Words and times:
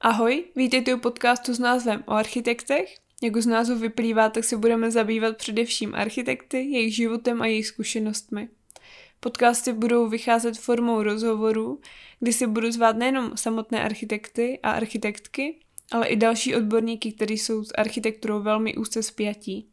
Ahoj, 0.00 0.44
vítejte 0.56 0.94
u 0.94 0.98
podcastu 0.98 1.54
s 1.54 1.58
názvem 1.58 2.04
o 2.06 2.12
architektech. 2.12 2.96
Jak 3.22 3.36
už 3.36 3.44
z 3.44 3.46
názvu 3.46 3.76
vyplývá, 3.76 4.28
tak 4.28 4.44
se 4.44 4.56
budeme 4.56 4.90
zabývat 4.90 5.36
především 5.36 5.94
architekty, 5.94 6.58
jejich 6.58 6.94
životem 6.94 7.42
a 7.42 7.46
jejich 7.46 7.66
zkušenostmi. 7.66 8.48
Podcasty 9.20 9.72
budou 9.72 10.08
vycházet 10.08 10.58
formou 10.58 11.02
rozhovorů, 11.02 11.80
kdy 12.20 12.32
si 12.32 12.46
budu 12.46 12.70
zvát 12.70 12.96
nejenom 12.96 13.36
samotné 13.36 13.84
architekty 13.84 14.58
a 14.62 14.70
architektky, 14.70 15.56
ale 15.92 16.06
i 16.06 16.16
další 16.16 16.56
odborníky, 16.56 17.12
kteří 17.12 17.38
jsou 17.38 17.64
s 17.64 17.72
architekturou 17.78 18.42
velmi 18.42 18.76
úzce 18.76 19.02
spjatí. 19.02 19.68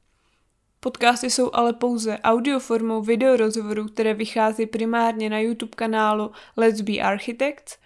Podcasty 0.80 1.30
jsou 1.30 1.50
ale 1.54 1.74
pouze 1.74 2.20
audioformou 2.20 3.02
videorozhovorů, 3.02 3.86
které 3.86 4.14
vychází 4.14 4.66
primárně 4.66 5.30
na 5.30 5.40
YouTube 5.40 5.76
kanálu 5.76 6.32
Let's 6.58 6.82
Be 6.82 6.98
Architects, 6.98 7.78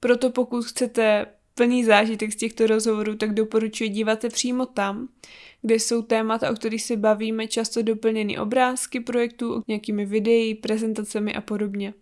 proto 0.00 0.30
pokud 0.30 0.64
chcete 0.64 1.26
plný 1.60 1.84
zážitek 1.84 2.32
z 2.32 2.36
těchto 2.36 2.66
rozhovorů, 2.66 3.16
tak 3.16 3.34
doporučuji 3.34 3.90
dívat 3.90 4.20
se 4.20 4.28
přímo 4.28 4.66
tam, 4.66 5.08
kde 5.62 5.74
jsou 5.74 6.02
témata, 6.02 6.50
o 6.50 6.54
kterých 6.54 6.82
se 6.82 6.96
bavíme, 6.96 7.46
často 7.46 7.82
doplněny 7.82 8.38
obrázky 8.38 9.00
projektů, 9.00 9.62
nějakými 9.68 10.06
videí, 10.06 10.54
prezentacemi 10.54 11.34
a 11.34 11.40
podobně. 11.40 11.94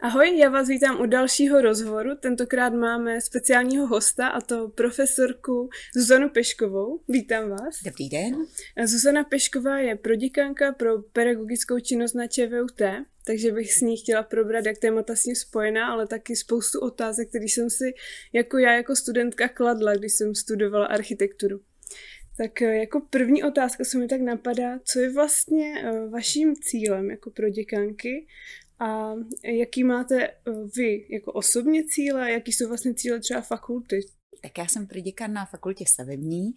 Ahoj, 0.00 0.38
já 0.38 0.48
vás 0.48 0.68
vítám 0.68 1.00
u 1.00 1.06
dalšího 1.06 1.60
rozhovoru. 1.60 2.10
Tentokrát 2.20 2.74
máme 2.74 3.20
speciálního 3.20 3.86
hosta, 3.86 4.28
a 4.28 4.40
to 4.40 4.68
profesorku 4.68 5.68
Zuzanu 5.96 6.28
Peškovou. 6.28 7.00
Vítám 7.08 7.50
vás. 7.50 7.82
Dobrý 7.84 8.08
den. 8.08 8.34
Zuzana 8.84 9.24
Pešková 9.24 9.78
je 9.78 9.96
proděkanka 9.96 10.72
pro 10.72 11.02
pedagogickou 11.02 11.80
činnost 11.80 12.14
na 12.14 12.26
ČVUT, 12.26 12.80
takže 13.26 13.52
bych 13.52 13.72
s 13.72 13.80
ní 13.80 13.96
chtěla 13.96 14.22
probrat, 14.22 14.66
jak 14.66 14.78
témata 14.78 15.16
s 15.16 15.24
ním 15.24 15.36
spojená, 15.36 15.92
ale 15.92 16.06
taky 16.06 16.36
spoustu 16.36 16.80
otázek, 16.80 17.28
které 17.28 17.44
jsem 17.44 17.70
si 17.70 17.94
jako 18.32 18.58
já 18.58 18.72
jako 18.72 18.96
studentka 18.96 19.48
kladla, 19.48 19.94
když 19.94 20.12
jsem 20.12 20.34
studovala 20.34 20.86
architekturu. 20.86 21.60
Tak 22.36 22.62
eh, 22.62 22.76
jako 22.76 23.00
první 23.00 23.44
otázka 23.44 23.84
se 23.84 23.98
mi 23.98 24.08
tak 24.08 24.20
napadá, 24.20 24.78
co 24.84 25.00
je 25.00 25.12
vlastně 25.12 25.74
eh, 25.84 26.08
vaším 26.08 26.56
cílem 26.56 27.10
jako 27.10 27.30
pro 27.30 27.48
děkanky 27.48 28.26
a 28.78 29.14
jaký 29.44 29.84
máte 29.84 30.28
eh, 30.28 30.34
vy 30.76 31.06
jako 31.10 31.32
osobně 31.32 31.84
cíle, 31.84 32.32
jaký 32.32 32.52
jsou 32.52 32.68
vlastně 32.68 32.94
cíle 32.94 33.20
třeba 33.20 33.40
fakulty? 33.40 34.00
Tak 34.40 34.58
já 34.58 34.66
jsem 34.66 34.86
proděkan 34.86 35.32
na 35.32 35.44
fakultě 35.44 35.84
stavební. 35.86 36.50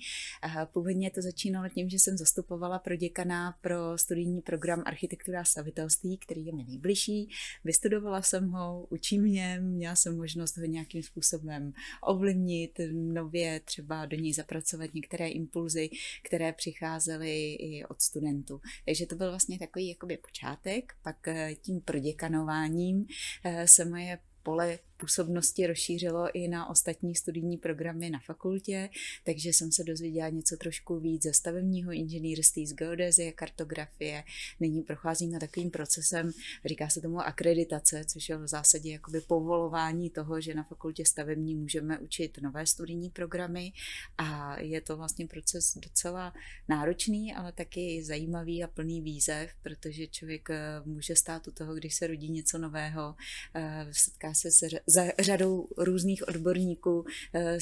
Původně 0.73 1.11
to 1.11 1.21
začínalo 1.21 1.69
tím, 1.69 1.89
že 1.89 1.99
jsem 1.99 2.17
zastupovala 2.17 2.79
proděkana 2.79 3.55
pro 3.61 3.97
studijní 3.97 4.41
program 4.41 4.83
architektura 4.85 5.41
a 5.41 5.43
stavitelství, 5.43 6.17
který 6.17 6.45
je 6.45 6.53
mi 6.55 6.63
nejbližší. 6.63 7.29
Vystudovala 7.63 8.21
jsem 8.21 8.49
ho, 8.49 8.87
učím 8.89 9.21
mě, 9.21 9.59
měla 9.61 9.95
jsem 9.95 10.17
možnost 10.17 10.57
ho 10.57 10.65
nějakým 10.65 11.03
způsobem 11.03 11.73
ovlivnit, 12.01 12.79
nově 12.93 13.59
třeba 13.59 14.05
do 14.05 14.17
něj 14.17 14.33
zapracovat 14.33 14.93
některé 14.93 15.27
impulzy, 15.27 15.89
které 16.23 16.53
přicházely 16.53 17.53
i 17.53 17.85
od 17.85 18.01
studentů. 18.01 18.61
Takže 18.85 19.05
to 19.05 19.15
byl 19.15 19.29
vlastně 19.29 19.59
takový 19.59 19.89
jakoby 19.89 20.17
počátek, 20.17 20.93
pak 21.01 21.27
eh, 21.27 21.55
tím 21.55 21.81
proděkanováním 21.81 23.05
eh, 23.43 23.67
se 23.67 23.85
moje 23.85 24.19
pole 24.43 24.79
působnosti 24.99 25.67
rozšířilo 25.67 26.27
i 26.33 26.47
na 26.47 26.69
ostatní 26.69 27.15
studijní 27.15 27.57
programy 27.57 28.09
na 28.09 28.19
fakultě, 28.19 28.89
takže 29.23 29.49
jsem 29.49 29.71
se 29.71 29.83
dozvěděla 29.83 30.29
něco 30.29 30.57
trošku 30.57 30.99
víc 30.99 31.23
ze 31.23 31.33
stavebního 31.33 31.91
inženýrství, 31.91 32.67
z 32.67 32.73
geodezie, 32.73 33.31
kartografie. 33.31 34.23
Nyní 34.59 34.81
procházíme 34.81 35.39
takovým 35.39 35.71
procesem, 35.71 36.31
říká 36.65 36.89
se 36.89 37.01
tomu 37.01 37.19
akreditace, 37.19 38.05
což 38.05 38.29
je 38.29 38.37
v 38.37 38.47
zásadě 38.47 38.91
jakoby 38.91 39.21
povolování 39.21 40.09
toho, 40.09 40.41
že 40.41 40.53
na 40.53 40.63
fakultě 40.63 41.05
stavební 41.05 41.55
můžeme 41.55 41.99
učit 41.99 42.37
nové 42.41 42.65
studijní 42.65 43.09
programy 43.09 43.71
a 44.17 44.59
je 44.59 44.81
to 44.81 44.97
vlastně 44.97 45.27
proces 45.27 45.77
docela 45.77 46.33
náročný, 46.67 47.33
ale 47.33 47.51
taky 47.51 48.03
zajímavý 48.03 48.63
a 48.63 48.67
plný 48.67 49.01
výzev, 49.01 49.51
protože 49.61 50.07
člověk 50.07 50.49
eh, 50.49 50.81
může 50.85 51.15
stát 51.15 51.47
u 51.47 51.51
toho, 51.51 51.75
když 51.75 51.95
se 51.95 52.07
rodí 52.07 52.29
něco 52.29 52.57
nového, 52.57 53.15
eh, 53.55 53.87
setká 53.91 54.33
se 54.33 54.51
s 54.51 54.88
za 54.89 55.03
řadou 55.19 55.67
různých 55.77 56.27
odborníků 56.27 57.05
eh, 57.33 57.57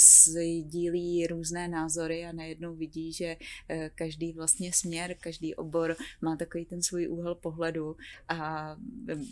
dílí 0.61 1.27
různé 1.27 1.67
názory 1.67 2.25
a 2.25 2.31
najednou 2.31 2.75
vidí, 2.75 3.13
že 3.13 3.37
eh, 3.69 3.89
každý 3.95 4.33
vlastně 4.33 4.73
směr, 4.73 5.15
každý 5.19 5.55
obor 5.55 5.95
má 6.21 6.35
takový 6.35 6.65
ten 6.65 6.83
svůj 6.83 7.07
úhel 7.09 7.35
pohledu 7.35 7.95
a 8.29 8.75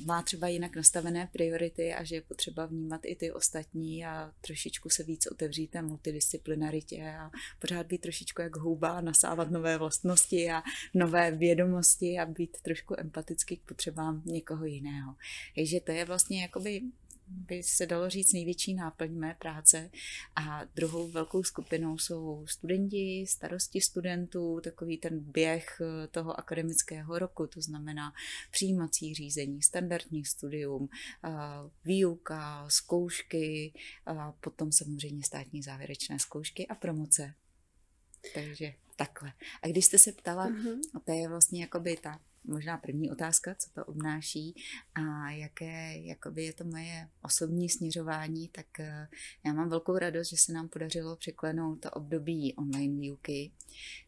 má 0.06 0.22
třeba 0.22 0.48
jinak 0.48 0.76
nastavené 0.76 1.30
priority 1.32 1.94
a 1.94 2.04
že 2.04 2.16
je 2.16 2.22
potřeba 2.22 2.66
vnímat 2.66 3.02
i 3.06 3.16
ty 3.16 3.32
ostatní 3.32 4.06
a 4.06 4.32
trošičku 4.42 4.90
se 4.90 5.04
víc 5.04 5.28
otevřít 5.28 5.72
té 5.72 5.82
multidisciplinaritě 5.82 7.16
a 7.20 7.32
pořád 7.60 7.88
být 7.88 8.02
trošičku 8.02 8.42
jak 8.42 8.56
houba, 8.56 9.02
nasávat 9.02 9.52
nové 9.52 9.78
vlastnosti 9.78 10.52
a 10.52 10.64
nové 10.94 11.32
vědomosti 11.32 12.20
a 12.20 12.26
být 12.26 12.58
trošku 12.62 13.00
empatický 13.00 13.58
k 13.58 13.62
potřebám 13.62 14.22
někoho 14.26 14.66
jiného. 14.66 15.16
Takže 15.56 15.80
to 15.80 15.92
je 15.92 16.06
vlastně 16.06 16.42
jakoby 16.42 16.82
by 17.28 17.64
se 17.64 17.86
dalo 17.86 18.10
říct 18.10 18.34
největší 18.34 18.74
náplň 18.74 19.14
mé 19.14 19.36
práce. 19.40 19.90
A 20.36 20.62
druhou 20.76 21.08
velkou 21.12 21.44
skupinou 21.44 21.98
jsou 21.98 22.46
studenti, 22.48 23.26
starosti 23.28 23.82
studentů, 23.82 24.62
takový 24.64 24.98
ten 24.98 25.20
běh 25.20 25.82
eh, 25.82 26.08
toho 26.08 26.40
akademického 26.40 27.20
roku, 27.20 27.48
to 27.48 27.62
znamená 27.62 28.14
přijímací 28.52 29.14
řízení, 29.14 29.62
standardní 29.62 30.26
studium, 30.26 30.90
eh, 31.24 31.30
výuka, 31.86 32.70
zkoušky, 32.70 33.74
a 34.06 34.32
potom 34.32 34.72
samozřejmě 34.72 35.24
státní 35.24 35.64
závěrečné 35.64 36.20
zkoušky 36.20 36.68
a 36.68 36.76
promoce. 36.76 37.34
Takže 38.34 38.74
takhle. 38.96 39.34
A 39.62 39.68
když 39.68 39.86
jste 39.86 39.98
se 39.98 40.12
ptala, 40.12 40.50
uh-huh. 40.50 40.80
to 41.06 41.12
je 41.12 41.30
vlastně 41.30 41.62
jakoby 41.62 41.98
ta 41.98 42.20
možná 42.48 42.78
první 42.78 43.12
otázka, 43.12 43.56
co 43.56 43.70
to 43.70 43.86
obnáší 43.86 44.56
a 44.96 45.32
jaké 45.32 45.98
jakoby 45.98 46.44
je 46.44 46.54
to 46.54 46.64
moje 46.64 47.08
osobní 47.22 47.70
směřování, 47.70 48.48
tak 48.48 48.80
eh, 48.80 49.08
já 49.46 49.54
mám 49.54 49.70
velkou 49.70 49.98
radost, 49.98 50.30
že 50.30 50.38
se 50.38 50.54
nám 50.54 50.70
podařilo 50.70 51.16
překlenout 51.16 51.82
to 51.82 51.92
období 51.92 52.54
online 52.56 53.00
výuky, 53.00 53.52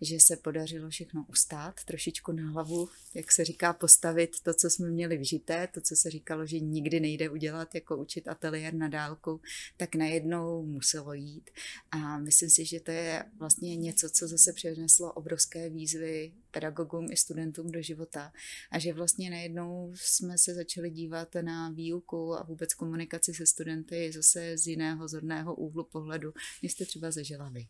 že 0.02 0.20
se 0.20 0.38
podařilo 0.38 0.90
všechno 0.90 1.26
ustát, 1.30 1.84
trošičku 1.84 2.32
na 2.32 2.50
hlavu, 2.52 2.90
jak 3.14 3.32
se 3.32 3.46
říká, 3.46 3.74
postavit 3.74 4.42
to, 4.44 4.54
co 4.54 4.70
jsme 4.70 4.90
měli 4.90 5.18
vžité, 5.18 5.68
to, 5.68 5.82
co 5.82 5.96
se 5.96 6.10
říkalo, 6.10 6.46
že 6.46 6.60
nikdy 6.60 7.00
nejde 7.00 7.30
udělat, 7.30 7.76
jako 7.76 7.98
učit 7.98 8.28
ateliér 8.28 8.74
na 8.74 8.88
dálku, 8.88 9.42
tak 9.78 9.96
najednou 9.96 10.66
muselo 10.66 11.14
jít. 11.14 11.50
A 11.92 12.18
myslím 12.18 12.50
si, 12.50 12.66
že 12.66 12.80
to 12.80 12.92
je 12.92 13.26
vlastně 13.40 13.76
něco, 13.76 14.10
co 14.10 14.28
zase 14.28 14.54
přineslo 14.54 15.14
obrovské 15.14 15.70
výzvy 15.70 16.32
pedagogům 16.58 17.12
i 17.12 17.18
studentům 17.18 17.72
do 17.72 17.82
života. 17.82 18.32
A 18.72 18.80
že 18.80 18.94
vlastně 18.94 19.30
najednou 19.30 19.94
jsme 19.96 20.38
se 20.38 20.54
začali 20.54 20.90
dívat 20.90 21.36
na 21.42 21.70
výuku 21.70 22.36
a 22.36 22.44
vůbec 22.44 22.74
komunikaci 22.74 23.34
se 23.34 23.46
studenty 23.46 24.12
zase 24.12 24.58
z 24.58 24.68
jiného 24.68 25.08
zorného 25.08 25.56
úhlu 25.56 25.84
pohledu, 25.84 26.34
než 26.64 26.72
jste 26.72 26.86
třeba 26.86 27.12
zažila 27.12 27.50
vy. 27.50 27.68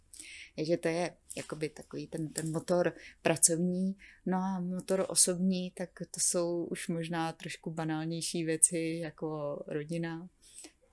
Takže 0.56 0.78
to 0.78 0.88
je 0.88 1.18
jakoby 1.38 1.70
takový 1.70 2.08
ten, 2.08 2.30
ten 2.30 2.52
motor 2.52 2.94
pracovní, 3.22 3.96
no 4.25 4.38
a 4.38 4.59
motor 4.59 5.06
osobní, 5.09 5.72
tak 5.72 5.90
to 6.00 6.19
jsou 6.19 6.64
už 6.64 6.88
možná 6.88 7.34
trošku 7.34 7.72
banálnější 7.72 8.44
věci 8.44 9.00
jako 9.02 9.59
rodina, 9.68 10.30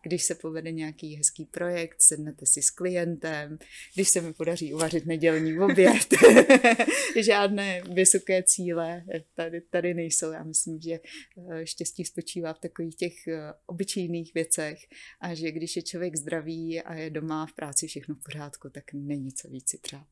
když 0.05 0.25
se 0.25 0.35
povede 0.35 0.73
nějaký 0.73 1.15
hezký 1.15 1.45
projekt, 1.45 1.97
sednete 2.03 2.47
si 2.47 2.63
s 2.63 2.71
klientem, 2.71 3.59
když 3.95 4.09
se 4.09 4.21
mi 4.21 4.33
podaří 4.33 4.75
uvařit 4.75 5.07
nedělní 5.07 5.59
oběd. 5.59 6.15
Žádné 7.17 7.83
vysoké 7.95 8.43
cíle 8.43 9.05
tady, 9.35 9.61
tady 9.61 9.95
nejsou. 9.95 10.33
Já 10.33 10.45
myslím, 10.45 10.81
že 10.81 10.93
eh, 10.93 11.67
štěstí 11.67 12.05
spočívá 12.05 12.53
v 12.53 12.59
takových 12.59 12.97
těch 12.97 13.27
eh, 13.29 13.53
obyčejných 13.67 14.35
věcech 14.35 14.79
a 15.21 15.35
že 15.35 15.53
když 15.53 15.77
je 15.77 15.83
člověk 15.83 16.17
zdravý 16.17 16.81
a 16.81 16.95
je 16.95 17.11
doma 17.11 17.47
v 17.47 17.53
práci 17.53 17.87
všechno 17.87 18.15
v 18.15 18.23
pořádku, 18.23 18.71
tak 18.71 18.85
není 18.93 19.33
co 19.33 19.49
víc 19.49 19.71
si 19.71 19.79
přát. 19.79 20.07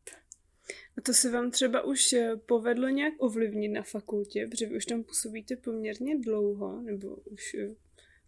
A 0.98 1.00
to 1.00 1.14
se 1.14 1.30
vám 1.30 1.50
třeba 1.50 1.82
už 1.84 2.12
eh, 2.12 2.36
povedlo 2.46 2.88
nějak 2.88 3.14
ovlivnit 3.18 3.72
na 3.72 3.82
fakultě, 3.82 4.46
protože 4.50 4.66
vy 4.66 4.76
už 4.76 4.86
tam 4.86 5.04
působíte 5.04 5.56
poměrně 5.56 6.18
dlouho, 6.18 6.82
nebo 6.82 7.16
už 7.16 7.56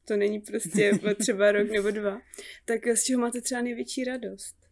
to 0.05 0.17
není 0.17 0.41
prostě 0.41 0.93
třeba 1.19 1.53
rok 1.53 1.71
nebo 1.71 1.91
dva, 1.91 2.21
tak 2.65 2.87
z 2.95 3.05
čeho 3.05 3.21
máte 3.21 3.41
třeba 3.41 3.63
největší 3.63 4.05
radost? 4.05 4.64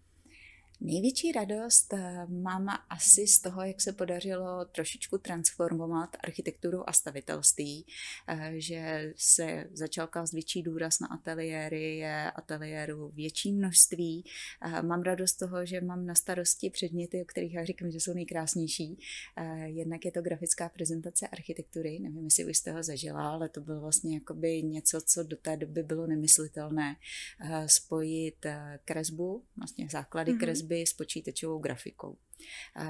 Největší 0.85 1.33
radost 1.33 1.93
eh, 1.93 2.27
mám 2.29 2.69
asi 2.89 3.27
z 3.27 3.41
toho, 3.41 3.63
jak 3.63 3.81
se 3.81 3.93
podařilo 3.93 4.65
trošičku 4.65 5.19
transformovat 5.19 6.17
architekturu 6.21 6.89
a 6.89 6.93
stavitelství, 6.93 7.87
eh, 8.29 8.53
že 8.57 9.13
se 9.17 9.67
začal 9.73 10.07
klást 10.07 10.33
větší 10.33 10.63
důraz 10.63 11.01
na 11.01 11.07
ateliéry, 11.07 11.97
je 11.97 12.31
ateliéru 12.31 13.11
větší 13.15 13.53
množství. 13.53 14.25
Eh, 14.63 14.83
mám 14.83 15.03
radost 15.03 15.31
z 15.31 15.37
toho, 15.37 15.67
že 15.67 15.81
mám 15.81 16.07
na 16.07 16.15
starosti 16.15 16.71
předměty, 16.71 17.23
o 17.23 17.25
kterých 17.25 17.55
já 17.55 17.65
říkám, 17.65 17.91
že 17.91 18.01
jsou 18.01 18.15
nejkrásnější. 18.15 18.99
Jednak 19.65 20.05
je 20.05 20.13
to 20.13 20.23
grafická 20.23 20.69
prezentace 20.69 21.29
architektury, 21.29 21.99
nevím, 21.99 22.25
jestli 22.25 22.45
už 22.45 22.57
jste 22.57 22.73
ho 22.73 22.83
zažila, 22.83 23.31
ale 23.31 23.49
to 23.49 23.61
bylo 23.61 23.81
vlastně 23.81 24.15
jakoby 24.15 24.63
něco, 24.63 25.01
co 25.01 25.23
do 25.23 25.37
té 25.37 25.57
doby 25.57 25.83
bylo 25.83 26.07
nemyslitelné. 26.07 26.97
Spojit 27.67 28.47
kresbu, 28.85 29.45
vlastně 29.57 29.89
základy 29.91 30.33
mm-hmm. 30.33 30.41
kresby, 30.41 30.72
stavby 30.73 30.87
s 30.87 30.93
počítačovou 30.93 31.59
grafikou. 31.59 32.17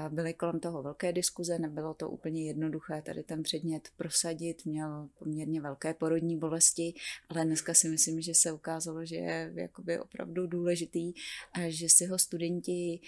Byly 0.09 0.33
kolem 0.33 0.59
toho 0.59 0.83
velké 0.83 1.13
diskuze, 1.13 1.59
nebylo 1.59 1.93
to 1.93 2.09
úplně 2.09 2.47
jednoduché 2.47 3.01
tady 3.01 3.23
ten 3.23 3.43
předmět 3.43 3.89
prosadit, 3.97 4.65
měl 4.65 5.09
poměrně 5.19 5.61
velké 5.61 5.93
porodní 5.93 6.37
bolesti, 6.37 6.93
ale 7.29 7.45
dneska 7.45 7.73
si 7.73 7.89
myslím, 7.89 8.21
že 8.21 8.33
se 8.33 8.51
ukázalo, 8.51 9.05
že 9.05 9.15
je 9.15 9.51
jakoby 9.55 9.99
opravdu 9.99 10.47
důležitý 10.47 11.13
a 11.53 11.69
že 11.69 11.89
si 11.89 12.05
ho 12.05 12.19
studenti 12.19 12.99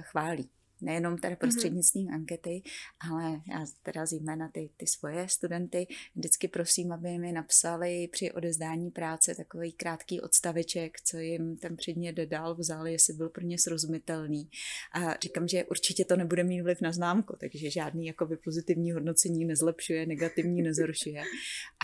chválí 0.00 0.50
nejenom 0.80 1.18
teda 1.18 1.30
mhm. 1.30 1.38
prostřednictvím 1.38 2.08
mm-hmm. 2.08 2.14
ankety, 2.14 2.62
ale 3.10 3.40
já 3.50 3.66
teda 3.82 4.06
zejména 4.06 4.48
ty, 4.48 4.70
ty 4.76 4.86
svoje 4.86 5.28
studenty 5.28 5.86
vždycky 6.14 6.48
prosím, 6.48 6.92
aby 6.92 7.18
mi 7.18 7.32
napsali 7.32 8.08
při 8.12 8.32
odezdání 8.32 8.90
práce 8.90 9.34
takový 9.34 9.72
krátký 9.72 10.20
odstaveček, 10.20 11.00
co 11.00 11.18
jim 11.18 11.56
ten 11.56 11.76
předmět 11.76 12.16
dal, 12.16 12.54
vzali, 12.54 12.92
jestli 12.92 13.14
byl 13.14 13.28
pro 13.28 13.44
ně 13.44 13.58
srozumitelný. 13.58 14.50
A 14.92 15.16
říkám, 15.22 15.48
že 15.48 15.64
určitě 15.64 16.04
to 16.04 16.16
nebude 16.16 16.44
mít 16.44 16.62
vliv 16.62 16.80
na 16.80 16.92
známku, 16.92 17.36
takže 17.40 17.70
žádný 17.70 18.06
jakoby 18.06 18.36
pozitivní 18.36 18.92
hodnocení 18.92 19.44
nezlepšuje, 19.44 20.06
negativní 20.06 20.62
nezhoršuje. 20.62 21.22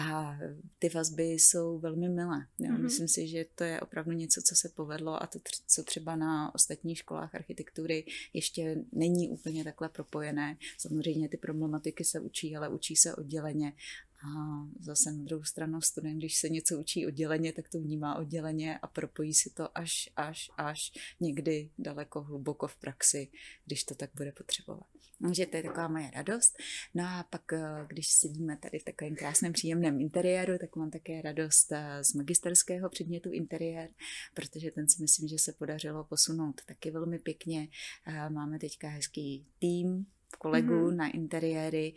A 0.02 0.36
ty 0.78 0.88
vazby 0.88 1.24
jsou 1.24 1.78
velmi 1.78 2.08
milé. 2.08 2.46
Jo. 2.58 2.70
Mm-hmm. 2.70 2.82
Myslím 2.82 3.08
si, 3.08 3.28
že 3.28 3.44
to 3.54 3.64
je 3.64 3.80
opravdu 3.80 4.12
něco, 4.12 4.40
co 4.44 4.54
se 4.56 4.68
povedlo 4.68 5.22
a 5.22 5.26
to, 5.26 5.38
co 5.66 5.82
třeba 5.84 6.16
na 6.16 6.54
ostatních 6.54 6.98
školách 6.98 7.34
architektury 7.34 8.04
ještě 8.32 8.81
není 8.92 9.28
úplně 9.28 9.64
takhle 9.64 9.88
propojené. 9.88 10.56
Samozřejmě 10.78 11.28
ty 11.28 11.36
problematiky 11.36 12.04
se 12.04 12.20
učí, 12.20 12.56
ale 12.56 12.68
učí 12.68 12.96
se 12.96 13.14
odděleně 13.14 13.72
a 14.24 14.28
zase 14.80 15.12
na 15.12 15.24
druhou 15.24 15.44
stranu 15.44 15.80
student, 15.80 16.18
když 16.18 16.38
se 16.38 16.48
něco 16.48 16.78
učí 16.78 17.06
odděleně, 17.06 17.52
tak 17.52 17.68
to 17.68 17.78
vnímá 17.78 18.18
odděleně 18.18 18.78
a 18.78 18.86
propojí 18.86 19.34
si 19.34 19.50
to 19.50 19.78
až, 19.78 20.08
až, 20.16 20.50
až 20.56 20.92
někdy 21.20 21.70
daleko 21.78 22.22
hluboko 22.22 22.68
v 22.68 22.76
praxi, 22.76 23.30
když 23.66 23.84
to 23.84 23.94
tak 23.94 24.10
bude 24.14 24.32
potřebovat. 24.32 24.86
Takže 25.22 25.46
to 25.46 25.56
je 25.56 25.62
taková 25.62 25.88
moje 25.88 26.10
radost. 26.10 26.58
No 26.94 27.04
a 27.04 27.26
pak, 27.30 27.52
eh, 27.52 27.60
když 27.88 28.12
sedíme 28.12 28.56
tady 28.56 28.78
v 28.78 28.84
takovém 28.84 29.16
krásném 29.16 29.52
příjemném 29.52 30.00
interiéru, 30.00 30.58
tak 30.58 30.76
mám 30.76 30.90
také 30.90 31.22
radost 31.22 31.72
eh, 31.72 32.04
z 32.04 32.14
magisterského 32.14 32.88
předmětu 32.88 33.30
interiér, 33.30 33.88
protože 34.34 34.70
ten 34.70 34.88
si 34.88 35.02
myslím, 35.02 35.28
že 35.28 35.38
se 35.38 35.52
podařilo 35.52 36.04
posunout 36.04 36.60
taky 36.64 36.90
velmi 36.90 37.18
pěkně. 37.18 37.68
Eh, 38.06 38.30
máme 38.30 38.58
teďka 38.58 38.88
hezký 38.88 39.46
tým, 39.58 40.06
kolegů 40.36 40.72
mm-hmm. 40.72 40.96
na 40.96 41.10
interiéry 41.10 41.94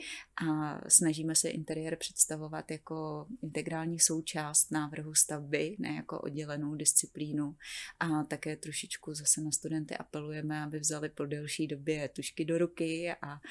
a 0.47 0.79
snažíme 0.89 1.35
se 1.35 1.49
interiér 1.49 1.95
představovat 1.95 2.71
jako 2.71 3.27
integrální 3.43 3.99
součást 3.99 4.71
návrhu 4.71 5.15
stavby, 5.15 5.75
ne 5.79 5.95
jako 5.95 6.19
oddělenou 6.19 6.75
disciplínu. 6.75 7.55
A 7.99 8.23
také 8.23 8.55
trošičku 8.55 9.13
zase 9.13 9.41
na 9.41 9.51
studenty 9.51 9.97
apelujeme, 9.97 10.63
aby 10.63 10.79
vzali 10.79 11.09
po 11.09 11.25
delší 11.25 11.67
době 11.67 12.09
tušky 12.09 12.45
do 12.45 12.57
ruky 12.57 13.11
a 13.21 13.41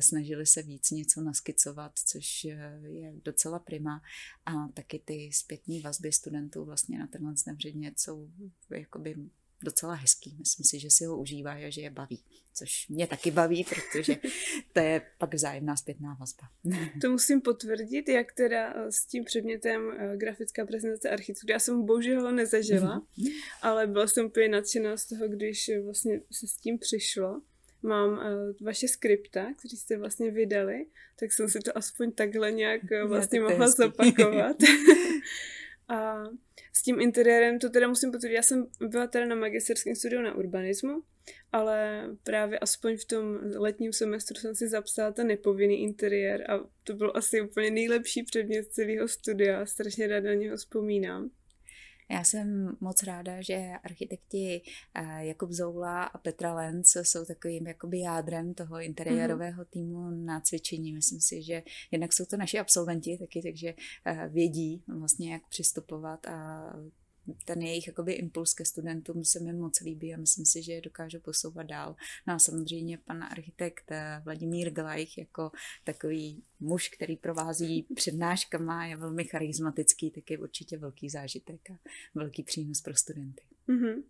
snažili 0.00 0.46
se 0.46 0.62
víc 0.62 0.90
něco 0.90 1.20
naskicovat, 1.20 1.92
což 1.98 2.44
je 2.44 3.12
docela 3.24 3.58
prima. 3.58 4.02
A 4.46 4.68
taky 4.74 4.98
ty 4.98 5.30
zpětní 5.32 5.80
vazby 5.80 6.12
studentů 6.12 6.64
vlastně 6.64 6.98
na 6.98 7.06
tenhle 7.06 7.34
předmět 7.56 8.00
jsou 8.00 8.28
jakoby 8.70 9.16
docela 9.62 9.94
hezký. 9.94 10.36
Myslím 10.38 10.64
si, 10.64 10.78
že 10.78 10.90
si 10.90 11.04
ho 11.04 11.18
užívá 11.18 11.52
a 11.52 11.70
že 11.70 11.80
je 11.80 11.90
baví. 11.90 12.22
Což 12.54 12.88
mě 12.88 13.06
taky 13.06 13.30
baví, 13.30 13.64
protože 13.64 14.16
to 14.72 14.80
je 14.80 15.02
pak 15.18 15.34
vzájemná 15.34 15.76
zpětná 15.76 16.16
vazba. 16.20 16.48
To 17.00 17.10
musím 17.10 17.40
potvrdit, 17.40 18.08
jak 18.08 18.32
teda 18.32 18.74
eh, 18.76 18.92
s 18.92 19.06
tím 19.06 19.24
předmětem 19.24 19.92
eh, 19.98 20.16
grafická 20.16 20.66
prezentace 20.66 21.10
architektury. 21.10 21.52
Já 21.52 21.58
jsem 21.58 21.86
bohužel 21.86 22.22
ho 22.22 22.32
nezažila, 22.32 23.00
mm-hmm. 23.00 23.32
ale 23.62 23.86
byla 23.86 24.06
jsem 24.06 24.26
úplně 24.26 24.48
nadšená 24.48 24.96
z 24.96 25.06
toho, 25.06 25.28
když 25.28 25.68
eh, 25.68 25.80
vlastně 25.80 26.20
se 26.32 26.46
s 26.46 26.56
tím 26.56 26.78
přišlo. 26.78 27.42
Mám 27.82 28.20
vaše 28.60 28.88
skripta, 28.88 29.54
který 29.58 29.76
jste 29.76 29.98
vlastně 29.98 30.30
vydali, 30.30 30.86
tak 31.20 31.32
jsem 31.32 31.48
si 31.48 31.58
to 31.58 31.78
aspoň 31.78 32.12
takhle 32.12 32.52
nějak 32.52 32.80
vlastně 33.06 33.40
mohla 33.40 33.68
zopakovat. 33.68 34.56
A 35.90 36.24
s 36.72 36.82
tím 36.82 37.00
interiérem 37.00 37.58
to 37.58 37.70
teda 37.70 37.88
musím 37.88 38.12
potvrdit. 38.12 38.34
Já 38.34 38.42
jsem 38.42 38.66
byla 38.80 39.06
teda 39.06 39.26
na 39.26 39.34
magisterském 39.34 39.94
studiu 39.94 40.22
na 40.22 40.34
urbanismu, 40.34 41.02
ale 41.52 42.04
právě 42.22 42.58
aspoň 42.58 42.96
v 42.96 43.04
tom 43.04 43.38
letním 43.56 43.92
semestru 43.92 44.36
jsem 44.36 44.54
si 44.54 44.68
zapsala 44.68 45.12
ten 45.12 45.26
nepovinný 45.26 45.82
interiér 45.82 46.50
a 46.50 46.60
to 46.84 46.94
byl 46.94 47.12
asi 47.14 47.40
úplně 47.40 47.70
nejlepší 47.70 48.22
předmět 48.22 48.72
celého 48.72 49.08
studia. 49.08 49.66
Strašně 49.66 50.06
ráda 50.06 50.28
na 50.28 50.34
něho 50.34 50.56
vzpomínám. 50.56 51.30
Já 52.10 52.24
jsem 52.24 52.76
moc 52.80 53.02
ráda, 53.02 53.42
že 53.42 53.70
architekti 53.84 54.62
eh, 54.94 55.26
Jakub 55.26 55.50
Zoula 55.50 56.04
a 56.04 56.18
Petra 56.18 56.54
Lenz 56.54 56.96
jsou 57.02 57.24
takovým 57.24 57.66
jakoby 57.66 58.00
jádrem 58.00 58.54
toho 58.54 58.80
interiérového 58.80 59.64
týmu 59.64 60.10
na 60.10 60.40
cvičení. 60.40 60.92
Myslím 60.92 61.20
si, 61.20 61.42
že 61.42 61.62
jednak 61.90 62.12
jsou 62.12 62.24
to 62.24 62.36
naši 62.36 62.58
absolventi 62.58 63.18
taky, 63.18 63.42
takže 63.42 63.74
eh, 64.04 64.28
vědí 64.28 64.82
vlastně, 64.98 65.32
jak 65.32 65.42
přistupovat 65.48 66.26
a 66.26 66.72
ten 67.44 67.62
jejich 67.62 67.86
jakoby 67.86 68.12
impuls 68.12 68.54
ke 68.54 68.64
studentům 68.64 69.24
se 69.24 69.40
mi 69.40 69.52
moc 69.52 69.80
líbí 69.80 70.14
a 70.14 70.16
myslím 70.16 70.46
si, 70.46 70.62
že 70.62 70.72
je 70.72 70.80
dokážu 70.80 71.20
posouvat 71.20 71.66
dál. 71.66 71.96
No 72.26 72.34
a 72.34 72.38
samozřejmě 72.38 72.98
pan 72.98 73.24
architekt 73.24 73.84
eh, 73.90 74.20
Vladimír 74.24 74.70
Glajch 74.70 75.18
jako 75.18 75.50
takový 75.84 76.42
muž, 76.60 76.88
který 76.88 77.16
provází 77.16 77.86
přednáškama, 77.94 78.86
je 78.86 78.96
velmi 78.96 79.24
charismatický, 79.24 80.10
tak 80.10 80.30
je 80.30 80.38
určitě 80.38 80.78
velký 80.78 81.08
zážitek 81.08 81.70
a 81.70 81.78
velký 82.14 82.42
přínos 82.42 82.80
pro 82.80 82.94
studenty. 82.94 83.42
Mm-hmm. 83.68 84.02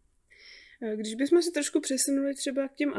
Když 0.96 1.14
bychom 1.14 1.42
se 1.42 1.50
trošku 1.50 1.80
přesunuli 1.80 2.34
třeba 2.34 2.68
k 2.68 2.74
těm 2.74 2.94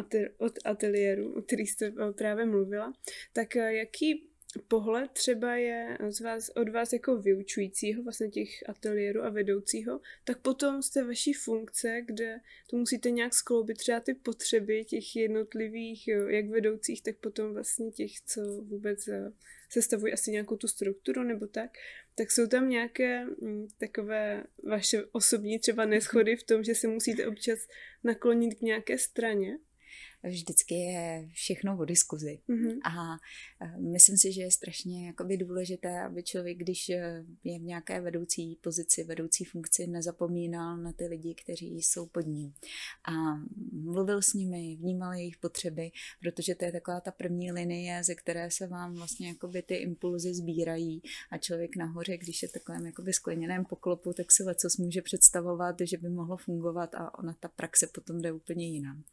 ateliérům, 0.66 1.38
o 1.38 1.42
kterých 1.42 1.72
jste 1.72 1.86
eh, 1.86 2.12
právě 2.12 2.46
mluvila, 2.46 2.94
tak 3.34 3.56
jaký 3.56 4.31
pohled 4.68 5.12
třeba 5.12 5.56
je 5.56 5.98
z 6.09 6.21
vás, 6.21 6.50
od 6.50 6.69
vás 6.69 6.94
jako 6.94 7.18
vyučujícího, 7.18 8.03
vlastně 8.03 8.30
těch 8.30 8.50
ateliérů 8.69 9.24
a 9.24 9.30
vedoucího, 9.30 10.01
tak 10.24 10.42
potom 10.42 10.81
z 10.81 10.89
té 10.89 11.03
vaší 11.03 11.33
funkce, 11.33 12.01
kde 12.06 12.39
to 12.69 12.77
musíte 12.77 13.12
nějak 13.12 13.33
skloubit 13.33 13.77
třeba 13.77 14.00
ty 14.00 14.13
potřeby 14.13 14.86
těch 14.86 15.15
jednotlivých, 15.15 16.07
jak 16.07 16.50
vedoucích, 16.50 17.03
tak 17.03 17.15
potom 17.18 17.53
vlastně 17.53 17.92
těch, 17.92 18.12
co 18.25 18.42
vůbec 18.62 19.07
eh, 19.07 19.31
sestavují 19.69 20.13
asi 20.13 20.31
nějakou 20.31 20.57
tu 20.57 20.68
strukturu 20.68 21.24
nebo 21.24 21.47
tak, 21.47 21.71
tak 22.15 22.31
jsou 22.31 22.47
tam 22.47 22.69
nějaké 22.69 23.25
mm, 23.25 23.68
takové 23.77 24.44
vaše 24.63 25.06
osobní 25.12 25.59
třeba 25.59 25.85
neschody 25.85 26.35
v 26.35 26.44
tom, 26.44 26.64
že 26.64 26.76
se 26.76 26.87
musíte 26.87 27.28
občas 27.28 27.59
naklonit 28.04 28.54
k 28.54 28.61
nějaké 28.61 28.97
straně? 28.97 29.57
Vždycky 30.23 30.75
je 30.75 31.30
všechno 31.33 31.78
o 31.78 31.85
diskuzi. 31.85 32.40
Mm-hmm. 32.49 32.80
A 32.85 33.18
myslím 33.78 34.18
si, 34.18 34.33
že 34.33 34.42
je 34.42 34.51
strašně 34.51 35.07
jakoby 35.07 35.37
důležité, 35.37 36.01
aby 36.01 36.23
člověk, 36.23 36.57
když 36.57 36.90
e, 36.90 37.25
je 37.44 37.59
v 37.59 37.63
nějaké 37.63 38.01
vedoucí 38.01 38.57
pozici, 38.61 39.04
vedoucí 39.04 39.45
funkci, 39.45 39.87
nezapomínal 39.87 40.78
na 40.78 40.94
ty 40.94 41.07
lidi, 41.07 41.35
kteří 41.35 41.81
jsou 41.81 42.06
pod 42.06 42.28
ním. 42.28 42.54
A 43.06 43.11
mluvil 43.71 44.21
s 44.21 44.33
nimi, 44.33 44.75
vnímal 44.75 45.13
jejich 45.13 45.37
potřeby, 45.37 45.92
protože 46.21 46.56
to 46.56 46.66
je 46.66 46.71
taková 46.71 47.01
ta 47.01 47.11
první 47.11 47.51
linie, 47.51 48.04
ze 48.04 48.16
které 48.16 48.51
se 48.51 48.68
vám 48.68 48.94
vlastně 48.94 49.28
jakoby 49.28 49.61
ty 49.61 49.75
impulzy 49.75 50.33
sbírají 50.33 51.01
a 51.31 51.37
člověk 51.37 51.75
nahoře, 51.75 52.18
když 52.18 52.44
je 52.44 52.49
takovém 52.49 52.85
jakoby 52.85 53.13
skleněném 53.13 53.66
poklopu, 53.66 54.13
tak 54.13 54.31
si 54.31 54.44
leco 54.44 54.68
může 54.80 55.01
představovat, 55.01 55.75
že 55.81 55.97
by 55.97 56.09
mohlo 56.09 56.37
fungovat 56.37 56.95
a 56.95 57.19
ona 57.19 57.35
ta 57.40 57.47
praxe 57.47 57.87
potom 57.87 58.21
jde 58.21 58.31
úplně 58.31 58.68
jinam. 58.68 59.04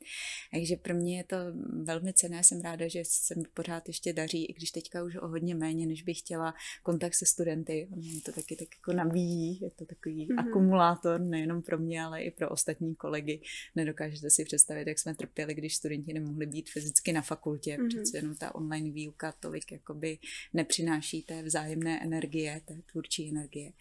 Takže 0.53 0.77
pro 0.77 0.98
mě 0.99 1.17
je 1.17 1.25
to 1.25 1.37
velmi 1.83 2.13
cené, 2.13 2.45
jsem 2.45 2.61
ráda, 2.61 2.89
že 2.89 3.03
se 3.05 3.35
mi 3.35 3.45
pořád 3.55 3.89
ještě 3.89 4.13
daří, 4.13 4.45
i 4.45 4.53
když 4.53 4.71
teďka 4.71 5.05
už 5.05 5.17
o 5.17 5.29
hodně 5.29 5.55
méně, 5.55 5.87
než 5.87 6.03
bych 6.03 6.19
chtěla 6.19 6.55
kontakt 6.83 7.15
se 7.15 7.27
studenty. 7.27 7.89
Mě 7.91 8.21
to 8.21 8.33
taky 8.33 8.57
tak 8.57 8.69
jako 8.79 8.93
nabíjí, 8.93 9.61
je 9.61 9.71
to 9.71 9.85
takový 9.85 10.29
mm-hmm. 10.29 10.49
akumulátor, 10.49 11.21
nejenom 11.21 11.63
pro 11.63 11.79
mě, 11.79 12.03
ale 12.03 12.23
i 12.23 12.31
pro 12.31 12.49
ostatní 12.49 12.95
kolegy. 12.95 13.41
Nedokážete 13.77 14.31
si 14.31 14.45
představit, 14.45 14.89
jak 14.89 14.99
jsme 14.99 15.15
trpěli, 15.15 15.55
když 15.55 15.77
studenti 15.77 16.13
nemohli 16.13 16.47
být 16.47 16.71
fyzicky 16.71 17.13
na 17.13 17.23
fakultě, 17.23 17.77
mm-hmm. 17.77 17.89
přece 17.89 18.19
jenom 18.19 18.35
ta 18.35 18.55
online 18.55 18.91
výuka 18.91 19.33
tolik 19.41 19.73
jakoby 19.73 20.19
nepřináší 20.53 21.23
té 21.23 21.43
vzájemné 21.43 22.03
energie, 22.03 22.61
té 22.65 22.75
tvůrčí 22.93 23.29
energie. 23.31 23.73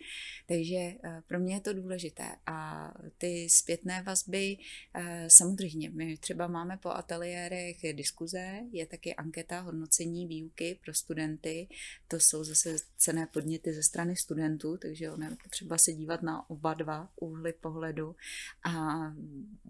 Takže 0.48 0.76
eh, 0.76 1.22
pro 1.28 1.40
mě 1.40 1.54
je 1.56 1.62
to 1.62 1.74
důležité. 1.74 2.24
A 2.46 2.92
ty 3.18 3.48
zpětné 3.50 4.04
vazby, 4.04 4.58
eh, 4.94 5.26
samozřejmě, 5.30 5.90
my 5.90 6.18
třeba 6.18 6.48
máme 6.48 6.78
po 6.78 6.90
ateliérech 7.08 7.78
diskuze, 7.94 8.60
je 8.72 8.86
taky 8.86 9.16
anketa 9.16 9.60
hodnocení 9.60 10.28
výuky 10.28 10.80
pro 10.84 10.94
studenty. 10.94 11.68
To 12.08 12.20
jsou 12.20 12.44
zase 12.44 12.76
cené 12.98 13.28
podněty 13.28 13.74
ze 13.74 13.84
strany 13.84 14.16
studentů, 14.16 14.78
takže 14.78 15.12
ono 15.12 15.26
je 15.26 15.36
potřeba 15.44 15.78
se 15.78 15.94
dívat 15.94 16.22
na 16.22 16.50
oba 16.50 16.74
dva 16.74 17.10
úhly 17.16 17.54
pohledu. 17.54 18.16
A 18.64 18.98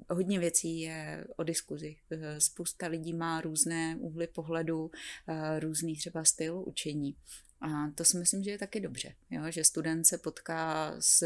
hodně 0.10 0.40
věcí 0.40 0.80
je 0.80 1.26
o 1.36 1.44
diskuzi. 1.44 1.96
Spousta 2.38 2.88
lidí 2.88 3.14
má 3.14 3.42
různé 3.42 3.98
úhly 4.00 4.28
pohledu, 4.28 4.92
eh, 5.28 5.60
různý 5.60 5.96
třeba 5.96 6.24
styl 6.24 6.64
učení. 6.66 7.16
A 7.62 7.92
to 7.96 8.06
si 8.06 8.18
myslím, 8.18 8.44
že 8.44 8.52
je 8.52 8.58
taky 8.58 8.80
dobře, 8.80 9.16
jo? 9.30 9.42
že 9.50 9.64
student 9.64 10.08
se 10.08 10.18
potká 10.18 10.96
s 11.00 11.24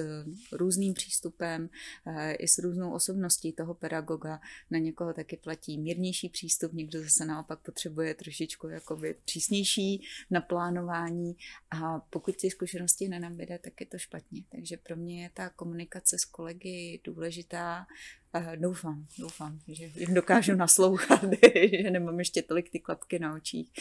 různým 0.52 0.94
přístupem 0.94 1.70
e, 2.06 2.34
i 2.34 2.48
s 2.48 2.58
různou 2.58 2.94
osobností 2.94 3.54
toho 3.54 3.74
pedagoga. 3.74 4.42
Na 4.72 4.80
někoho 4.80 5.14
taky 5.14 5.38
platí 5.38 5.78
mírnější 5.78 6.30
přístup, 6.30 6.74
někdo 6.74 7.02
zase 7.02 7.26
naopak 7.26 7.60
potřebuje 7.60 8.14
trošičku 8.14 8.68
jakoby 8.68 9.16
přísnější 9.26 10.04
naplánování 10.30 11.36
a 11.72 12.00
pokud 12.00 12.36
ty 12.38 12.52
zkušenosti 12.52 13.08
nenabíde, 13.08 13.60
tak 13.60 13.82
je 13.82 13.86
to 13.86 13.98
špatně. 13.98 14.44
Takže 14.52 14.78
pro 14.78 14.96
mě 14.96 15.24
je 15.24 15.30
ta 15.34 15.50
komunikace 15.50 16.18
s 16.20 16.26
kolegy 16.26 17.02
důležitá 17.04 17.86
doufám, 18.56 19.08
doufám, 19.20 19.60
že 19.68 19.92
jim 19.96 20.14
dokážu 20.14 20.56
naslouchat, 20.56 21.24
že 21.84 21.92
nemám 21.92 22.20
ještě 22.20 22.42
tolik 22.42 22.70
ty 22.70 22.80
klapky 22.80 23.20
na 23.20 23.36
očích. 23.36 23.72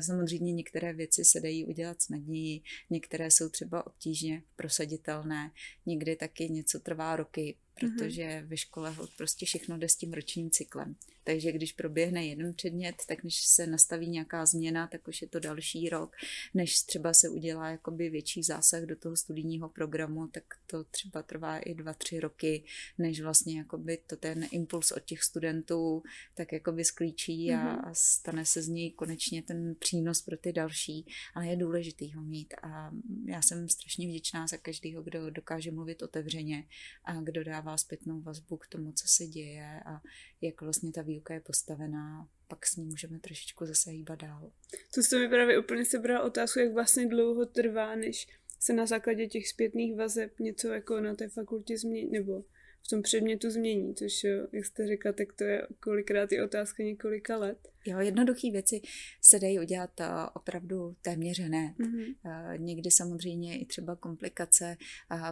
Samozřejmě 0.00 0.52
některé 0.52 0.92
věci 0.92 1.24
se 1.24 1.40
dají 1.40 1.66
udělat 1.66 2.02
snadněji, 2.02 2.60
některé 2.90 3.30
jsou 3.30 3.48
třeba 3.48 3.86
obtížně 3.86 4.42
prosaditelné, 4.56 5.50
někdy 5.86 6.16
taky 6.16 6.48
něco 6.48 6.80
trvá 6.80 7.16
roky, 7.16 7.56
protože 7.80 8.22
mm-hmm. 8.22 8.46
ve 8.46 8.56
škole 8.56 8.96
prostě 9.16 9.46
všechno 9.46 9.78
jde 9.78 9.88
s 9.88 9.96
tím 9.96 10.12
ročním 10.12 10.50
cyklem. 10.50 10.96
Takže 11.26 11.52
když 11.52 11.72
proběhne 11.72 12.26
jeden 12.26 12.54
předmět, 12.54 12.94
tak 13.08 13.24
než 13.24 13.46
se 13.46 13.66
nastaví 13.66 14.08
nějaká 14.08 14.46
změna, 14.46 14.86
tak 14.86 15.08
už 15.08 15.22
je 15.22 15.28
to 15.28 15.40
další 15.40 15.88
rok. 15.88 16.16
Než 16.54 16.80
třeba 16.82 17.14
se 17.14 17.28
udělá 17.28 17.70
jakoby 17.70 18.10
větší 18.10 18.42
zásah 18.42 18.82
do 18.82 18.96
toho 18.96 19.16
studijního 19.16 19.68
programu, 19.68 20.26
tak 20.26 20.44
to 20.66 20.84
třeba 20.84 21.22
trvá 21.22 21.58
i 21.58 21.74
dva, 21.74 21.94
tři 21.94 22.20
roky, 22.20 22.64
než 22.98 23.20
vlastně 23.20 23.58
jakoby 23.58 23.98
to 24.06 24.16
ten 24.16 24.46
impuls 24.50 24.92
od 24.92 25.04
těch 25.04 25.22
studentů 25.22 26.02
tak 26.34 26.52
jakoby 26.52 26.84
sklíčí 26.84 27.52
a, 27.52 27.56
mm-hmm. 27.56 27.88
a 27.88 27.94
stane 27.94 28.44
se 28.44 28.62
z 28.62 28.68
něj 28.68 28.90
konečně 28.90 29.42
ten 29.42 29.74
přínos 29.74 30.22
pro 30.22 30.36
ty 30.36 30.52
další. 30.52 31.06
Ale 31.34 31.46
je 31.46 31.56
důležitý 31.56 32.12
ho 32.12 32.22
mít 32.22 32.54
a 32.62 32.90
já 33.24 33.42
jsem 33.42 33.68
strašně 33.68 34.08
vděčná 34.08 34.46
za 34.46 34.56
každého, 34.56 35.02
kdo 35.02 35.30
dokáže 35.30 35.70
mluvit 35.70 36.02
otevřeně 36.02 36.68
a 37.04 37.20
kdo 37.20 37.44
dává 37.44 37.76
zpětnou 37.76 38.20
vazbu 38.20 38.56
k 38.56 38.66
tomu, 38.66 38.92
co 38.92 39.08
se 39.08 39.26
děje 39.26 39.80
a 39.86 40.00
jak 40.40 40.60
vlastně 40.60 40.92
ta 40.92 41.02
výuka 41.02 41.34
je 41.34 41.40
postavená, 41.40 42.28
pak 42.48 42.66
s 42.66 42.76
ní 42.76 42.84
můžeme 42.84 43.18
trošičku 43.18 43.66
zase 43.66 43.90
hýbat 43.90 44.18
dál. 44.18 44.50
To 44.94 45.02
jste 45.02 45.18
mi 45.18 45.28
právě 45.28 45.58
úplně 45.58 45.84
sebral 45.84 46.26
otázku, 46.26 46.58
jak 46.58 46.72
vlastně 46.72 47.06
dlouho 47.06 47.46
trvá, 47.46 47.96
než 47.96 48.28
se 48.60 48.72
na 48.72 48.86
základě 48.86 49.26
těch 49.26 49.48
zpětných 49.48 49.96
vazeb 49.96 50.38
něco 50.40 50.68
jako 50.68 51.00
na 51.00 51.14
té 51.14 51.28
fakultě 51.28 51.78
změní, 51.78 52.10
nebo 52.10 52.44
v 52.86 52.90
tom 52.90 53.02
předmětu 53.02 53.50
změní, 53.50 53.94
což 53.94 54.24
jak 54.52 54.64
jste 54.64 54.86
řekla, 54.86 55.12
tak 55.12 55.32
to 55.32 55.44
je 55.44 55.66
kolikrát 55.80 56.32
i 56.32 56.42
otázka 56.42 56.82
několika 56.82 57.36
let. 57.36 57.68
Jo, 57.86 57.98
jednoduché 57.98 58.50
věci 58.50 58.80
se 59.22 59.38
dají 59.38 59.60
udělat 59.60 60.00
eh, 60.00 60.06
opravdu 60.34 60.96
téměř 61.02 61.40
hned. 61.40 61.74
Mm-hmm. 61.78 62.58
Někdy 62.58 62.90
samozřejmě 62.90 63.58
i 63.58 63.66
třeba 63.66 63.96
komplikace, 63.96 64.76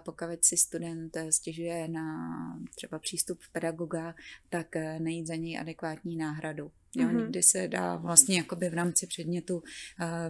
pokud 0.05 0.45
si 0.45 0.57
student 0.57 1.17
eh, 1.17 1.33
stěžuje 1.33 1.89
na 1.89 2.05
třeba 2.75 2.99
přístup 2.99 3.39
pedagoga, 3.53 4.15
tak 4.49 4.77
najít 4.99 5.27
za 5.27 5.35
něj 5.35 5.59
adekvátní 5.59 6.17
náhradu. 6.17 6.73
Jo, 6.97 7.09
mm-hmm. 7.09 7.19
Někdy 7.19 7.43
se 7.43 7.69
dá 7.69 7.97
vlastně 7.97 8.37
jakoby 8.37 8.69
v 8.71 8.75
rámci 8.75 9.07
předmětu 9.07 9.63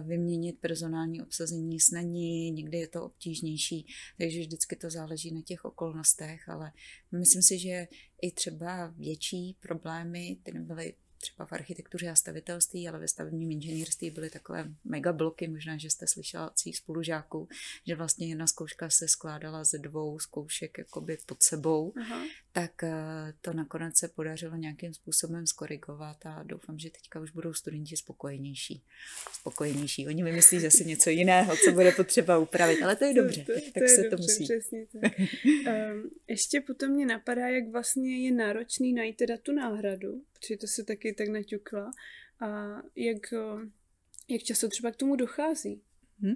vyměnit 0.01 0.59
personální 0.59 1.21
obsazení 1.21 1.79
snadněji, 1.79 2.51
někdy 2.51 2.77
je 2.77 2.87
to 2.87 3.05
obtížnější, 3.05 3.87
takže 4.17 4.39
vždycky 4.39 4.75
to 4.75 4.89
záleží 4.89 5.33
na 5.33 5.41
těch 5.41 5.65
okolnostech, 5.65 6.49
ale 6.49 6.71
myslím 7.11 7.41
si, 7.41 7.59
že 7.59 7.87
i 8.21 8.31
třeba 8.31 8.87
větší 8.87 9.57
problémy, 9.59 10.37
ty 10.43 10.51
nebyly 10.51 10.93
třeba 11.17 11.45
v 11.45 11.53
architektuře 11.53 12.09
a 12.09 12.15
stavitelství, 12.15 12.87
ale 12.87 12.99
ve 12.99 13.07
stavebním 13.07 13.51
inženýrství 13.51 14.11
byly 14.11 14.29
takové 14.29 14.71
megabloky, 14.83 15.47
možná, 15.47 15.77
že 15.77 15.89
jste 15.89 16.07
slyšela 16.07 16.51
od 16.51 16.59
svých 16.59 16.77
spolužáků, 16.77 17.47
že 17.87 17.95
vlastně 17.95 18.27
jedna 18.27 18.47
zkouška 18.47 18.89
se 18.89 19.07
skládala 19.07 19.63
ze 19.63 19.77
dvou 19.77 20.19
zkoušek 20.19 20.77
jakoby 20.77 21.17
pod 21.25 21.43
sebou, 21.43 21.93
Aha. 22.01 22.23
Tak 22.55 22.83
eh, 22.83 22.93
to 23.41 23.53
nakonec 23.53 23.97
se 23.97 24.07
podařilo 24.07 24.55
nějakým 24.55 24.93
způsobem 24.93 25.47
skorigovat 25.47 26.25
a 26.25 26.43
doufám, 26.43 26.79
že 26.79 26.89
teďka 26.89 27.19
už 27.19 27.31
budou 27.31 27.53
studenti 27.53 27.97
spokojenější. 27.97 28.83
Spokojenější. 29.33 30.07
Oni 30.07 30.23
vymyslí 30.23 30.59
zase 30.59 30.83
něco 30.83 31.09
jiného, 31.09 31.55
co 31.65 31.71
bude 31.71 31.91
potřeba 31.91 32.37
upravit, 32.37 32.81
ale 32.83 32.95
to 32.95 33.05
je 33.05 33.13
dobře, 33.13 33.43
to, 33.43 33.53
to, 33.53 33.59
tak, 33.59 33.73
tak 33.73 33.83
to 33.83 33.89
se 33.89 34.01
dobře, 34.01 34.09
to 34.09 34.21
musí. 34.21 34.43
Přesně 34.43 34.85
tak. 34.85 35.19
um, 35.19 36.09
ještě 36.27 36.61
potom 36.61 36.91
mě 36.91 37.05
napadá, 37.05 37.47
jak 37.47 37.67
vlastně 37.67 38.25
je 38.25 38.31
náročný 38.31 38.93
najít 38.93 39.17
teda 39.17 39.37
tu 39.37 39.51
náhradu, 39.51 40.23
protože 40.33 40.57
to 40.57 40.67
se 40.67 40.83
taky 40.83 41.13
tak 41.13 41.27
naťukla. 41.27 41.91
A 42.39 42.81
jak, 42.95 43.33
jak 44.27 44.43
často 44.43 44.67
třeba 44.67 44.91
k 44.91 44.95
tomu 44.95 45.15
dochází? 45.15 45.81
Hmm. 46.21 46.35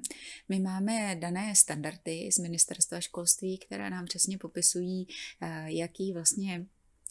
My 0.49 0.59
máme 0.59 1.15
dané 1.15 1.55
standardy 1.55 2.29
z 2.31 2.37
ministerstva 2.37 3.01
školství, 3.01 3.57
které 3.57 3.89
nám 3.89 4.05
přesně 4.05 4.37
popisují, 4.37 5.07
eh, 5.41 5.65
jaký 5.67 6.13
vlastně 6.13 6.65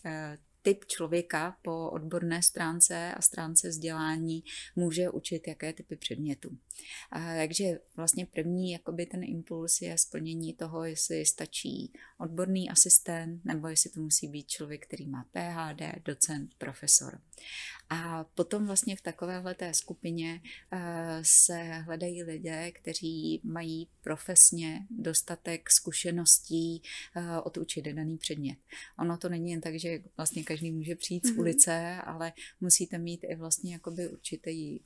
eh, 0.04 0.38
typ 0.62 0.84
člověka 0.84 1.56
po 1.62 1.90
odborné 1.90 2.42
stránce 2.42 3.14
a 3.14 3.22
stránce 3.22 3.68
vzdělání 3.68 4.44
může 4.76 5.10
učit 5.10 5.48
jaké 5.48 5.72
typy 5.72 5.96
předmětů. 5.96 6.58
Takže 7.12 7.78
vlastně 7.96 8.26
první 8.26 8.72
jakoby 8.72 9.06
ten 9.06 9.24
impuls 9.24 9.80
je 9.80 9.98
splnění 9.98 10.54
toho, 10.54 10.84
jestli 10.84 11.26
stačí 11.26 11.92
odborný 12.18 12.70
asistent 12.70 13.44
nebo 13.44 13.68
jestli 13.68 13.90
to 13.90 14.00
musí 14.00 14.28
být 14.28 14.48
člověk, 14.48 14.86
který 14.86 15.06
má 15.06 15.24
PhD, 15.32 16.04
docent, 16.04 16.54
profesor. 16.58 17.20
A 17.90 18.24
potom 18.24 18.66
vlastně 18.66 18.96
v 18.96 19.00
takovéhle 19.00 19.54
té 19.54 19.74
skupině 19.74 20.40
uh, 20.72 20.78
se 21.22 21.62
hledají 21.62 22.22
lidé, 22.22 22.72
kteří 22.72 23.40
mají 23.44 23.88
profesně 24.00 24.86
dostatek 24.90 25.70
zkušeností 25.70 26.82
uh, 27.16 27.22
odučit 27.44 27.84
daný 27.84 28.18
předmět. 28.18 28.58
Ono 28.98 29.18
to 29.18 29.28
není 29.28 29.50
jen 29.50 29.60
tak, 29.60 29.74
že 29.74 30.02
vlastně 30.16 30.44
každý 30.44 30.57
může 30.62 30.94
přijít 30.94 31.26
z 31.26 31.30
mhm. 31.30 31.38
ulice, 31.38 31.96
ale 32.04 32.32
musíte 32.60 32.98
mít 32.98 33.20
i 33.24 33.34
vlastně 33.34 33.72
jakoby 33.72 34.08
určitý 34.08 34.80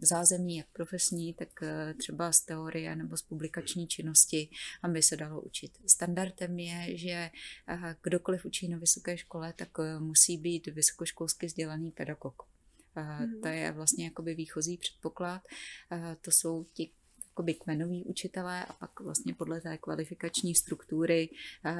zázemí, 0.00 0.56
jak 0.56 0.66
profesní, 0.72 1.34
tak 1.34 1.48
eh, 1.62 1.94
třeba 1.94 2.32
z 2.32 2.40
teorie 2.40 2.96
nebo 2.96 3.16
z 3.16 3.22
publikační 3.22 3.86
činnosti, 3.86 4.48
aby 4.82 5.02
se 5.02 5.16
dalo 5.16 5.40
učit. 5.40 5.78
Standardem 5.86 6.58
je, 6.58 6.98
že 6.98 7.30
eh, 7.68 7.96
kdokoliv 8.02 8.44
učí 8.44 8.68
na 8.68 8.78
vysoké 8.78 9.18
škole, 9.18 9.54
tak 9.56 9.68
eh, 9.78 9.98
musí 9.98 10.36
být 10.36 10.66
vysokoškolsky 10.66 11.46
vzdělaný 11.46 11.90
pedagog. 11.90 12.42
Mm. 13.20 13.40
To 13.40 13.48
je 13.48 13.72
vlastně 13.72 14.04
jakoby 14.04 14.34
výchozí 14.34 14.76
předpoklad. 14.76 15.42
To 16.20 16.30
jsou 16.30 16.64
ti 16.72 16.90
jakoby 17.38 17.54
kmenoví 17.54 18.04
učitelé 18.04 18.64
a 18.64 18.72
pak 18.72 19.00
vlastně 19.00 19.34
podle 19.34 19.60
té 19.60 19.78
kvalifikační 19.78 20.54
struktury 20.54 21.28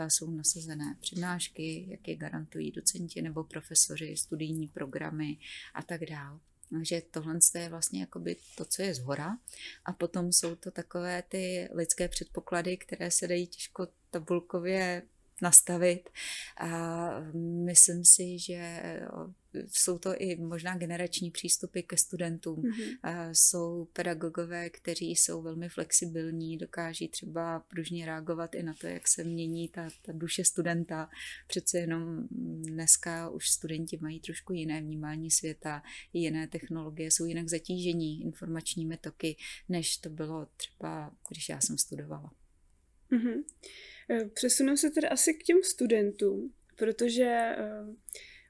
jsou 0.08 0.30
nasazené 0.30 0.96
přednášky, 1.00 1.86
jak 1.90 2.08
je 2.08 2.16
garantují 2.16 2.72
docenti 2.72 3.22
nebo 3.22 3.44
profesoři, 3.44 4.16
studijní 4.16 4.68
programy 4.68 5.38
a 5.74 5.82
tak 5.82 6.00
dále. 6.10 6.38
Takže 6.70 7.02
tohle 7.10 7.38
je 7.54 7.68
vlastně 7.68 8.00
jakoby 8.00 8.36
to, 8.56 8.64
co 8.64 8.82
je 8.82 8.94
zhora. 8.94 9.38
A 9.84 9.92
potom 9.92 10.32
jsou 10.32 10.54
to 10.54 10.70
takové 10.70 11.22
ty 11.22 11.68
lidské 11.72 12.08
předpoklady, 12.08 12.76
které 12.76 13.10
se 13.10 13.28
dají 13.28 13.46
těžko 13.46 13.88
tabulkově 14.10 15.02
nastavit. 15.42 16.10
A 16.60 17.10
myslím 17.64 18.04
si, 18.04 18.38
že 18.38 18.82
jsou 19.54 19.98
to 19.98 20.14
i 20.16 20.36
možná 20.36 20.76
generační 20.76 21.30
přístupy 21.30 21.80
ke 21.80 21.96
studentům. 21.96 22.62
Mm-hmm. 22.62 23.30
Jsou 23.32 23.88
pedagogové, 23.92 24.70
kteří 24.70 25.10
jsou 25.10 25.42
velmi 25.42 25.68
flexibilní, 25.68 26.56
dokáží 26.56 27.08
třeba 27.08 27.60
pružně 27.60 28.06
reagovat 28.06 28.54
i 28.54 28.62
na 28.62 28.74
to, 28.74 28.86
jak 28.86 29.08
se 29.08 29.24
mění 29.24 29.68
ta, 29.68 29.88
ta 30.02 30.12
duše 30.12 30.44
studenta. 30.44 31.10
Přece 31.46 31.78
jenom 31.78 32.28
dneska 32.62 33.28
už 33.30 33.50
studenti 33.50 33.98
mají 34.00 34.20
trošku 34.20 34.52
jiné 34.52 34.80
vnímání 34.80 35.30
světa, 35.30 35.82
jiné 36.12 36.48
technologie, 36.48 37.10
jsou 37.10 37.24
jinak 37.24 37.48
zatížení 37.48 38.22
informačními 38.22 38.96
toky, 38.96 39.36
než 39.68 39.96
to 39.96 40.10
bylo 40.10 40.46
třeba, 40.56 41.16
když 41.28 41.48
já 41.48 41.60
jsem 41.60 41.78
studovala. 41.78 42.32
Mm-hmm. 43.12 43.44
Přesuneme 44.34 44.76
se 44.76 44.90
tedy 44.90 45.08
asi 45.08 45.34
k 45.34 45.42
těm 45.42 45.62
studentům, 45.62 46.52
protože 46.76 47.24
eh, 47.24 47.56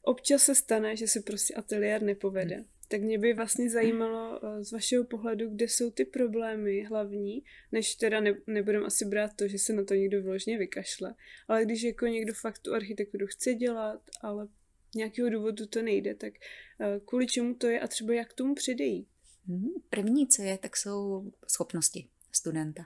občas 0.02 0.43
se 0.43 0.55
stane, 0.55 0.97
že 0.97 1.09
se 1.09 1.21
prostě 1.21 1.55
ateliér 1.55 2.02
nepovede. 2.02 2.55
Hmm. 2.55 2.64
Tak 2.88 3.02
mě 3.02 3.19
by 3.19 3.35
vlastně 3.35 3.71
zajímalo 3.71 4.40
eh, 4.45 4.64
z 4.64 4.73
vašeho 4.73 5.05
pohledu, 5.05 5.49
kde 5.49 5.69
jsou 5.69 5.90
ty 5.90 6.05
problémy 6.05 6.85
hlavní, 6.85 7.45
než 7.73 7.95
teda 7.95 8.21
ne, 8.21 8.35
nebudem 8.47 8.85
asi 8.85 9.05
brát 9.05 9.31
to, 9.37 9.49
že 9.49 9.59
se 9.59 9.73
na 9.73 9.85
to 9.85 9.95
někdo 9.95 10.23
vložně 10.23 10.59
vykašle. 10.59 11.14
Ale 11.49 11.64
když 11.64 11.83
jako 11.83 12.07
někdo 12.07 12.35
fakt 12.35 12.59
tu 12.59 12.75
architekturu 12.75 13.26
chce 13.26 13.55
dělat, 13.55 14.02
ale 14.21 14.49
nějakého 14.95 15.31
důvodu 15.31 15.67
to 15.67 15.83
nejde, 15.83 16.14
tak 16.14 16.35
kvůli 17.05 17.26
čemu 17.26 17.55
to 17.55 17.67
je 17.67 17.81
a 17.81 17.88
třeba 17.88 18.14
jak 18.14 18.33
tomu 18.33 18.55
předejít? 18.55 19.09
Hmm, 19.47 19.69
první, 19.90 20.28
co 20.28 20.43
je, 20.43 20.59
tak 20.59 20.76
jsou 20.76 21.31
schopnosti 21.49 22.09
studenta. 22.32 22.82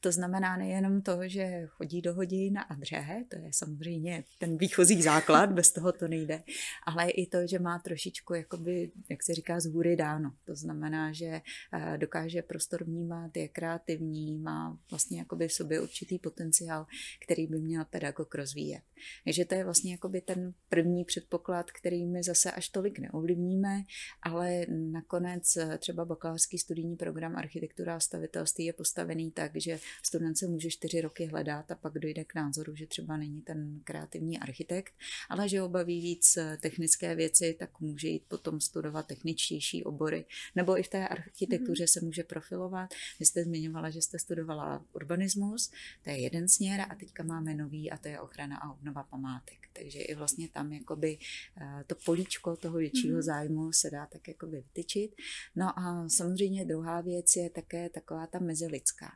To 0.00 0.12
znamená 0.12 0.56
nejenom 0.56 1.02
to, 1.02 1.18
že 1.28 1.66
chodí 1.66 2.02
do 2.02 2.14
hodin 2.14 2.58
a 2.58 2.74
dře, 2.74 3.24
to 3.28 3.36
je 3.36 3.50
samozřejmě 3.52 4.24
ten 4.38 4.58
výchozí 4.58 5.02
základ, 5.02 5.52
bez 5.52 5.72
toho 5.72 5.92
to 5.92 6.08
nejde, 6.08 6.42
ale 6.86 7.10
i 7.10 7.26
to, 7.26 7.46
že 7.46 7.58
má 7.58 7.78
trošičku, 7.78 8.34
jakoby, 8.34 8.90
jak 9.08 9.22
se 9.22 9.34
říká, 9.34 9.60
z 9.60 9.66
hůry 9.66 9.96
dáno. 9.96 10.32
To 10.44 10.54
znamená, 10.54 11.12
že 11.12 11.26
eh, 11.72 11.98
dokáže 11.98 12.42
prostor 12.42 12.84
vnímat, 12.84 13.36
je 13.36 13.48
kreativní, 13.48 14.38
má 14.38 14.78
vlastně 14.90 15.18
jakoby 15.18 15.48
v 15.48 15.52
sobě 15.52 15.80
určitý 15.80 16.18
potenciál, 16.18 16.86
který 17.24 17.46
by 17.46 17.60
měl 17.60 17.84
pedagog 17.84 18.34
rozvíjet. 18.34 18.82
Takže 19.24 19.44
to 19.44 19.54
je 19.54 19.64
vlastně 19.64 19.92
jakoby 19.92 20.20
ten 20.20 20.54
první 20.68 21.04
předpoklad, 21.04 21.70
který 21.70 22.06
my 22.06 22.22
zase 22.22 22.50
až 22.50 22.68
tolik 22.68 22.98
neovlivníme, 22.98 23.82
ale 24.22 24.66
nakonec 24.68 25.56
eh, 25.56 25.78
třeba 25.78 26.04
bakalářský 26.04 26.58
studijní 26.58 26.96
program 26.96 27.36
architektura 27.36 27.96
a 27.96 28.00
stavitelství 28.00 28.64
je 28.64 28.72
postavený 28.78 29.30
tak, 29.30 29.52
že 29.56 29.78
student 30.02 30.38
se 30.38 30.46
může 30.46 30.70
čtyři 30.70 31.00
roky 31.00 31.26
hledat 31.26 31.70
a 31.70 31.74
pak 31.74 31.98
dojde 31.98 32.24
k 32.24 32.34
názoru, 32.34 32.76
že 32.76 32.86
třeba 32.86 33.16
není 33.16 33.42
ten 33.42 33.80
kreativní 33.84 34.38
architekt, 34.38 34.94
ale 35.28 35.48
že 35.48 35.62
obaví 35.62 36.00
víc 36.00 36.36
eh, 36.36 36.58
technické 36.60 37.14
věci, 37.14 37.56
tak 37.58 37.80
může 37.80 38.08
jít 38.08 38.22
potom 38.28 38.60
studovat 38.60 39.06
techničtější 39.06 39.84
obory. 39.84 40.24
Nebo 40.54 40.78
i 40.78 40.82
v 40.82 40.88
té 40.88 41.08
architektuře 41.08 41.84
mm-hmm. 41.84 41.92
se 41.92 42.04
může 42.04 42.24
profilovat. 42.24 42.94
Vy 43.20 43.26
jste 43.26 43.44
zmiňovala, 43.44 43.90
že 43.90 44.02
jste 44.02 44.18
studovala 44.18 44.84
urbanismus, 44.92 45.70
to 46.04 46.10
je 46.10 46.20
jeden 46.20 46.48
směr 46.48 46.80
a 46.80 46.94
teďka 46.94 47.22
máme 47.22 47.54
nový 47.54 47.90
a 47.90 47.96
to 47.96 48.08
je 48.08 48.20
ochrana 48.20 48.56
a 48.56 48.72
obnova 48.72 49.02
památek. 49.02 49.58
Takže 49.72 49.98
i 49.98 50.14
vlastně 50.14 50.48
tam 50.48 50.72
jakoby 50.72 51.18
eh, 51.60 51.84
to 51.86 51.94
políčko 52.04 52.56
toho 52.56 52.78
většího 52.78 53.18
mm-hmm. 53.18 53.22
zájmu 53.22 53.72
se 53.72 53.90
dá 53.90 54.06
tak 54.06 54.28
jakoby 54.28 54.56
vytyčit. 54.56 55.14
No 55.56 55.78
a 55.78 56.08
samozřejmě 56.08 56.64
druhá 56.64 57.00
věc 57.00 57.36
je 57.36 57.50
také 57.50 57.88
taková 57.90 58.26
ta 58.26 58.38
mezilidská. 58.68 59.12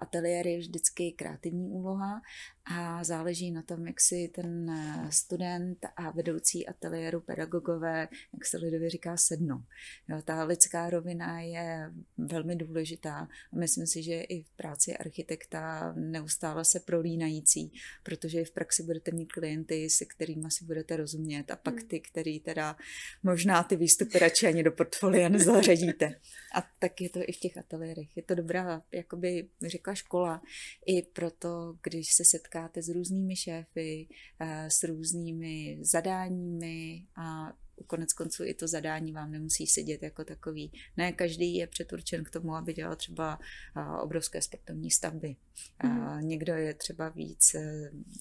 Ateliér 0.00 0.46
je 0.46 0.58
vždycky 0.58 1.12
kreativní 1.12 1.68
úloha 1.68 2.22
a 2.70 3.04
záleží 3.04 3.50
na 3.50 3.62
tom, 3.62 3.86
jak 3.86 4.00
si 4.00 4.28
ten 4.34 4.70
eh, 4.70 5.12
student 5.12 5.78
a 5.96 6.10
vedoucí 6.10 6.66
ateliéru 6.66 7.20
pedagogové, 7.20 8.08
jak 8.32 8.46
se 8.46 8.56
lidově 8.56 8.90
říká, 8.90 9.16
sednou. 9.16 9.62
Jo, 10.08 10.22
ta 10.24 10.44
lidská 10.44 10.90
rovina 10.90 11.40
je 11.40 11.92
velmi 12.18 12.56
důležitá 12.56 13.28
a 13.52 13.56
myslím 13.56 13.86
si, 13.86 14.02
že 14.02 14.20
i 14.20 14.42
v 14.42 14.50
práci 14.50 14.96
architekta 14.96 15.92
neustále 15.96 16.64
se 16.64 16.80
prolínající, 16.80 17.72
protože 18.02 18.44
v 18.44 18.50
praxi 18.50 18.82
budete 18.82 19.10
mít 19.10 19.32
klienty, 19.32 19.90
se 19.90 20.04
kterými 20.04 20.50
si 20.50 20.64
budete 20.64 20.96
rozumět 20.96 21.50
a 21.50 21.56
pak 21.56 21.74
hmm. 21.74 21.88
ty, 21.88 22.00
který 22.00 22.40
teda 22.40 22.76
možná 23.22 23.62
ty 23.62 23.76
výstupy 23.76 24.18
radši 24.18 24.46
ani 24.46 24.62
do 24.62 24.72
portfolia 24.72 25.28
nezařadíte. 25.28 26.20
A 26.54 26.62
tak 26.78 27.00
je 27.00 27.10
to 27.10 27.20
i 27.26 27.32
v 27.32 27.40
těch 27.40 27.56
ateliérech. 27.56 28.16
Je 28.16 28.22
to 28.22 28.34
dobrá, 28.34 28.82
jakoby 28.92 29.48
řekla 29.66 29.94
škola, 29.94 30.42
i 30.86 31.02
proto, 31.02 31.76
když 31.82 32.14
se 32.14 32.24
setkáte 32.60 32.82
s 32.82 32.88
různými 32.88 33.36
šéfy, 33.36 34.08
eh, 34.40 34.70
s 34.70 34.84
různými 34.84 35.78
zadáními 35.82 37.06
a 37.16 37.52
konec 37.86 38.12
konců 38.12 38.44
i 38.44 38.54
to 38.54 38.68
zadání 38.68 39.12
vám 39.12 39.30
nemusí 39.30 39.66
sedět 39.66 40.02
jako 40.02 40.24
takový. 40.24 40.72
Ne 40.96 41.12
každý 41.12 41.54
je 41.54 41.66
předurčen 41.66 42.24
k 42.24 42.30
tomu, 42.30 42.54
aby 42.54 42.74
dělal 42.74 42.96
třeba 42.96 43.38
eh, 43.76 44.02
obrovské 44.02 44.42
sportovní 44.42 44.90
stavby. 44.90 45.36
Mm-hmm. 45.84 46.22
Někdo 46.22 46.54
je 46.54 46.74
třeba 46.74 47.08
víc 47.08 47.56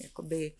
jakoby 0.03 0.53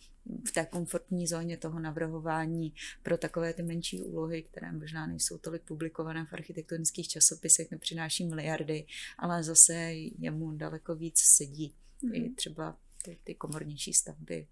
v 0.48 0.52
té 0.52 0.66
komfortní 0.66 1.28
zóně 1.28 1.58
toho 1.58 1.80
navrhování 1.80 2.74
pro 3.04 3.18
takové 3.18 3.54
ty 3.54 3.64
menší 3.64 4.02
úlohy, 4.02 4.44
které 4.44 4.72
možná 4.72 5.08
nejsou 5.08 5.38
tolik 5.38 5.62
publikované 5.62 6.26
v 6.26 6.34
architektonických 6.34 7.08
časopisech, 7.08 7.72
nepřináší 7.72 8.26
miliardy, 8.26 8.86
ale 9.18 9.44
zase 9.44 9.74
jemu 10.20 10.52
daleko 10.52 10.96
víc 10.96 11.20
sedí. 11.20 11.74
Mm-hmm. 12.04 12.14
I 12.14 12.30
třeba 12.30 12.78
ty, 13.04 13.20
ty 13.24 13.36
komornější 13.36 13.94
stavby, 13.94 14.48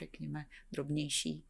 řekněme, 0.00 0.46
drobnější. 0.72 1.44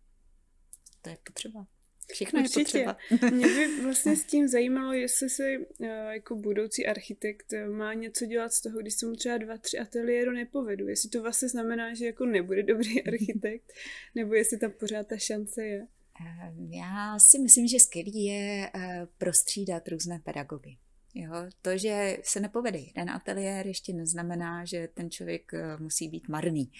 To 1.03 1.11
je 1.11 1.19
potřeba. 1.25 1.67
Všechno 2.13 2.41
Určitě. 2.41 2.79
je 2.79 2.85
potřeba. 2.85 3.31
Mě 3.31 3.47
by 3.47 3.81
vlastně 3.83 4.17
s 4.17 4.25
tím 4.25 4.49
zajímalo, 4.49 4.93
jestli 4.93 5.31
se 5.31 5.59
uh, 5.59 5.87
jako 5.89 6.37
budoucí 6.37 6.87
architekt 6.87 7.53
uh, 7.53 7.75
má 7.75 7.95
něco 7.95 8.27
dělat 8.27 8.53
z 8.53 8.61
toho, 8.61 8.79
když 8.79 8.95
se 8.95 9.07
mu 9.07 9.17
třeba 9.17 9.39
dva, 9.39 9.59
tři 9.59 9.79
ateliéru 9.79 10.33
nepovedu. 10.33 10.89
Jestli 10.89 11.11
to 11.11 11.23
vlastně 11.23 11.49
znamená, 11.49 11.95
že 11.95 12.07
jako 12.07 12.27
nebude 12.27 12.63
dobrý 12.63 13.05
architekt, 13.07 13.73
nebo 14.15 14.35
jestli 14.35 14.59
tam 14.59 14.71
pořád 14.71 15.07
ta 15.07 15.17
šance 15.17 15.65
je. 15.65 15.87
Eh, 16.27 16.53
já 16.71 17.19
si 17.19 17.39
myslím, 17.39 17.69
že 17.69 17.81
skvělý 17.81 18.25
je 18.25 18.71
prostřídat 19.19 19.89
různé 19.89 20.21
pedagogy. 20.25 20.79
Jo, 21.19 21.33
to, 21.63 21.79
že 21.79 22.19
se 22.23 22.41
nepovede 22.41 22.79
jeden 22.79 23.11
ateliér, 23.11 23.67
ještě 23.67 23.93
neznamená, 23.93 24.65
že 24.65 24.89
ten 24.95 25.11
člověk 25.11 25.55
eh, 25.55 25.77
musí 25.77 26.09
být 26.09 26.29
marný. 26.29 26.73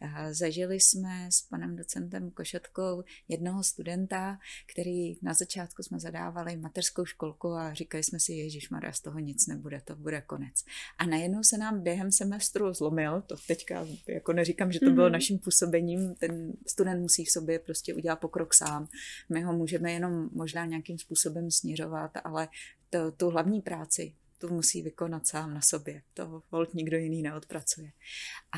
Eh, 0.00 0.34
zažili 0.34 0.80
jsme 0.80 1.28
s 1.30 1.42
panem 1.42 1.76
docentem 1.76 2.30
Košatkou 2.30 3.02
jednoho 3.28 3.64
studenta, 3.64 4.38
který 4.72 5.14
na 5.22 5.34
začátku 5.34 5.82
jsme 5.82 6.00
zadávali 6.00 6.56
mateřskou 6.56 7.04
školku 7.04 7.48
a 7.48 7.74
říkali 7.74 8.04
jsme 8.04 8.20
si, 8.20 8.32
Ježíš 8.32 8.70
Maria, 8.70 8.92
z 8.92 9.00
toho 9.00 9.18
nic 9.18 9.46
nebude, 9.46 9.80
to 9.84 9.96
bude 9.96 10.20
konec. 10.20 10.64
A 10.98 11.06
najednou 11.06 11.42
se 11.42 11.58
nám 11.58 11.82
během 11.82 12.12
semestru 12.12 12.72
zlomil, 12.72 13.22
to 13.22 13.36
teďka 13.48 13.86
jako 14.08 14.32
neříkám, 14.32 14.72
že 14.72 14.80
to 14.80 14.90
bylo 14.90 15.08
mm-hmm. 15.08 15.12
naším 15.12 15.38
působením, 15.38 16.14
ten 16.14 16.52
student 16.66 17.00
musí 17.00 17.24
v 17.24 17.30
sobě 17.30 17.58
prostě 17.58 17.94
udělat 17.94 18.16
pokrok 18.16 18.54
sám. 18.54 18.88
My 19.28 19.42
ho 19.42 19.52
můžeme 19.52 19.92
jenom 19.92 20.28
možná 20.32 20.66
nějakým 20.66 20.98
způsobem 20.98 21.50
směřovat, 21.50 22.10
ale 22.24 22.48
to, 22.94 23.12
tu 23.12 23.30
hlavní 23.30 23.60
práci, 23.60 24.14
tu 24.38 24.48
musí 24.48 24.82
vykonat 24.82 25.26
sám 25.26 25.54
na 25.54 25.60
sobě. 25.60 26.02
To 26.14 26.42
hold 26.50 26.74
nikdo 26.74 26.96
jiný 26.96 27.22
neodpracuje. 27.22 27.92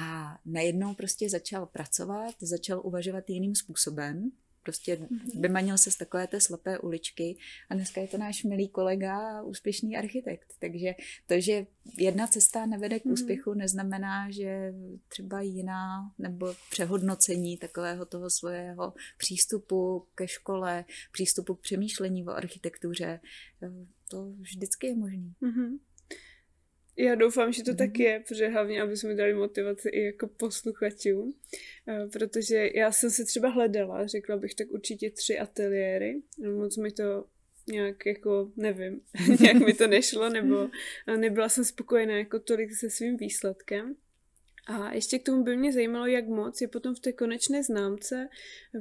A 0.01 0.39
najednou 0.45 0.95
prostě 0.95 1.31
začal 1.31 1.67
pracovat, 1.67 2.35
začal 2.41 2.81
uvažovat 2.85 3.31
jiným 3.31 3.55
způsobem, 3.55 4.31
Prostě 4.67 4.97
mhm. 4.97 5.41
vymanil 5.41 5.79
se 5.79 5.91
z 5.91 5.97
takové 5.97 6.27
té 6.27 6.41
slepé 6.41 6.79
uličky 6.79 7.37
a 7.71 7.75
dneska 7.75 8.01
je 8.01 8.09
to 8.09 8.19
náš 8.19 8.45
milý 8.45 8.69
kolega 8.69 9.39
a 9.39 9.43
úspěšný 9.43 9.97
architekt. 9.97 10.55
Takže 10.59 10.95
to, 11.27 11.41
že 11.41 11.67
jedna 11.99 12.27
cesta 12.27 12.67
nevede 12.67 13.01
k 13.01 13.05
mhm. 13.05 13.15
úspěchu, 13.15 13.55
neznamená, 13.55 14.31
že 14.31 14.75
třeba 15.09 15.41
jiná 15.41 16.13
nebo 16.19 16.55
přehodnocení 16.71 17.57
takového 17.57 18.07
toho 18.07 18.31
svého 18.31 18.95
přístupu 19.19 20.07
ke 20.15 20.29
škole, 20.29 20.85
přístupu 21.13 21.55
k 21.55 21.61
přemýšlení 21.61 22.27
o 22.27 22.31
architektuře, 22.31 23.21
to 24.09 24.33
vždycky 24.39 24.87
je 24.87 24.97
možný. 24.97 25.35
Mm-hmm. 25.43 25.79
Já 26.97 27.15
doufám, 27.15 27.53
že 27.53 27.63
to 27.63 27.71
mm-hmm. 27.71 27.77
tak 27.77 27.89
mhm. 27.89 28.01
je, 28.01 28.23
protože 28.29 28.49
hlavně, 28.49 28.83
aby 28.83 28.97
jsme 28.97 29.15
dali 29.15 29.35
motivaci 29.35 29.89
i 29.89 30.05
jako 30.05 30.27
posluchačům, 30.27 31.35
eh, 31.89 32.07
protože 32.13 32.71
já 32.75 32.93
jsem 32.93 33.11
se 33.11 33.25
třeba 33.25 33.49
hledala, 33.49 34.07
řekla 34.07 34.37
bych 34.37 34.55
tak 34.55 34.71
určitě 34.71 35.11
tři 35.11 35.39
ateliéry, 35.39 36.23
moc 36.57 36.77
mi 36.77 36.93
to 36.93 37.25
nějak 37.69 38.07
jako, 38.07 38.53
nevím, 38.57 39.01
nějak 39.41 39.57
mi 39.57 39.75
to 39.75 39.87
nešlo, 39.87 40.29
nebo 40.29 40.69
nebyla 41.17 41.49
jsem 41.49 41.65
spokojená 41.65 42.19
jako 42.19 42.39
tolik 42.39 42.75
se 42.75 42.91
svým 42.91 43.17
výsledkem. 43.17 43.97
A 44.67 44.95
ještě 44.95 45.19
k 45.19 45.23
tomu 45.23 45.43
by 45.43 45.57
mě 45.57 45.73
zajímalo, 45.73 46.07
jak 46.07 46.29
moc 46.29 46.61
je 46.61 46.69
potom 46.69 46.95
v 46.95 47.01
té 47.01 47.13
konečné 47.13 47.63
známce 47.63 48.29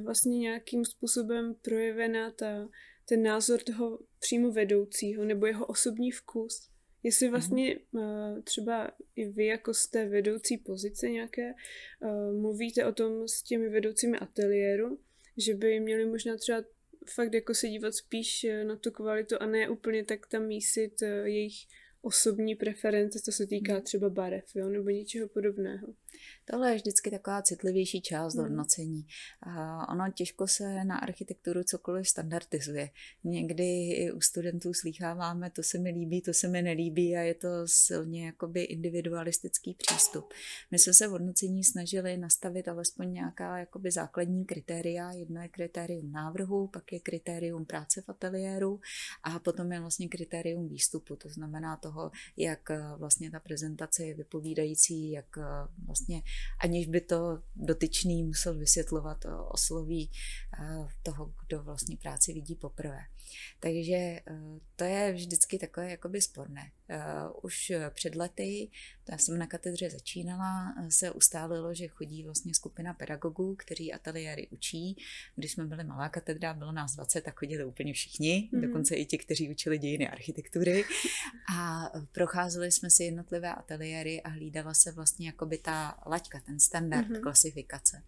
vlastně 0.04 0.38
nějakým 0.38 0.84
způsobem 0.84 1.54
projevena 1.62 2.30
ta, 2.30 2.68
ten 3.08 3.22
názor 3.22 3.60
toho 3.62 3.98
přímo 4.18 4.50
vedoucího 4.50 5.24
nebo 5.24 5.46
jeho 5.46 5.66
osobní 5.66 6.10
vkus. 6.10 6.70
Jestli 7.06 7.26
mhm. 7.26 7.32
vlastně 7.32 7.78
uh, 7.92 8.02
třeba 8.44 8.90
i 9.16 9.28
vy 9.28 9.46
jako 9.46 9.72
té 9.90 10.08
vedoucí 10.08 10.58
pozice 10.58 11.10
nějaké 11.10 11.54
uh, 12.00 12.40
mluvíte 12.40 12.86
o 12.86 12.92
tom 12.92 13.28
s 13.28 13.42
těmi 13.42 13.68
vedoucími 13.68 14.18
ateliéru, 14.18 14.98
že 15.36 15.54
by 15.54 15.80
měli 15.80 16.06
možná 16.06 16.36
třeba 16.36 16.64
fakt 17.14 17.34
jako 17.34 17.54
se 17.54 17.68
dívat 17.68 17.94
spíš 17.94 18.46
na 18.62 18.76
tu 18.76 18.90
kvalitu 18.90 19.36
a 19.40 19.46
ne 19.46 19.68
úplně 19.68 20.04
tak 20.04 20.26
tam 20.26 20.46
mísit 20.46 21.02
jejich 21.24 21.54
osobní 22.02 22.54
preference, 22.54 23.20
co 23.20 23.32
se 23.32 23.46
týká 23.46 23.72
hmm. 23.72 23.82
třeba 23.82 24.10
barev, 24.10 24.44
jo, 24.54 24.68
nebo 24.68 24.90
něčeho 24.90 25.28
podobného. 25.28 25.94
Tohle 26.44 26.70
je 26.70 26.76
vždycky 26.76 27.10
taková 27.10 27.42
citlivější 27.42 28.00
část 28.00 28.34
hmm. 28.34 28.44
hodnocení. 28.44 29.06
A 29.42 29.88
ono 29.92 30.12
těžko 30.12 30.46
se 30.46 30.84
na 30.84 30.98
architekturu 30.98 31.62
cokoliv 31.64 32.08
standardizuje. 32.08 32.90
Někdy 33.24 33.90
i 33.90 34.12
u 34.12 34.20
studentů 34.20 34.74
slýcháváme, 34.74 35.50
to 35.50 35.62
se 35.62 35.78
mi 35.78 35.90
líbí, 35.90 36.22
to 36.22 36.32
se 36.32 36.48
mi 36.48 36.62
nelíbí 36.62 37.16
a 37.16 37.20
je 37.20 37.34
to 37.34 37.48
silně 37.66 38.26
jakoby 38.26 38.62
individualistický 38.62 39.74
přístup. 39.74 40.34
My 40.70 40.78
jsme 40.78 40.94
se 40.94 41.08
v 41.08 41.10
hodnocení 41.10 41.64
snažili 41.64 42.16
nastavit 42.16 42.68
alespoň 42.68 43.12
nějaká 43.12 43.58
jakoby 43.58 43.90
základní 43.90 44.44
kritéria. 44.44 45.12
Jedno 45.12 45.42
je 45.42 45.48
kritérium 45.48 46.12
návrhu, 46.12 46.66
pak 46.66 46.92
je 46.92 47.00
kritérium 47.00 47.64
práce 47.64 48.02
v 48.02 48.08
ateliéru 48.08 48.80
a 49.22 49.38
potom 49.38 49.72
je 49.72 49.80
vlastně 49.80 50.08
kritérium 50.08 50.68
výstupu, 50.68 51.16
to 51.16 51.28
znamená 51.28 51.76
toho, 51.76 52.10
jak 52.36 52.68
vlastně 52.96 53.30
ta 53.30 53.40
prezentace 53.40 54.04
je 54.04 54.14
vypovídající, 54.14 55.10
jak 55.10 55.36
vlastně 55.86 56.05
aniž 56.58 56.86
by 56.86 57.00
to 57.00 57.38
dotyčný 57.56 58.22
musel 58.24 58.58
vysvětlovat, 58.58 59.26
osloví 59.48 60.10
toho, 61.02 61.32
kdo 61.46 61.62
vlastně 61.62 61.96
práci 61.96 62.32
vidí 62.32 62.54
poprvé. 62.54 63.00
Takže 63.60 63.94
eh, 63.94 64.22
to 64.76 64.84
je 64.84 65.12
vždycky 65.12 65.58
takové 65.58 65.90
jakoby 65.90 66.20
sporné. 66.20 66.70
Eh, 66.88 67.00
už 67.42 67.72
před 67.90 68.14
lety, 68.14 68.68
já 69.10 69.18
jsem 69.18 69.38
na 69.38 69.46
katedře 69.46 69.90
začínala, 69.90 70.74
se 70.88 71.10
ustálilo, 71.10 71.74
že 71.74 71.88
chodí 71.88 72.24
vlastně 72.24 72.54
skupina 72.54 72.94
pedagogů, 72.94 73.54
kteří 73.54 73.92
ateliéry 73.92 74.48
učí. 74.50 74.96
Když 75.36 75.52
jsme 75.52 75.64
byli 75.64 75.84
malá 75.84 76.08
katedra, 76.08 76.54
bylo 76.54 76.72
nás 76.72 76.94
20, 76.94 77.20
tak 77.20 77.38
chodili 77.38 77.64
úplně 77.64 77.92
všichni, 77.92 78.50
mm-hmm. 78.52 78.60
dokonce 78.60 78.94
i 78.94 79.06
ti, 79.06 79.18
kteří 79.18 79.50
učili 79.50 79.78
dějiny 79.78 80.08
architektury. 80.08 80.84
A 81.56 81.90
procházeli 82.12 82.72
jsme 82.72 82.90
si 82.90 83.04
jednotlivé 83.04 83.54
ateliéry 83.54 84.22
a 84.22 84.28
hlídala 84.28 84.74
se 84.74 84.92
vlastně 84.92 85.26
jakoby 85.26 85.58
ta 85.58 85.98
laťka, 86.06 86.40
ten 86.40 86.60
standard 86.60 87.08
mm-hmm. 87.08 87.20
klasifikace. 87.22 88.02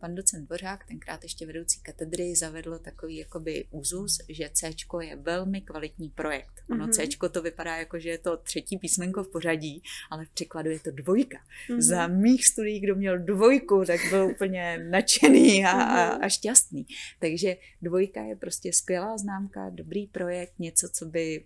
Pan 0.00 0.14
docent 0.14 0.46
Dvořák, 0.46 0.84
tenkrát 0.86 1.22
ještě 1.22 1.46
vedoucí 1.46 1.67
katedry, 1.82 2.36
zavedl 2.36 2.78
takový 2.78 3.16
jakoby 3.16 3.64
úzus, 3.70 4.18
že 4.28 4.50
C 4.52 4.70
je 5.00 5.16
velmi 5.16 5.60
kvalitní 5.60 6.10
projekt. 6.10 6.52
Ono 6.70 6.86
mm-hmm. 6.86 7.18
C 7.18 7.28
to 7.28 7.42
vypadá 7.42 7.76
jako, 7.76 7.98
že 7.98 8.10
je 8.10 8.18
to 8.18 8.36
třetí 8.36 8.78
písmenko 8.78 9.24
v 9.24 9.28
pořadí, 9.28 9.82
ale 10.10 10.24
v 10.24 10.30
překladu 10.30 10.70
je 10.70 10.80
to 10.80 10.90
dvojka. 10.90 11.38
Mm-hmm. 11.38 11.80
Za 11.80 12.06
mých 12.06 12.46
studií, 12.46 12.80
kdo 12.80 12.94
měl 12.94 13.18
dvojku, 13.18 13.84
tak 13.84 14.00
byl 14.10 14.26
úplně 14.26 14.78
nadšený 14.90 15.64
a, 15.64 15.74
mhm. 15.74 16.24
a 16.24 16.28
šťastný. 16.28 16.86
Takže 17.18 17.56
dvojka 17.82 18.22
je 18.22 18.36
prostě 18.36 18.72
skvělá 18.72 19.18
známka, 19.18 19.70
dobrý 19.70 20.06
projekt, 20.06 20.52
něco, 20.58 20.88
co 20.92 21.06
by 21.06 21.44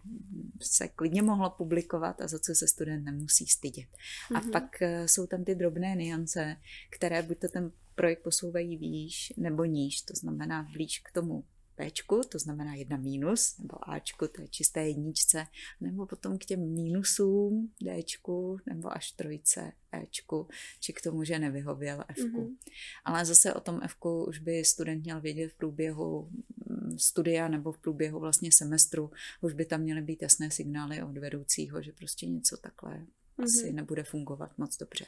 se 0.61 0.89
klidně 0.89 1.23
mohlo 1.23 1.51
publikovat 1.51 2.21
a 2.21 2.29
za 2.29 2.39
co 2.39 2.55
se 2.55 2.69
student 2.69 3.05
nemusí 3.05 3.47
stydět. 3.47 3.89
Mm-hmm. 3.89 4.37
A 4.37 4.41
mhm. 4.41 4.51
pak 4.51 4.83
eh, 4.83 5.09
jsou 5.09 5.27
tam 5.27 5.45
ty 5.45 5.55
drobné 5.55 5.97
niance, 5.97 6.57
které 6.91 7.23
buď 7.23 7.39
to 7.39 7.49
ten 7.49 7.73
projekt 7.95 8.23
posouvají 8.23 8.77
výš 8.77 9.33
nebo 9.37 9.65
níž, 9.65 10.03
to 10.03 10.15
znamená 10.15 10.63
blíž 10.73 10.99
k 10.99 11.13
tomu 11.13 11.45
Pčku, 11.75 12.21
to 12.29 12.39
znamená 12.39 12.75
jedna 12.75 12.97
mínus, 12.97 13.59
nebo 13.59 13.91
Ačku, 13.91 14.29
to 14.29 14.43
je 14.43 14.49
čisté 14.49 14.89
jedničce, 14.89 15.47
nebo 15.81 16.07
potom 16.07 16.39
k 16.39 16.45
těm 16.45 16.75
mínusům 16.75 17.73
Dčku, 17.81 18.59
nebo 18.67 18.97
až 18.97 19.13
trojce 19.13 19.73
Ečku, 19.93 20.49
či 20.81 20.93
k 20.93 21.01
tomu, 21.01 21.25
že 21.25 21.39
nevyhověl 21.39 22.05
Fku. 22.13 22.23
Mm-hmm. 22.23 22.57
Ale 23.05 23.25
zase 23.25 23.55
o 23.55 23.61
tom 23.61 23.81
Fku 23.87 24.25
už 24.25 24.39
by 24.39 24.65
student 24.65 25.05
měl 25.05 25.21
vědět 25.21 25.49
v 25.49 25.55
průběhu 25.55 26.31
mm, 26.67 26.99
studia 26.99 27.49
nebo 27.49 27.73
v 27.73 27.79
průběhu 27.79 28.21
vlastně 28.21 28.51
semestru, 28.53 29.11
už 29.41 29.53
by 29.53 29.65
tam 29.65 29.81
měly 29.81 30.03
být 30.03 30.23
jasné 30.23 30.51
signály 30.51 31.03
od 31.03 31.19
vedoucího, 31.19 31.83
že 31.83 31.93
prostě 31.93 32.27
něco 32.27 32.57
takhle 32.57 32.93
mm-hmm. 32.93 33.45
asi 33.45 33.73
nebude 33.73 34.05
fungovat 34.05 34.59
moc 34.59 34.77
dobře. 34.77 35.07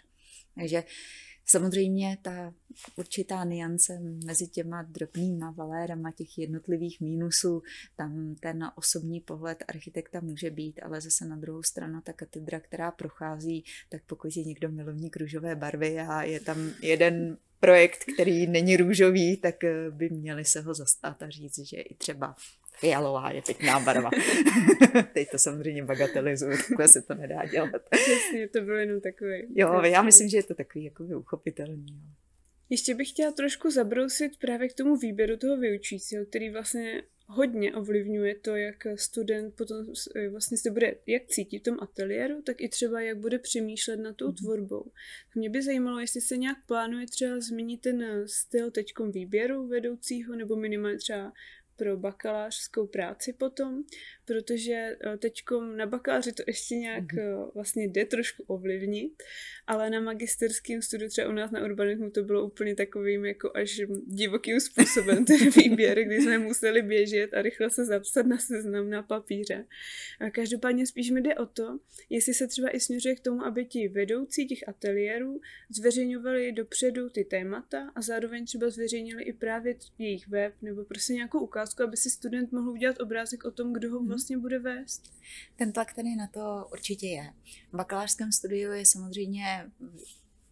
Takže 0.54 0.84
Samozřejmě 1.46 2.18
ta 2.22 2.54
určitá 2.96 3.44
niance 3.44 4.00
mezi 4.26 4.48
těma 4.48 4.82
drobnýma 4.82 5.50
valérama 5.50 6.10
těch 6.10 6.38
jednotlivých 6.38 7.00
mínusů, 7.00 7.62
tam 7.96 8.34
ten 8.40 8.70
osobní 8.74 9.20
pohled 9.20 9.64
architekta 9.68 10.20
může 10.20 10.50
být, 10.50 10.80
ale 10.82 11.00
zase 11.00 11.24
na 11.24 11.36
druhou 11.36 11.62
stranu 11.62 12.00
ta 12.00 12.12
katedra, 12.12 12.60
která 12.60 12.90
prochází, 12.90 13.64
tak 13.88 14.02
pokud 14.06 14.36
je 14.36 14.44
někdo 14.44 14.68
milovník 14.68 15.16
růžové 15.16 15.56
barvy 15.56 16.00
a 16.00 16.22
je 16.22 16.40
tam 16.40 16.70
jeden 16.82 17.38
projekt, 17.60 18.04
který 18.14 18.46
není 18.46 18.76
růžový, 18.76 19.36
tak 19.36 19.54
by 19.90 20.10
měli 20.10 20.44
se 20.44 20.60
ho 20.60 20.74
zastat 20.74 21.22
a 21.22 21.30
říct, 21.30 21.58
že 21.58 21.76
i 21.76 21.94
třeba 21.94 22.36
fialová 22.80 23.30
je 23.30 23.42
pěkná 23.42 23.80
barva. 23.80 24.10
Teď 25.14 25.30
to 25.30 25.38
samozřejmě 25.38 25.84
bagatelizuju, 25.84 26.56
takhle 26.68 26.88
se 26.88 27.02
to 27.02 27.14
nedá 27.14 27.46
dělat. 27.46 27.70
Přesně, 27.90 28.48
to 28.48 28.60
bylo 28.60 28.76
jenom 28.76 29.00
takový. 29.00 29.46
Jo, 29.54 29.82
já 29.82 30.02
myslím, 30.02 30.28
že 30.28 30.36
je 30.36 30.42
to 30.42 30.54
takový 30.54 30.84
jako 30.84 31.04
uchopitelný. 31.04 31.86
Ještě 32.70 32.94
bych 32.94 33.08
chtěla 33.08 33.32
trošku 33.32 33.70
zabrousit 33.70 34.32
právě 34.38 34.68
k 34.68 34.74
tomu 34.74 34.96
výběru 34.96 35.36
toho 35.36 35.56
vyučícího, 35.56 36.26
který 36.26 36.50
vlastně 36.50 37.02
hodně 37.26 37.74
ovlivňuje 37.74 38.34
to, 38.34 38.56
jak 38.56 38.76
student 38.96 39.54
potom 39.54 39.86
vlastně 40.30 40.58
se 40.58 40.70
bude 40.70 40.94
jak 41.06 41.26
cítit 41.26 41.58
v 41.58 41.62
tom 41.62 41.76
ateliéru, 41.80 42.42
tak 42.42 42.60
i 42.60 42.68
třeba 42.68 43.00
jak 43.00 43.18
bude 43.18 43.38
přemýšlet 43.38 43.96
nad 43.96 44.16
tou 44.16 44.28
mm-hmm. 44.28 44.36
tvorbou. 44.36 44.90
Mě 45.34 45.50
by 45.50 45.62
zajímalo, 45.62 46.00
jestli 46.00 46.20
se 46.20 46.36
nějak 46.36 46.56
plánuje 46.66 47.06
třeba 47.06 47.40
změnit 47.40 47.80
ten 47.80 48.28
styl 48.28 48.70
teďkom 48.70 49.10
výběru 49.10 49.66
vedoucího, 49.66 50.36
nebo 50.36 50.56
minimálně 50.56 50.98
třeba 50.98 51.32
pro 51.76 51.96
bakalářskou 51.96 52.86
práci 52.86 53.32
potom, 53.32 53.84
protože 54.24 54.72
eh, 54.72 55.16
teď 55.18 55.42
na 55.76 55.86
bakaláři 55.86 56.32
to 56.32 56.42
ještě 56.46 56.74
nějak 56.74 57.04
mm-hmm. 57.04 57.50
vlastně 57.54 57.84
jde 57.84 58.04
trošku 58.04 58.42
ovlivnit, 58.46 59.22
ale 59.66 59.90
na 59.90 60.00
magisterském 60.00 60.82
studiu 60.82 61.10
třeba 61.10 61.28
u 61.28 61.32
nás 61.32 61.50
na 61.50 61.64
urbanismu 61.64 62.10
to 62.10 62.22
bylo 62.22 62.46
úplně 62.46 62.74
takovým 62.74 63.24
jako 63.24 63.50
až 63.54 63.80
divokým 64.06 64.60
způsobem 64.60 65.24
ten 65.24 65.50
výběr, 65.56 66.04
kdy 66.04 66.20
jsme 66.20 66.38
museli 66.38 66.82
běžet 66.82 67.34
a 67.34 67.42
rychle 67.42 67.70
se 67.70 67.84
zapsat 67.84 68.26
na 68.26 68.38
seznam 68.38 68.90
na 68.90 69.02
papíře. 69.02 69.66
A 70.20 70.30
každopádně 70.30 70.86
spíš 70.86 71.10
mi 71.10 71.22
jde 71.22 71.34
o 71.34 71.46
to, 71.46 71.78
jestli 72.10 72.34
se 72.34 72.46
třeba 72.46 72.70
i 72.70 72.80
směřuje 72.80 73.14
k 73.14 73.20
tomu, 73.20 73.44
aby 73.44 73.64
ti 73.64 73.88
vedoucí 73.88 74.46
těch 74.46 74.68
ateliérů 74.68 75.40
zveřejňovali 75.70 76.52
dopředu 76.52 77.08
ty 77.10 77.24
témata 77.24 77.92
a 77.94 78.02
zároveň 78.02 78.46
třeba 78.46 78.70
zveřejnili 78.70 79.22
i 79.22 79.32
právě 79.32 79.76
jejich 79.98 80.28
web 80.28 80.54
nebo 80.62 80.84
prostě 80.84 81.12
nějakou 81.12 81.40
ukázku, 81.40 81.63
aby 81.84 81.96
si 81.96 82.10
student 82.10 82.52
mohl 82.52 82.70
udělat 82.70 83.00
obrázek 83.00 83.44
o 83.44 83.50
tom, 83.50 83.72
kdo 83.72 83.90
ho 83.90 83.98
mhm 83.98 84.08
vlastně 84.08 84.38
bude 84.38 84.58
vést? 84.58 85.12
Ten 85.56 85.72
tlak 85.72 85.92
tady 85.92 86.16
na 86.16 86.26
to 86.26 86.68
určitě 86.72 87.06
je. 87.06 87.32
V 87.72 87.76
bakalářském 87.76 88.32
studiu 88.32 88.72
je 88.72 88.86
samozřejmě 88.86 89.70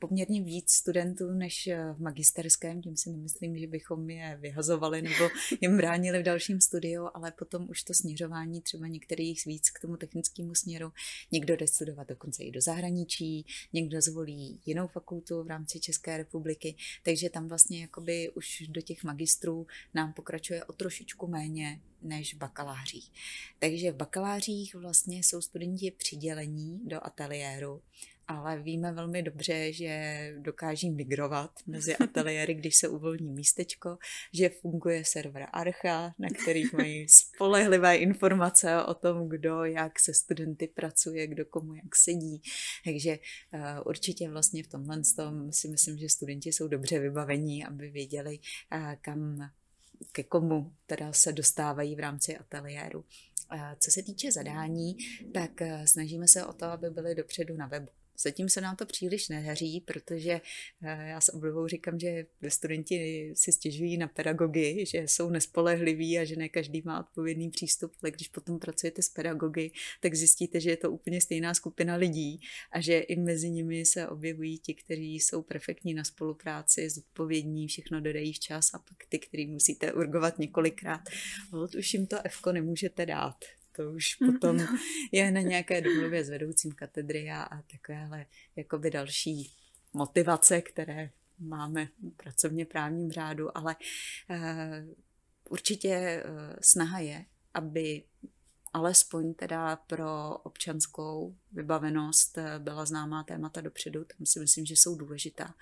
poměrně 0.09 0.43
víc 0.43 0.71
studentů 0.73 1.31
než 1.31 1.69
v 1.95 2.01
magisterském, 2.01 2.83
tím 2.83 2.97
si 2.97 3.11
nemyslím, 3.11 3.59
že 3.59 3.67
bychom 3.67 4.11
je 4.11 4.39
vyhazovali 4.41 5.03
nebo 5.03 5.29
jim 5.61 5.77
bránili 5.77 6.19
v 6.19 6.23
dalším 6.23 6.61
studiu, 6.61 7.09
ale 7.15 7.33
potom 7.33 7.67
už 7.71 7.83
to 7.83 7.95
směřování 7.95 8.61
třeba 8.61 8.87
některých 8.87 9.47
víc 9.47 9.71
k 9.71 9.81
tomu 9.81 9.97
technickému 9.97 10.55
směru. 10.55 10.93
Někdo 11.33 11.57
jde 11.57 11.67
studovat 11.67 12.09
dokonce 12.09 12.43
i 12.43 12.51
do 12.51 12.61
zahraničí, 12.61 13.47
někdo 13.73 14.01
zvolí 14.01 14.61
jinou 14.67 14.87
fakultu 14.87 15.43
v 15.43 15.47
rámci 15.47 15.81
České 15.81 16.17
republiky, 16.17 16.77
takže 17.03 17.31
tam 17.31 17.49
vlastně 17.49 17.81
jakoby 17.81 18.31
už 18.31 18.63
do 18.69 18.81
těch 18.81 19.05
magistrů 19.05 19.67
nám 19.95 20.13
pokračuje 20.13 20.65
o 20.65 20.73
trošičku 20.73 21.27
méně 21.27 21.81
než 22.03 22.35
v 22.35 22.39
bakalářích. 22.39 23.13
Takže 23.59 23.93
v 23.93 23.97
bakalářích 23.97 24.75
vlastně 24.75 25.19
jsou 25.19 25.41
studenti 25.41 25.91
přidělení 25.91 26.81
do 26.85 27.07
ateliéru, 27.07 27.83
ale 28.39 28.63
víme 28.63 28.93
velmi 28.93 29.23
dobře, 29.23 29.73
že 29.73 30.35
dokáží 30.39 30.91
migrovat 30.91 31.51
mezi 31.67 31.97
ateliéry, 31.97 32.55
když 32.55 32.77
se 32.77 32.89
uvolní 32.89 33.33
místečko, 33.33 33.99
že 34.33 34.49
funguje 34.49 35.05
server 35.05 35.47
Archa, 35.53 36.15
na 36.19 36.29
kterých 36.43 36.73
mají 36.73 37.09
spolehlivé 37.09 37.97
informace 37.97 38.85
o 38.85 38.95
tom, 38.95 39.29
kdo 39.29 39.65
jak 39.65 40.01
se 40.01 40.15
studenty 40.15 40.67
pracuje, 40.67 41.27
kdo 41.27 41.45
komu 41.45 41.75
jak 41.75 41.97
sedí. 41.97 42.43
Takže 42.85 43.19
uh, 43.55 43.61
určitě 43.87 44.31
vlastně 44.31 44.63
v 44.63 44.69
tomhle 44.69 45.03
tom 45.17 45.53
si 45.53 45.69
myslím, 45.69 45.99
že 45.99 46.09
studenti 46.09 46.53
jsou 46.53 46.69
dobře 46.69 46.99
vybavení, 46.99 47.65
aby 47.65 47.91
věděli, 47.91 48.39
uh, 48.75 48.93
kam 49.01 49.51
ke 50.13 50.23
komu 50.23 50.73
teda 50.87 51.13
se 51.13 51.33
dostávají 51.33 51.97
v 51.97 52.01
rámci 52.01 52.37
ateliéru. 52.37 53.05
Co 53.79 53.91
se 53.91 54.03
týče 54.03 54.33
zadání, 54.33 54.97
tak 55.35 55.63
eh, 55.63 55.87
snažíme 55.87 56.29
se 56.29 56.47
o 56.47 56.53
to, 56.53 56.65
aby 56.65 56.91
byly 56.91 57.15
dopředu 57.15 57.57
na 57.57 57.67
webu. 57.67 57.89
Zatím 58.19 58.49
se 58.49 58.61
nám 58.61 58.77
to 58.77 58.87
příliš 58.87 59.29
nehaří, 59.29 59.81
protože 59.81 60.41
eh, 60.83 61.09
já 61.09 61.21
s 61.21 61.35
oblibou 61.35 61.69
říkám, 61.69 61.99
že 61.99 62.27
studenti 62.49 63.31
si 63.35 63.53
stěžují 63.53 63.97
na 63.97 64.09
pedagogy, 64.09 64.85
že 64.87 64.99
jsou 64.99 65.31
nespolehliví 65.31 66.19
a 66.19 66.25
že 66.25 66.37
ne 66.37 66.49
každý 66.49 66.83
má 66.85 67.01
odpovědný 67.01 67.51
přístup, 67.51 67.93
ale 68.03 68.11
když 68.11 68.29
potom 68.29 68.59
pracujete 68.59 69.03
s 69.03 69.09
pedagogy, 69.09 69.71
tak 70.01 70.15
zjistíte, 70.15 70.61
že 70.61 70.71
je 70.71 70.77
to 70.77 70.91
úplně 70.91 71.21
stejná 71.21 71.55
skupina 71.55 71.95
lidí 71.95 72.41
a 72.73 72.81
že 72.81 72.99
i 72.99 73.17
mezi 73.17 73.51
nimi 73.51 73.85
se 73.85 74.09
objevují 74.09 74.59
ti, 74.59 74.75
kteří 74.75 75.15
jsou 75.15 75.43
perfektní 75.43 75.95
na 75.95 76.05
spolupráci, 76.05 76.91
zodpovědní, 76.91 77.69
všechno 77.69 78.01
dodají 78.01 78.33
včas 78.33 78.75
a 78.75 78.79
pak 78.79 78.97
ty, 79.09 79.19
který 79.19 79.47
musíte 79.47 79.93
urgovat 79.93 80.39
několikrát. 80.39 81.01
už 81.79 81.95
jim 81.95 82.07
to 82.07 82.17
Fko 82.29 82.53
nemůžete 82.53 83.07
dát 83.07 83.45
to 83.73 83.91
už 83.91 84.21
mhm. 84.21 84.33
potom 84.41 84.67
je 85.13 85.31
na 85.31 85.41
nějaké 85.41 85.81
domluvě 85.81 86.25
s 86.25 86.29
vedoucím 86.29 86.73
katedry 86.73 87.31
a, 87.31 87.43
a 87.43 87.63
takovéhle 87.63 88.27
jakoby 88.57 88.91
další 88.91 89.53
motivace, 89.93 90.61
které 90.61 91.11
máme 91.39 91.87
v 91.87 92.17
pracovně 92.17 92.67
právním 92.67 93.13
řádu, 93.13 93.59
ale 93.59 93.77
uh, 94.31 94.37
určitě 95.51 96.25
uh, 96.25 96.57
snaha 96.61 96.99
je, 96.99 97.25
aby 97.55 98.03
alespoň 98.73 99.35
teda 99.35 99.77
pro 99.77 100.39
občanskou 100.39 101.37
vybavenost 101.53 102.39
eh, 102.39 102.59
byla 102.59 102.87
známá 102.87 103.23
témata 103.23 103.61
dopředu, 103.61 104.05
tam 104.05 104.27
si 104.27 104.41
myslím, 104.41 104.67
že 104.67 104.75
jsou 104.75 104.95
důležitá. 104.97 105.55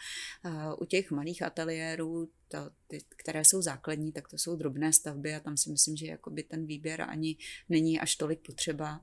Eh, 0.45 0.51
u 0.81 0.85
těch 0.85 1.11
malých 1.11 1.43
ateliérů, 1.43 2.31
to, 2.49 2.59
ty, 2.87 3.05
které 3.17 3.45
jsou 3.45 3.63
základní, 3.63 4.13
tak 4.13 4.29
to 4.29 4.39
jsou 4.39 4.57
drobné 4.57 4.93
stavby 4.93 5.35
a 5.35 5.41
tam 5.41 5.57
si 5.57 5.71
myslím, 5.71 5.97
že 5.97 6.07
jakoby 6.07 6.43
ten 6.43 6.67
výběr 6.67 7.03
ani 7.03 7.37
není 7.69 8.01
až 8.01 8.17
tolik 8.17 8.41
potřeba 8.47 9.01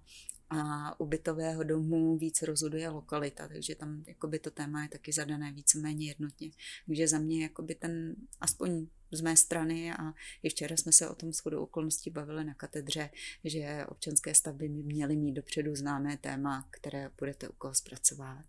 a 0.50 1.00
u 1.00 1.06
bytového 1.06 1.63
domu 1.63 2.17
víc 2.17 2.41
rozhoduje 2.41 2.89
lokalita, 2.89 3.48
takže 3.48 3.76
tam 3.76 4.04
jakoby 4.08 4.39
to 4.39 4.52
téma 4.52 4.84
je 4.84 4.89
taky 4.89 5.12
zadané 5.12 5.52
víceméně 5.52 6.08
jednotně. 6.08 6.52
Takže 6.86 7.08
za 7.08 7.20
mě 7.20 7.43
jakoby 7.43 7.76
ten, 7.76 8.15
aspoň 8.41 8.88
z 9.12 9.22
mé 9.22 9.38
strany 9.38 9.93
a 9.93 10.13
ještě 10.43 10.58
včera 10.58 10.78
jsme 10.78 10.91
se 10.91 11.10
o 11.10 11.15
tom 11.15 11.34
shodou 11.34 11.63
okolností 11.63 12.10
bavili 12.10 12.43
na 12.43 12.54
katedře, 12.54 13.10
že 13.43 13.86
občanské 13.89 14.36
stavby 14.36 14.70
by 14.70 14.84
měly 14.84 15.15
mít 15.15 15.34
dopředu 15.34 15.76
známé 15.76 16.17
téma, 16.17 16.67
které 16.72 17.10
budete 17.20 17.50
u 17.50 17.54
koho 17.54 17.74
zpracovat. 17.74 18.46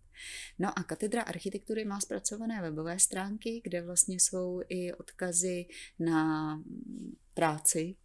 No 0.59 0.79
a 0.79 0.83
katedra 0.83 1.21
architektury 1.21 1.85
má 1.85 1.99
zpracované 1.99 2.61
webové 2.61 2.99
stránky, 2.99 3.61
kde 3.63 3.81
vlastně 3.81 4.15
jsou 4.15 4.61
i 4.69 4.93
odkazy 4.93 5.65
na 5.99 6.63
práci 7.33 7.95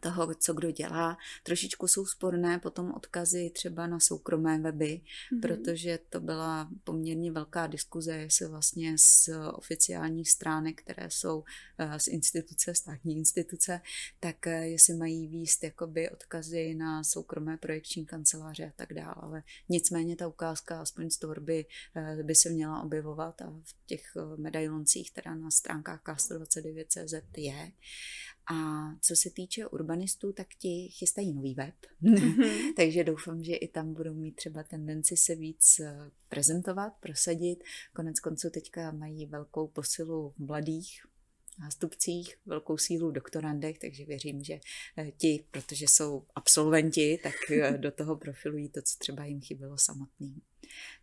toho, 0.00 0.34
co 0.34 0.54
kdo 0.54 0.70
dělá. 0.70 1.18
Trošičku 1.42 1.88
jsou 1.88 2.06
sporné 2.06 2.58
potom 2.58 2.92
odkazy 2.92 3.50
třeba 3.50 3.86
na 3.86 4.00
soukromé 4.00 4.58
weby, 4.58 5.00
mm-hmm. 5.00 5.40
protože 5.40 5.98
to 6.08 6.20
byla 6.20 6.70
poměrně 6.84 7.32
velká 7.32 7.66
diskuze, 7.66 8.16
jestli 8.16 8.48
vlastně 8.48 8.98
z 8.98 9.28
oficiálních 9.52 10.30
stránek, 10.30 10.82
které 10.82 11.10
jsou 11.10 11.44
eh, 11.78 12.00
z 12.00 12.08
instituce, 12.08 12.74
státní 12.74 13.16
instituce, 13.16 13.80
tak 14.20 14.46
eh, 14.46 14.68
jestli 14.68 14.94
mají 14.94 15.26
výst 15.26 15.64
jakoby 15.64 16.10
odkazy 16.10 16.74
na 16.74 17.04
soukromé 17.04 17.56
projekční 17.56 18.06
kanceláře 18.06 18.64
a 18.64 18.72
tak 18.76 18.92
dále. 18.92 19.14
Ale 19.16 19.42
nicméně 19.68 20.16
ta 20.16 20.28
ukázka 20.28 20.80
aspoň 20.80 21.10
z 21.10 21.18
tvorby 21.18 21.66
eh, 21.96 22.22
by 22.22 22.34
se 22.34 22.50
měla 22.50 22.82
objevovat 22.82 23.42
a 23.42 23.50
v 23.64 23.86
těch 23.86 24.02
medailoncích, 24.36 25.10
která 25.12 25.34
na 25.34 25.50
stránkách 25.50 26.02
K129.cz 26.02 27.14
je. 27.36 27.72
A 28.54 28.88
co 29.00 29.16
se 29.16 29.30
týče 29.30 29.66
urbanistů, 29.66 30.32
tak 30.32 30.46
ti 30.54 30.88
chystají 30.88 31.34
nový 31.34 31.54
web, 31.54 31.74
mm-hmm. 32.02 32.74
takže 32.76 33.04
doufám, 33.04 33.44
že 33.44 33.54
i 33.54 33.68
tam 33.68 33.94
budou 33.94 34.14
mít 34.14 34.36
třeba 34.36 34.62
tendenci 34.62 35.16
se 35.16 35.34
víc 35.34 35.80
eh, 35.80 36.10
prezentovat, 36.28 36.92
prosadit. 37.00 37.64
Konec 37.94 38.20
konců 38.20 38.50
teďka 38.50 38.90
mají 38.90 39.26
velkou 39.26 39.66
posilu 39.66 40.34
mladých 40.38 41.06
nástupcích, 41.58 42.36
velkou 42.46 42.78
sílu 42.78 43.10
doktorandech, 43.10 43.78
takže 43.78 44.04
věřím, 44.04 44.44
že 44.44 44.60
eh, 44.96 45.10
ti, 45.10 45.44
protože 45.50 45.84
jsou 45.88 46.24
absolventi, 46.34 47.18
tak 47.22 47.50
eh, 47.50 47.78
do 47.78 47.90
toho 47.90 48.16
profilují 48.16 48.68
to, 48.68 48.82
co 48.82 48.98
třeba 48.98 49.24
jim 49.24 49.40
chybělo 49.40 49.78
samotným. 49.78 50.40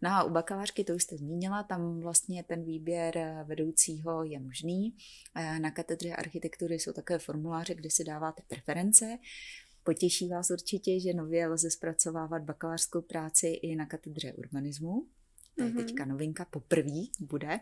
No 0.01 0.09
a 0.09 0.23
u 0.23 0.29
bakalářky, 0.29 0.83
to 0.83 0.95
už 0.95 1.03
jste 1.03 1.17
zmínila, 1.17 1.63
tam 1.63 1.99
vlastně 1.99 2.43
ten 2.43 2.63
výběr 2.63 3.17
eh, 3.17 3.43
vedoucího 3.47 4.23
je 4.23 4.39
možný. 4.39 4.95
Na 5.59 5.71
katedře 5.71 6.15
architektury 6.15 6.79
jsou 6.79 6.91
takové 6.93 7.19
formuláře, 7.19 7.75
kde 7.75 7.89
si 7.89 8.03
dáváte 8.03 8.43
preference. 8.47 9.17
Potěší 9.83 10.29
vás 10.29 10.51
určitě, 10.51 10.99
že 10.99 11.13
nově 11.13 11.47
lze 11.47 11.71
zpracovávat 11.71 12.43
bakalářskou 12.43 13.01
práci 13.01 13.47
i 13.47 13.75
na 13.75 13.85
katedře 13.85 14.33
urbanismu. 14.33 15.07
To 15.57 15.63
je 15.63 15.69
mm-hmm. 15.69 15.85
teďka 15.85 16.05
novinka, 16.05 16.45
poprvé 16.45 17.01
bude 17.19 17.59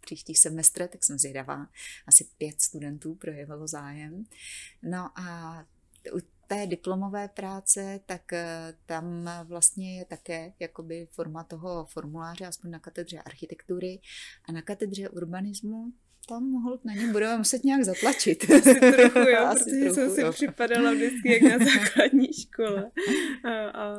příští 0.00 0.34
semestr, 0.34 0.88
tak 0.88 1.04
jsem 1.04 1.18
zvědavá. 1.18 1.66
Asi 2.06 2.24
pět 2.38 2.60
studentů 2.60 3.14
projevilo 3.14 3.66
zájem. 3.66 4.24
No 4.82 5.18
a 5.18 5.58
té 6.50 6.66
diplomové 6.66 7.28
práce, 7.28 8.00
tak 8.06 8.32
eh, 8.32 8.74
tam 8.86 9.30
vlastně 9.44 9.98
je 9.98 10.04
také 10.04 10.52
jakoby 10.60 11.08
forma 11.10 11.44
toho 11.44 11.84
formuláře, 11.84 12.46
aspoň 12.46 12.70
na 12.70 12.78
katedře 12.78 13.18
architektury 13.18 14.00
a 14.48 14.52
na 14.52 14.62
katedře 14.62 15.08
urbanismu 15.08 15.92
tam 16.28 16.44
mohl 16.44 16.78
na 16.84 16.94
něm 16.94 17.12
budeme 17.12 17.38
muset 17.38 17.64
nějak 17.64 17.82
zatlačit. 17.82 18.50
Asi 18.50 18.74
trochu, 18.74 19.18
jo, 19.18 19.38
Asi 19.46 19.64
protože 19.64 19.80
trochu, 19.80 19.94
jsem 19.94 20.10
si 20.10 20.20
jo. 20.20 20.32
připadala 20.32 20.92
vždycky 20.92 21.32
jak 21.32 21.42
na 21.42 21.58
základní 21.74 22.28
škole. 22.32 22.90
A, 23.44 23.68
a 23.68 23.94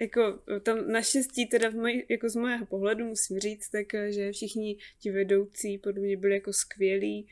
jako 0.00 0.38
tam 0.62 0.92
naštěstí 0.92 1.46
teda 1.46 1.68
v 1.68 1.74
moj, 1.74 2.06
jako 2.10 2.28
z 2.28 2.36
mého 2.36 2.66
pohledu 2.66 3.06
musím 3.06 3.38
říct, 3.38 3.68
tak, 3.68 3.86
že 4.08 4.32
všichni 4.32 4.76
ti 4.98 5.10
vedoucí 5.10 5.78
podle 5.78 6.02
mě 6.02 6.16
byli 6.16 6.34
jako 6.34 6.52
skvělí, 6.52 7.28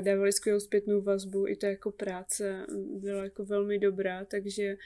dávali 0.00 0.32
skvělou 0.32 0.60
zpětnou 0.60 1.02
vazbu, 1.02 1.48
i 1.48 1.56
to 1.56 1.66
jako 1.66 1.90
práce 1.90 2.66
byla 3.00 3.24
jako 3.24 3.44
velmi 3.44 3.78
dobrá, 3.78 4.24
takže 4.24 4.62
e, 4.62 4.76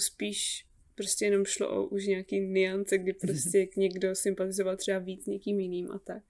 spíš 0.00 0.66
prostě 0.94 1.24
jenom 1.24 1.44
šlo 1.44 1.70
o 1.70 1.86
už 1.86 2.06
nějaký 2.06 2.40
niance, 2.40 2.98
kdy 2.98 3.12
prostě 3.20 3.68
někdo 3.76 4.14
sympatizoval 4.14 4.76
třeba 4.76 4.98
víc 4.98 5.26
někým 5.26 5.60
jiným 5.60 5.90
a 5.90 5.98
tak. 5.98 6.22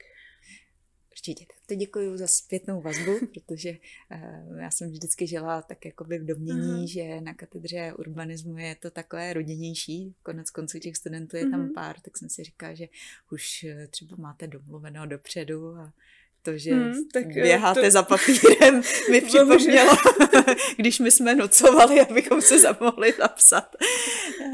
Určitě. 1.10 1.44
To 1.66 1.74
děkuji 1.74 2.16
za 2.16 2.26
zpětnou 2.26 2.80
vazbu, 2.80 3.12
protože 3.34 3.70
uh, 3.70 4.58
já 4.58 4.70
jsem 4.70 4.90
vždycky 4.90 5.26
žila 5.26 5.62
tak 5.62 5.84
jakoby 5.84 6.18
v 6.18 6.24
domění, 6.24 6.86
uh-huh. 6.86 6.92
že 6.92 7.20
na 7.20 7.34
katedře 7.34 7.92
urbanismu 7.98 8.58
je 8.58 8.74
to 8.74 8.90
takové 8.90 9.32
rodinnější. 9.32 10.14
Konec 10.22 10.50
konců 10.50 10.78
těch 10.78 10.96
studentů 10.96 11.36
je 11.36 11.50
tam 11.50 11.60
mhm. 11.60 11.72
pár, 11.72 12.00
tak 12.00 12.18
jsem 12.18 12.28
si 12.28 12.44
říkala, 12.44 12.74
že 12.74 12.86
už 13.32 13.64
eh, 13.64 13.88
třeba 13.88 14.16
máte 14.16 14.46
domluveno 14.46 15.06
dopředu 15.06 15.76
a 15.76 15.92
to, 16.42 16.58
že 16.58 16.74
hmm, 16.74 17.08
tak 17.12 17.24
eh, 17.36 17.42
běháte 17.42 17.80
to... 17.80 17.90
za 17.90 18.02
papírem, 18.02 18.82
mi 19.10 19.20
připomnělo, 19.20 19.92
když 20.76 20.98
my 20.98 21.10
jsme 21.10 21.34
nocovali, 21.34 22.00
abychom 22.00 22.42
se 22.42 22.76
mohli 22.80 23.12
zapsat 23.12 23.76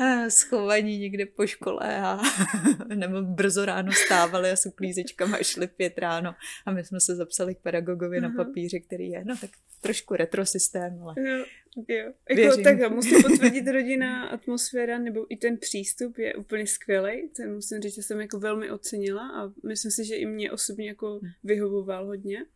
eh, 0.00 0.30
schovaní 0.30 0.98
někde 0.98 1.26
po 1.26 1.46
škole 1.46 2.00
a 2.00 2.20
nebo 2.94 3.22
brzo 3.22 3.64
ráno 3.64 3.92
stávali 3.92 4.50
a 4.50 4.56
s 4.56 4.66
uklízečkama 4.66 5.38
šli 5.42 5.66
pět 5.66 5.98
ráno. 5.98 6.34
A 6.66 6.70
my 6.70 6.84
jsme 6.84 7.00
se 7.00 7.16
zapsali 7.16 7.54
k 7.54 7.58
pedagogovi 7.58 8.18
uh-huh. 8.18 8.22
na 8.36 8.44
papíře, 8.44 8.80
který 8.80 9.10
je, 9.10 9.24
no 9.24 9.36
tak 9.36 9.50
trošku 9.80 10.16
retro 10.16 10.46
systém, 10.46 11.02
ale 11.02 11.14
jo, 11.18 11.44
jo. 11.88 12.12
Jako, 12.30 12.62
tak 12.62 12.92
musím 12.92 13.22
potvrdit 13.30 13.68
rodina, 13.68 14.26
atmosféra 14.28 14.98
nebo 14.98 15.26
i 15.32 15.36
ten 15.36 15.58
přístup 15.58 16.18
je 16.18 16.34
úplně 16.34 16.66
skvělý. 16.66 17.28
Ten 17.36 17.54
musím 17.54 17.80
říct, 17.80 17.94
že 17.94 18.02
jsem 18.02 18.20
jako 18.20 18.38
velmi 18.38 18.70
ocenila 18.70 19.28
a 19.28 19.52
myslím 19.66 19.90
si, 19.90 20.04
že 20.04 20.16
i 20.16 20.26
mě 20.26 20.52
osobně 20.52 20.88
jako 20.88 21.20
hm. 21.22 21.28
vyhovoval 21.44 22.06
hodně. 22.06 22.46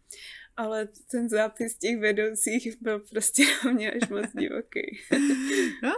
Ale 0.56 0.88
ten 1.10 1.28
zápis 1.28 1.78
těch 1.78 1.98
vedoucích 1.98 2.76
byl 2.80 2.98
prostě 2.98 3.42
na 3.64 3.72
mě 3.72 3.92
až 3.92 4.08
moc 4.08 4.26
divoký. 4.38 4.98
no, 5.82 5.92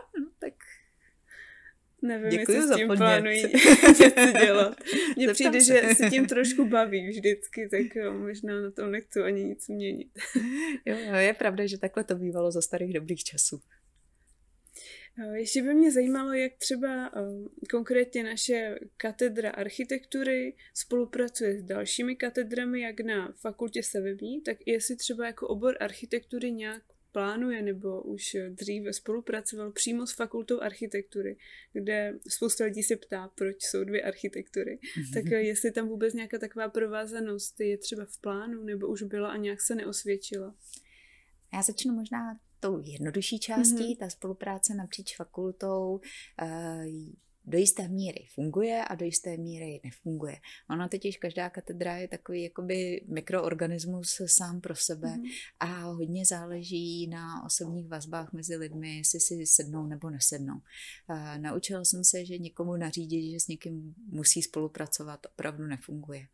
Nevím, 2.05 2.31
Děkuji 2.31 2.53
jestli 2.53 2.75
s 2.75 2.77
tím 2.77 2.89
plánují 2.89 3.43
něco 3.89 4.39
dělat. 4.45 4.77
Mně 5.17 5.29
přijde, 5.29 5.61
se. 5.61 5.89
že 5.89 5.95
se 5.95 6.11
tím 6.11 6.27
trošku 6.35 6.65
baví 6.69 7.09
vždycky, 7.09 7.69
tak 7.69 7.97
jo, 7.97 8.13
možná 8.13 8.61
na 8.61 8.71
tom 8.71 8.91
nechci 8.91 9.21
ani 9.21 9.45
nic 9.45 9.69
měnit. 9.69 10.09
jo, 10.87 10.97
je 11.17 11.35
pravda, 11.35 11.67
že 11.67 11.79
takhle 11.79 12.05
to 12.05 12.15
bývalo 12.15 12.51
za 12.51 12.63
starých 12.63 12.93
dobrých 12.93 13.25
časů. 13.25 13.61
Ještě 15.35 15.63
by 15.63 15.75
mě 15.75 15.93
zajímalo, 15.93 16.33
jak 16.33 16.53
třeba 16.59 17.11
konkrétně 17.71 18.25
naše 18.25 18.79
katedra 18.97 19.51
architektury 19.51 20.55
spolupracuje 20.75 21.59
s 21.59 21.63
dalšími 21.63 22.17
katedrami, 22.17 22.81
jak 22.81 23.01
na 23.01 23.33
fakultě 23.33 23.83
stavební, 23.83 24.41
tak 24.41 24.57
jestli 24.67 24.97
třeba 24.97 25.27
jako 25.27 25.49
obor 25.49 25.77
architektury 25.81 26.53
nějak 26.53 26.83
plánuje 27.15 27.63
nebo 27.63 28.03
už 28.03 28.37
dříve 28.49 28.93
spolupracoval 28.93 29.73
přímo 29.73 30.07
s 30.07 30.13
fakultou 30.13 30.61
architektury, 30.61 31.37
kde 31.73 32.19
spousta 32.29 32.65
lidí 32.65 32.83
se 32.83 32.97
ptá, 32.97 33.29
proč 33.35 33.57
jsou 33.63 33.85
dvě 33.85 34.03
architektury. 34.03 34.79
Mm-hmm. 34.79 35.15
Tak 35.15 35.25
jestli 35.31 35.73
tam 35.73 35.89
vůbec 35.89 36.15
nějaká 36.15 36.39
taková 36.39 36.69
provázanost 36.69 37.61
je 37.61 37.79
třeba 37.79 38.05
v 38.05 38.21
plánu 38.21 38.65
nebo 38.65 38.87
už 38.89 39.03
byla 39.03 39.31
a 39.31 39.37
nějak 39.37 39.61
se 39.61 39.75
neosvědčila. 39.75 40.55
Já 41.55 41.63
začnu 41.63 41.95
možná 41.95 42.41
tou 42.61 42.83
jednodušší 42.85 43.39
částí, 43.39 43.77
mm-hmm. 43.77 43.99
ta 43.99 44.09
spolupráce 44.11 44.75
napříč 44.75 45.17
fakultou. 45.17 46.01
Do 47.47 47.59
jisté 47.59 47.89
míry 47.89 48.27
funguje 48.35 48.85
a 48.85 48.95
do 48.95 49.05
jisté 49.05 49.37
míry 49.37 49.81
nefunguje. 49.85 50.37
Ona 50.71 50.89
totiž 50.89 51.17
každá 51.17 51.51
katedra 51.51 51.97
je 51.97 52.09
takový 52.09 52.43
jakoby 52.43 53.05
mikroorganismus 53.09 54.21
sám 54.27 54.61
pro 54.61 54.77
sebe 54.77 55.17
mm. 55.17 55.25
a 55.61 55.67
hodně 55.83 56.27
záleží 56.27 57.07
na 57.07 57.45
osobních 57.45 57.89
vazbách 57.89 58.33
mezi 58.33 58.57
lidmi, 58.57 58.97
jestli 58.97 59.21
si 59.21 59.47
sednou 59.47 59.87
nebo 59.87 60.11
nesednou. 60.11 60.61
A 61.09 61.39
naučila 61.39 61.85
jsem 61.85 62.05
se, 62.05 62.25
že 62.25 62.39
někomu 62.39 62.77
nařídit, 62.77 63.31
že 63.31 63.41
s 63.41 63.49
někým 63.49 63.95
musí 64.07 64.43
spolupracovat, 64.43 65.27
opravdu 65.27 65.67
nefunguje. 65.67 66.27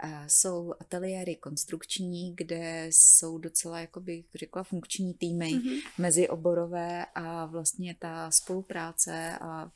A 0.00 0.28
jsou 0.28 0.74
ateliéry 0.80 1.36
konstrukční, 1.36 2.34
kde 2.36 2.86
jsou 2.90 3.38
docela, 3.38 3.80
jakoby 3.80 4.24
řekla, 4.34 4.64
funkční 4.64 5.14
týmy 5.14 5.46
mm-hmm. 5.46 5.82
mezioborové 5.98 7.06
a 7.14 7.46
vlastně 7.46 7.96
ta 7.98 8.30
spolupráce 8.30 9.38
a 9.40 9.70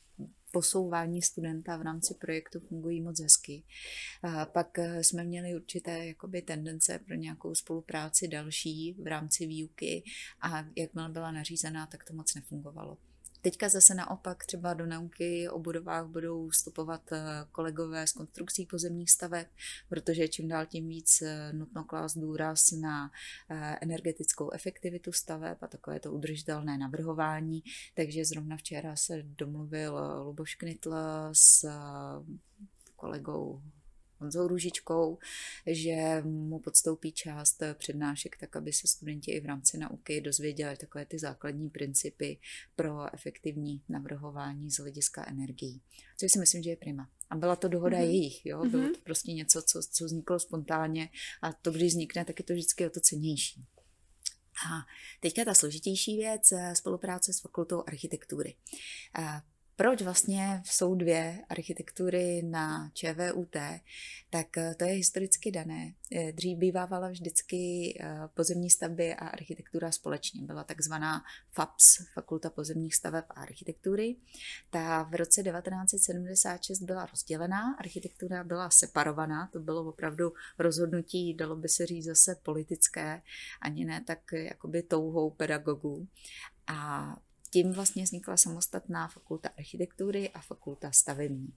posouvání 0.51 1.21
studenta 1.21 1.77
v 1.77 1.81
rámci 1.81 2.13
projektu 2.13 2.59
fungují 2.59 3.01
moc 3.01 3.19
hezky. 3.21 3.63
A 4.23 4.45
pak 4.45 4.79
eh, 4.79 5.03
jsme 5.03 5.23
měli 5.23 5.55
určité 5.55 6.07
jakoby, 6.07 6.41
tendence 6.41 6.99
pro 6.99 7.15
nějakou 7.15 7.55
spolupráci 7.55 8.27
další 8.27 8.93
v 9.03 9.07
rámci 9.07 9.45
výuky 9.47 10.03
a 10.41 10.65
jakmile 10.75 11.09
byla 11.09 11.31
nařízená, 11.31 11.87
tak 11.87 12.03
to 12.03 12.13
moc 12.13 12.35
nefungovalo. 12.35 12.97
Teďka 13.41 13.69
zase 13.69 13.93
naopak 13.95 14.45
třeba 14.45 14.73
do 14.73 14.85
nauky 14.85 15.49
o 15.49 15.59
budovách 15.59 16.05
budou 16.07 16.49
vstupovat 16.49 17.11
eh, 17.11 17.21
kolegové 17.51 18.07
z 18.07 18.11
konstrukcí 18.11 18.65
pozemních 18.65 19.11
staveb, 19.11 19.47
protože 19.89 20.27
čím 20.27 20.47
dál 20.47 20.65
tím 20.65 20.87
víc 20.87 21.21
eh, 21.21 21.53
nutno 21.53 21.83
klást 21.83 22.17
důraz 22.17 22.71
na 22.71 23.11
eh, 23.49 23.77
energetickou 23.81 24.51
efektivitu 24.51 25.11
staveb 25.11 25.57
a 25.61 25.67
takové 25.67 25.99
to 25.99 26.11
udržitelné 26.11 26.77
navrhování. 26.77 27.63
Takže 27.95 28.25
zrovna 28.25 28.57
včera 28.57 28.95
se 28.95 29.23
domluvil 29.23 29.99
Luboš 30.25 30.55
Knitl 30.55 30.93
s 31.33 31.65
kolegou 32.95 33.61
Honzou 34.19 34.47
Růžičkou, 34.47 35.17
že 35.67 36.21
mu 36.21 36.59
podstoupí 36.59 37.11
část 37.11 37.63
přednášek, 37.73 38.37
tak 38.39 38.55
aby 38.55 38.73
se 38.73 38.87
studenti 38.87 39.31
i 39.31 39.39
v 39.39 39.45
rámci 39.45 39.77
nauky 39.77 40.21
dozvěděli 40.21 40.77
takové 40.77 41.05
ty 41.05 41.19
základní 41.19 41.69
principy 41.69 42.39
pro 42.75 43.13
efektivní 43.13 43.81
navrhování 43.89 44.71
z 44.71 44.79
hlediska 44.79 45.25
energií. 45.29 45.81
Což 46.17 46.31
si 46.31 46.39
myslím, 46.39 46.63
že 46.63 46.69
je 46.69 46.75
prima. 46.75 47.09
A 47.29 47.35
byla 47.35 47.55
to 47.55 47.67
dohoda 47.67 47.97
mm-hmm. 47.97 48.09
jejich, 48.09 48.45
jo? 48.45 48.65
bylo 48.65 48.83
mm-hmm. 48.83 48.93
to 48.93 48.99
prostě 49.03 49.33
něco, 49.33 49.61
co, 49.61 49.81
co 49.91 50.05
vzniklo 50.05 50.39
spontánně 50.39 51.09
a 51.41 51.53
to, 51.53 51.71
když 51.71 51.93
vznikne, 51.93 52.25
tak 52.25 52.39
je 52.39 52.45
to 52.45 52.53
vždycky 52.53 52.87
o 52.87 52.89
to 52.89 52.99
cenější. 52.99 53.65
A 54.67 54.85
teďka 55.19 55.45
ta 55.45 55.53
složitější 55.53 56.17
věc, 56.17 56.51
eh, 56.51 56.75
spolupráce 56.75 57.33
s 57.33 57.39
fakultou 57.39 57.83
architektury. 57.87 58.55
Proč 59.79 60.01
vlastně 60.01 60.61
jsou 60.65 60.95
dvě 60.95 61.39
architektury 61.49 62.41
na 62.43 62.91
ČVUT, 62.93 63.55
tak 64.29 64.57
eh, 64.57 64.75
to 64.75 64.85
je 64.85 64.91
historicky 64.91 65.51
dané. 65.51 65.93
Eh, 66.15 66.31
dřív 66.31 66.57
bývávala 66.57 67.09
vždycky 67.09 67.93
eh, 67.99 68.19
pozemní 68.33 68.69
stavby 68.69 69.15
a 69.15 69.27
architektura 69.27 69.91
společně. 69.91 70.41
Byla 70.41 70.63
takzvaná 70.63 71.23
FAPS, 71.51 71.97
Fakulta 72.13 72.49
pozemních 72.49 72.95
staveb 72.95 73.23
a 73.29 73.41
architektury. 73.41 74.15
Ta 74.69 75.03
v 75.03 75.15
roce 75.15 75.43
1976 75.43 76.79
byla 76.79 77.05
rozdělená, 77.05 77.75
architektura 77.79 78.43
byla 78.43 78.69
separovaná, 78.69 79.49
to 79.53 79.59
bylo 79.59 79.89
opravdu 79.89 80.33
rozhodnutí, 80.57 81.33
dalo 81.33 81.55
by 81.55 81.69
se 81.69 81.85
říct 81.85 82.05
zase 82.05 82.35
politické, 82.43 83.21
ani 83.61 83.85
ne 83.85 84.03
tak 84.07 84.19
jakoby 84.31 84.83
touhou 84.83 85.29
pedagogů. 85.29 86.07
A 86.67 87.15
tím 87.49 87.71
vlastně 87.71 88.03
vznikla 88.03 88.37
samostatná 88.37 89.07
fakulta 89.07 89.49
architektury 89.57 90.29
a 90.29 90.41
fakulta 90.41 90.91
stavební. 90.91 91.53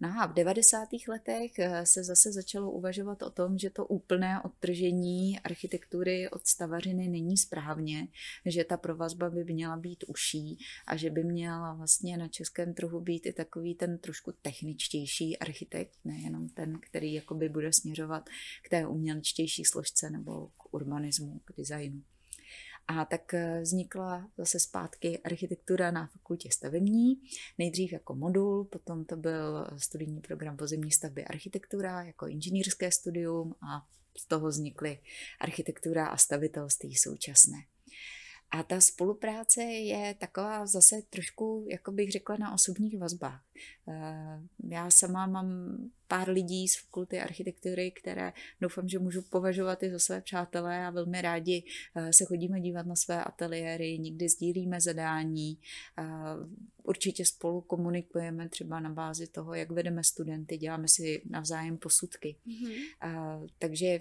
No 0.00 0.08
a 0.20 0.26
v 0.26 0.34
90. 0.34 0.88
letech 1.08 1.58
eh, 1.58 1.86
se 1.86 2.04
zase 2.04 2.32
začalo 2.32 2.70
uvažovat 2.70 3.22
o 3.22 3.30
tom, 3.30 3.58
že 3.58 3.70
to 3.70 3.86
úplné 3.86 4.40
odtržení 4.44 5.40
architektury 5.40 6.30
od 6.30 6.46
stavařiny 6.46 7.08
není 7.08 7.36
správně, 7.36 8.08
že 8.46 8.64
ta 8.64 8.76
provazba 8.76 9.30
by 9.30 9.44
měla 9.44 9.76
být 9.76 10.04
uší 10.08 10.58
a 10.86 10.96
že 10.96 11.10
by 11.10 11.24
měla 11.24 11.74
vlastně 11.74 12.16
na 12.16 12.28
českém 12.28 12.74
trhu 12.74 13.00
být 13.00 13.26
i 13.26 13.32
takový 13.32 13.74
ten 13.74 13.98
trošku 13.98 14.32
techničtější 14.42 15.38
architekt, 15.38 15.98
nejenom 16.04 16.48
ten, 16.48 16.78
který 16.80 17.12
jakoby 17.12 17.48
bude 17.48 17.70
směřovat 17.72 18.28
k 18.62 18.68
té 18.68 18.86
umělečtější 18.86 19.64
složce 19.64 20.10
nebo 20.10 20.46
k 20.46 20.74
urbanismu, 20.74 21.40
k 21.44 21.56
designu. 21.56 22.02
A 22.88 23.04
tak 23.04 23.34
eh, 23.34 23.60
vznikla 23.60 24.30
zase 24.38 24.60
zpátky 24.60 25.18
architektura 25.18 25.90
na 25.90 26.06
fakultě 26.06 26.48
stavební, 26.52 27.20
nejdřív 27.58 27.92
jako 27.92 28.14
modul, 28.14 28.64
potom 28.64 29.04
to 29.04 29.16
byl 29.16 29.66
studijní 29.76 30.20
program 30.20 30.56
pozemní 30.56 30.90
stavby 30.90 31.24
architektura 31.24 32.02
jako 32.02 32.26
inženýrské 32.26 32.92
studium 32.92 33.54
a 33.62 33.86
z 34.18 34.26
toho 34.26 34.48
vznikly 34.48 34.98
architektura 35.40 36.06
a 36.06 36.16
stavitelství 36.16 36.96
současné. 36.96 37.58
A 38.50 38.62
ta 38.62 38.80
spolupráce 38.80 39.62
je 39.62 40.14
taková 40.14 40.66
zase 40.66 41.02
trošku, 41.10 41.66
jako 41.70 41.92
bych 41.92 42.12
řekla, 42.12 42.36
na 42.36 42.54
osobních 42.54 42.98
vazbách. 42.98 43.42
Eh, 43.88 44.40
já 44.68 44.90
sama 44.90 45.26
mám 45.26 45.78
pár 46.08 46.28
lidí 46.28 46.68
z 46.68 46.80
fakulty 46.80 47.20
architektury, 47.20 47.90
které 47.90 48.32
doufám, 48.60 48.88
že 48.88 48.98
můžu 48.98 49.22
považovat 49.22 49.82
i 49.82 49.90
za 49.90 49.98
své 49.98 50.20
přátelé 50.20 50.86
a 50.86 50.90
velmi 50.90 51.22
rádi 51.22 51.64
eh, 51.94 52.12
se 52.12 52.24
chodíme 52.24 52.60
dívat 52.60 52.86
na 52.86 52.96
své 52.96 53.24
ateliéry, 53.24 53.98
někdy 53.98 54.28
sdílíme 54.28 54.80
zadání, 54.80 55.58
eh, 55.98 56.04
určitě 56.82 57.24
spolu 57.24 57.60
komunikujeme 57.60 58.48
třeba 58.48 58.80
na 58.80 58.90
bázi 58.90 59.26
toho, 59.26 59.54
jak 59.54 59.70
vedeme 59.70 60.04
studenty, 60.04 60.56
děláme 60.56 60.88
si 60.88 61.22
navzájem 61.30 61.76
posudky. 61.76 62.36
Mm-hmm. 62.46 63.48
Takže 63.58 64.00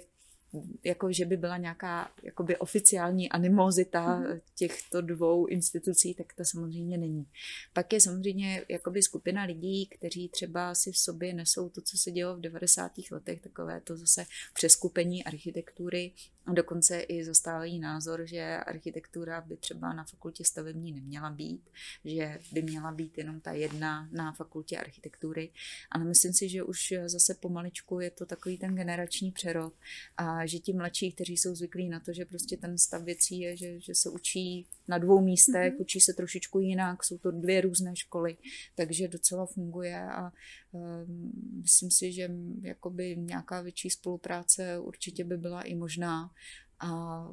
jako 0.84 1.12
že 1.12 1.26
by 1.26 1.38
byla 1.38 1.58
nějaká 1.58 2.12
jakoby 2.24 2.58
oficiální 2.58 3.30
animozita 3.30 4.18
mm. 4.20 4.26
těchto 4.56 5.02
dvou 5.02 5.46
institucí, 5.46 6.14
tak 6.14 6.34
to 6.34 6.46
samozřejmě 6.46 6.98
není. 6.98 7.26
Pak 7.74 7.94
je 7.94 8.02
samozřejmě 8.02 8.66
jakoby 8.70 9.02
skupina 9.04 9.44
lidí, 9.44 9.86
kteří 9.86 10.30
třeba 10.30 10.76
si 10.76 10.92
v 10.92 10.98
sobě 10.98 11.34
nesou 11.34 11.70
to, 11.70 11.82
co 11.82 11.98
se 11.98 12.12
dělo 12.12 12.36
v 12.36 12.40
90. 12.40 12.92
letech, 13.12 13.42
takové 13.42 13.82
to 13.82 13.98
zase 13.98 14.26
přeskupení 14.54 15.24
architektury 15.24 16.12
dokonce 16.54 17.00
i 17.00 17.24
zastávají 17.24 17.80
názor, 17.80 18.26
že 18.26 18.58
architektura 18.58 19.42
by 19.42 19.58
třeba 19.58 19.94
na 19.94 20.04
fakultě 20.04 20.44
stavební 20.46 20.92
neměla 20.92 21.30
být, 21.30 21.70
že 22.06 22.40
by 22.52 22.62
měla 22.62 22.92
být 22.92 23.18
jenom 23.18 23.40
ta 23.40 23.52
jedna 23.52 24.10
na 24.12 24.34
fakultě 24.34 24.78
architektury. 24.78 25.52
Ale 25.92 26.04
myslím 26.06 26.34
si, 26.34 26.50
že 26.50 26.64
už 26.64 26.94
zase 27.06 27.34
pomaličku 27.34 28.00
je 28.00 28.12
to 28.12 28.26
takový 28.26 28.58
ten 28.58 28.76
generační 28.76 29.32
přerod 29.32 29.74
a 30.18 30.46
že 30.46 30.60
ti 30.60 30.74
mladší, 30.74 31.12
kteří 31.12 31.38
jsou 31.38 31.56
zvyklí 31.56 31.90
na 31.90 32.00
to, 32.00 32.14
že 32.14 32.26
prostě 32.26 32.58
ten 32.58 32.78
stav 32.78 33.04
věcí 33.04 33.40
je, 33.40 33.58
že, 33.58 33.80
že 33.80 33.96
se 33.96 34.10
učí 34.10 34.68
na 34.88 34.98
dvou 34.98 35.22
místech, 35.22 35.74
mm-hmm. 35.74 35.82
učí 35.82 36.00
se 36.00 36.14
trošičku 36.14 36.60
jinak, 36.60 37.04
jsou 37.04 37.18
to 37.18 37.32
dvě 37.32 37.62
různé 37.62 37.96
školy, 37.96 38.38
takže 38.76 39.08
docela 39.08 39.46
funguje 39.46 40.02
a 40.02 40.32
um, 40.72 41.32
myslím 41.62 41.92
si, 41.92 42.12
že 42.12 42.30
jakoby 42.62 43.16
nějaká 43.18 43.62
větší 43.62 43.90
spolupráce 43.90 44.80
určitě 44.80 45.24
by 45.24 45.38
byla 45.38 45.62
i 45.62 45.76
možná 45.76 46.32
a 46.80 47.24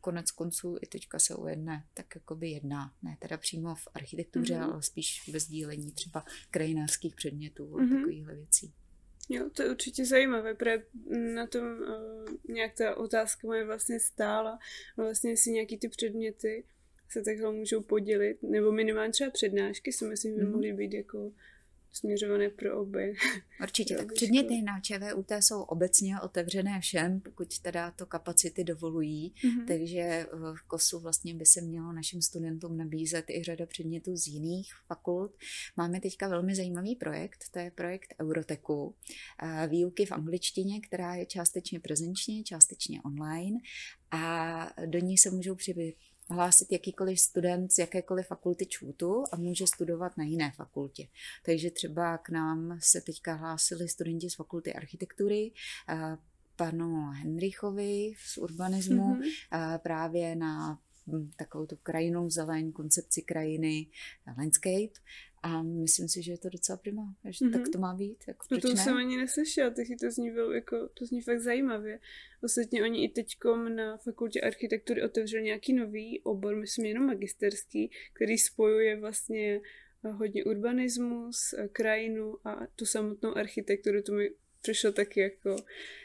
konec 0.00 0.30
konců 0.30 0.76
i 0.82 0.86
teďka 0.86 1.18
se 1.18 1.34
o 1.34 1.48
jedné 1.48 1.84
tak 1.94 2.14
jakoby 2.14 2.50
jedná, 2.50 2.94
ne 3.02 3.16
teda 3.20 3.36
přímo 3.36 3.74
v 3.74 3.88
architektuře, 3.94 4.54
mm-hmm. 4.54 4.72
ale 4.72 4.82
spíš 4.82 5.30
ve 5.32 5.40
sdílení 5.40 5.92
třeba 5.92 6.24
krajinářských 6.50 7.14
předmětů 7.14 7.74
a 7.74 7.78
mm-hmm. 7.78 7.98
takovýchhle 7.98 8.34
věcí. 8.34 8.72
Jo, 9.28 9.50
to 9.50 9.62
je 9.62 9.70
určitě 9.70 10.04
zajímavé, 10.04 10.54
protože 10.54 10.82
na 11.34 11.46
tom 11.46 11.62
uh, 11.62 12.54
nějak 12.54 12.74
ta 12.74 12.96
otázka 12.96 13.46
moje 13.46 13.64
vlastně 13.64 14.00
stála, 14.00 14.58
vlastně 14.96 15.30
jestli 15.30 15.50
nějaký 15.50 15.78
ty 15.78 15.88
předměty 15.88 16.64
se 17.08 17.22
takhle 17.22 17.52
můžou 17.52 17.82
podělit, 17.82 18.42
nebo 18.42 18.72
minimálně 18.72 19.12
třeba 19.12 19.30
přednášky 19.30 19.92
si 19.92 20.04
myslím, 20.04 20.32
že 20.32 20.38
by 20.38 20.44
mhm. 20.44 20.52
mohly 20.52 20.72
být 20.72 20.94
jako 20.94 21.32
směřované 21.96 22.48
pro 22.48 22.80
obě. 22.80 23.12
Určitě, 23.62 23.96
tak 23.96 24.12
předměty 24.12 24.62
na 24.62 24.80
ČVUT 24.80 25.32
jsou 25.40 25.62
obecně 25.62 26.20
otevřené 26.20 26.80
všem, 26.80 27.20
pokud 27.20 27.58
teda 27.58 27.90
to 27.90 28.06
kapacity 28.06 28.64
dovolují, 28.64 29.34
mm-hmm. 29.44 29.66
takže 29.66 30.26
v 30.32 30.62
KOSu 30.66 31.00
vlastně 31.00 31.34
by 31.34 31.46
se 31.46 31.60
mělo 31.60 31.92
našim 31.92 32.22
studentům 32.22 32.76
nabízet 32.76 33.30
i 33.30 33.42
řada 33.42 33.66
předmětů 33.66 34.16
z 34.16 34.26
jiných 34.26 34.72
fakult. 34.86 35.32
Máme 35.76 36.00
teďka 36.00 36.28
velmi 36.28 36.54
zajímavý 36.54 36.96
projekt, 36.96 37.44
to 37.50 37.58
je 37.58 37.70
projekt 37.70 38.14
Euroteku, 38.20 38.94
výuky 39.68 40.06
v 40.06 40.12
angličtině, 40.12 40.80
která 40.80 41.14
je 41.14 41.26
částečně 41.26 41.80
prezenčně, 41.80 42.42
částečně 42.42 43.02
online 43.02 43.58
a 44.10 44.70
do 44.86 44.98
ní 44.98 45.18
se 45.18 45.30
můžou 45.30 45.54
hlásit 46.30 46.72
jakýkoliv 46.72 47.20
student 47.20 47.72
z 47.72 47.78
jakékoliv 47.78 48.26
fakulty 48.26 48.66
ČVUTu 48.66 49.24
a 49.32 49.36
může 49.36 49.66
studovat 49.66 50.16
na 50.16 50.24
jiné 50.24 50.52
fakultě. 50.56 51.08
Takže 51.44 51.70
třeba 51.70 52.18
k 52.18 52.30
nám 52.30 52.78
se 52.82 53.00
teďka 53.00 53.34
hlásili 53.34 53.88
studenti 53.88 54.30
z 54.30 54.34
fakulty 54.34 54.74
architektury, 54.74 55.52
panu 56.56 57.10
Henrichovi 57.10 58.12
z 58.18 58.38
urbanismu 58.38 59.14
mm-hmm. 59.14 59.78
právě 59.78 60.36
na 60.36 60.78
Mm, 61.06 61.30
takovou 61.36 61.66
tu 61.66 61.76
krajinou 61.82 62.30
zeleň, 62.30 62.72
koncepci 62.72 63.22
krajiny, 63.22 63.86
eh, 64.26 64.34
landscape. 64.38 65.00
A 65.42 65.62
myslím 65.62 66.08
si, 66.08 66.22
že 66.22 66.32
je 66.32 66.38
to 66.38 66.48
docela 66.48 66.76
prima, 66.76 67.14
že 67.24 67.30
mm-hmm. 67.30 67.52
tak 67.52 67.60
mhm. 67.60 67.70
to 67.70 67.78
má 67.78 67.94
být. 67.94 68.24
Jako, 68.26 68.46
no, 68.50 68.60
to 68.60 68.68
už 68.68 68.80
jsem 68.80 68.96
ani 68.96 69.16
neslyšela, 69.16 69.70
takže 69.70 69.94
to 70.00 70.10
zní, 70.10 70.30
byl, 70.30 70.52
jako, 70.52 70.88
to 70.94 71.06
zní 71.06 71.20
fakt 71.20 71.40
zajímavě. 71.40 71.98
Ostatně 72.42 72.82
oni 72.82 73.04
i 73.04 73.08
teď 73.08 73.36
na 73.74 73.96
fakultě 73.96 74.40
architektury 74.40 75.02
otevřeli 75.02 75.44
nějaký 75.44 75.72
nový 75.72 76.20
obor, 76.20 76.56
myslím 76.56 76.84
jenom 76.84 77.06
magisterský, 77.06 77.90
který 78.12 78.38
spojuje 78.38 79.00
vlastně 79.00 79.60
eh, 80.04 80.10
hodně 80.10 80.44
urbanismus, 80.44 81.52
eh, 81.52 81.68
krajinu 81.68 82.36
a 82.44 82.66
tu 82.76 82.86
samotnou 82.86 83.36
architekturu, 83.36 84.02
to 84.02 84.12
mi 84.12 84.30
přišlo 84.66 84.92
taky 84.92 85.20
jako... 85.20 85.56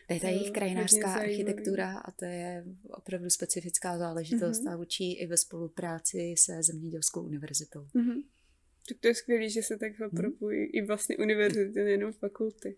To 0.07 0.13
je 0.13 0.19
ta 0.19 0.29
jejich 0.29 0.51
krajinářská 0.51 1.13
architektura 1.13 1.97
a 1.97 2.11
to 2.11 2.25
je 2.25 2.63
opravdu 2.89 3.29
specifická 3.29 3.97
záležitost 3.97 4.63
mm-hmm. 4.63 4.73
a 4.73 4.77
učí 4.77 5.19
i 5.19 5.27
ve 5.27 5.37
spolupráci 5.37 6.35
se 6.37 6.63
Zemědělskou 6.63 7.21
univerzitou. 7.21 7.87
Mm-hmm. 7.95 8.23
Tak 8.89 8.97
to 8.99 9.07
je 9.07 9.15
skvělé, 9.15 9.49
že 9.49 9.63
se 9.63 9.77
takhle 9.77 10.07
mm-hmm. 10.07 10.17
propojí 10.17 10.65
i 10.65 10.85
vlastně 10.85 11.17
univerzity, 11.17 11.83
nejenom 11.83 12.13
fakulty. 12.13 12.77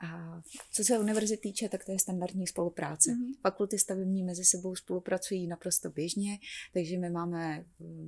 A 0.00 0.42
co 0.72 0.84
se 0.84 0.98
univerzity 0.98 1.48
týče, 1.48 1.68
tak 1.68 1.84
to 1.84 1.92
je 1.92 1.98
standardní 1.98 2.46
spolupráce. 2.46 3.10
Mm-hmm. 3.10 3.40
Fakulty 3.42 3.78
stavební 3.78 4.22
mezi 4.22 4.44
sebou 4.44 4.76
spolupracují 4.76 5.46
naprosto 5.46 5.90
běžně, 5.90 6.38
takže 6.72 6.98
my 6.98 7.10
máme 7.10 7.64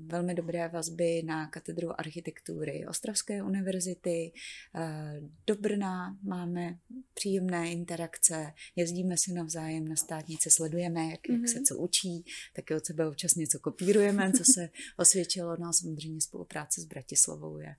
velmi 0.07 0.35
dobré 0.35 0.69
vazby 0.69 1.23
na 1.23 1.47
katedru 1.47 2.01
architektury 2.01 2.87
Ostravské 2.87 3.43
univerzity. 3.43 4.33
Eh, 4.75 5.21
do 5.47 5.55
Brna 5.55 6.19
máme 6.23 6.79
příjemné 7.15 7.73
interakce, 7.73 8.53
jezdíme 8.77 9.15
si 9.19 9.33
navzájem 9.33 9.89
na 9.89 9.97
státnice, 9.97 10.51
sledujeme, 10.51 11.11
jak, 11.11 11.21
mm-hmm. 11.21 11.41
jak 11.41 11.49
se 11.49 11.59
mhm. 11.59 11.65
co 11.65 11.79
učí, 11.79 12.25
taky 12.55 12.75
od 12.75 12.87
sebe 12.87 13.09
občas 13.09 13.35
něco 13.35 13.59
kopírujeme, 13.59 14.33
co 14.33 14.45
se 14.53 14.71
osvědčilo. 14.97 15.57
No 15.57 15.69
a 15.69 15.73
samozřejmě 15.73 16.21
spolupráce 16.21 16.81
s 16.81 16.85
Bratislavou 16.85 17.59
je 17.59 17.77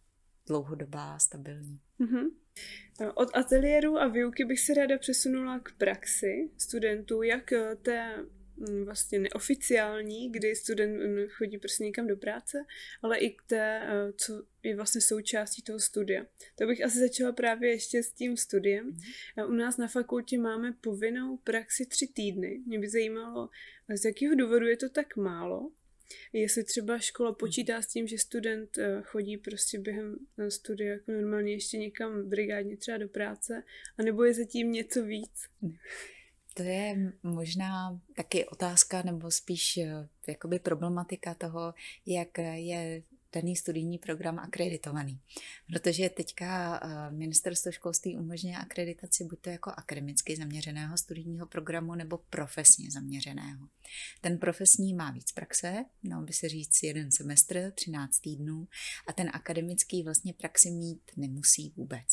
dlouhodobá, 0.48 1.20
stabilní. 1.20 1.80
Mm-hmm. 2.00 2.41
Od 3.16 3.30
ateliéru 3.34 3.98
a 3.98 4.08
výuky 4.08 4.46
bych 4.46 4.60
se 4.60 4.74
ráda 4.74 4.98
přesunula 4.98 5.60
k 5.60 5.72
praxi 5.78 6.50
studentů, 6.58 7.22
jak 7.22 7.52
eh, 7.52 7.76
té 7.76 8.18
mm, 8.58 8.86
vlastně 8.86 9.20
neoficiální, 9.20 10.32
kdy 10.32 10.56
student 10.56 10.98
mm, 10.98 11.28
chodí 11.30 11.58
prostě 11.58 11.84
někam 11.84 12.08
do 12.08 12.18
práce, 12.18 12.66
ale 13.02 13.18
i 13.18 13.30
k 13.30 13.42
té, 13.48 13.82
eh, 13.84 14.14
co 14.14 14.44
je 14.64 14.76
vlastně 14.76 15.02
součástí 15.02 15.62
toho 15.62 15.80
studia. 15.80 16.26
To 16.56 16.66
bych 16.66 16.86
asi 16.86 17.00
začala 17.00 17.32
právě 17.32 17.72
ještě 17.72 18.04
s 18.04 18.14
tím 18.14 18.38
studiem. 18.38 18.86
Mm. 18.86 19.50
U 19.50 19.52
nás 19.52 19.78
na 19.78 19.88
fakultě 19.88 20.38
máme 20.38 20.74
povinnou 20.82 21.38
praxi 21.38 21.86
tři 21.86 22.08
týdny. 22.08 22.62
Mě 22.68 22.80
by 22.80 22.90
zajímalo, 22.90 23.50
z 23.96 24.06
jakého 24.06 24.36
důvodu 24.36 24.66
je 24.68 24.78
to 24.78 24.90
tak 24.90 25.16
málo 25.16 25.72
Jestli 26.34 26.64
třeba 26.64 27.00
škola 27.00 27.34
počítá 27.34 27.82
s 27.82 27.88
tím, 27.88 28.08
že 28.08 28.18
student 28.18 28.78
eh, 28.78 29.02
chodí 29.04 29.38
prostě 29.38 29.80
během 29.80 30.16
eh, 30.38 30.52
studia 30.52 30.94
jako 30.94 31.12
normálně 31.12 31.54
ještě 31.54 31.78
někam 31.78 32.30
brigádně 32.30 32.78
třeba 32.78 32.98
do 32.98 33.08
práce, 33.08 33.64
anebo 33.98 34.24
je 34.24 34.34
zatím 34.34 34.72
něco 34.72 35.04
víc? 35.04 35.48
To 36.54 36.64
je 36.64 37.14
možná 37.24 38.02
taky 38.16 38.46
otázka, 38.46 39.02
nebo 39.02 39.32
spíš 39.32 39.78
eh, 39.78 40.08
jakoby 40.28 40.60
problematika 40.60 41.34
toho, 41.34 41.74
jak 42.06 42.38
je 42.56 43.04
daný 43.34 43.56
studijní 43.56 43.98
program 43.98 44.40
akreditovaný. 44.40 45.20
Protože 45.68 46.10
teďka 46.10 46.80
eh, 46.84 47.12
ministerstvo 47.12 47.72
školství 47.72 48.18
umožňuje 48.18 48.56
akreditaci 48.56 49.24
buď 49.24 49.40
to 49.42 49.50
jako 49.50 49.72
akademicky 49.78 50.36
zaměřeného 50.36 50.98
studijního 50.98 51.48
programu 51.48 51.96
nebo 51.96 52.18
profesně 52.18 52.92
zaměřeného. 52.92 53.68
Ten 54.22 54.38
profesní 54.38 54.94
má 54.94 55.12
víc 55.12 55.32
praxe, 55.32 55.86
no 56.04 56.22
by 56.22 56.34
se 56.34 56.50
říct 56.50 56.84
jeden 56.84 57.12
semestr, 57.12 57.72
13 57.76 58.20
týdnů 58.20 58.68
a 59.08 59.14
ten 59.14 59.30
akademický 59.34 60.04
vlastně 60.04 60.34
praxi 60.34 60.72
mít 60.72 61.02
nemusí 61.18 61.74
vůbec. 61.76 62.08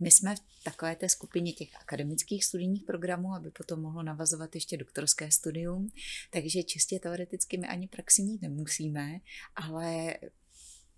My 0.00 0.10
jsme 0.10 0.36
v 0.36 0.64
takové 0.64 0.96
té 0.96 1.08
skupině 1.08 1.52
těch 1.52 1.68
akademických 1.80 2.44
studijních 2.44 2.84
programů, 2.84 3.34
aby 3.34 3.50
potom 3.50 3.80
mohlo 3.80 4.02
navazovat 4.02 4.54
ještě 4.54 4.76
doktorské 4.76 5.30
studium, 5.30 5.88
takže 6.30 6.62
čistě 6.62 6.98
teoreticky 6.98 7.58
my 7.58 7.66
ani 7.66 7.88
praxi 7.88 8.22
mít 8.22 8.42
nemusíme, 8.42 9.20
ale 9.56 10.14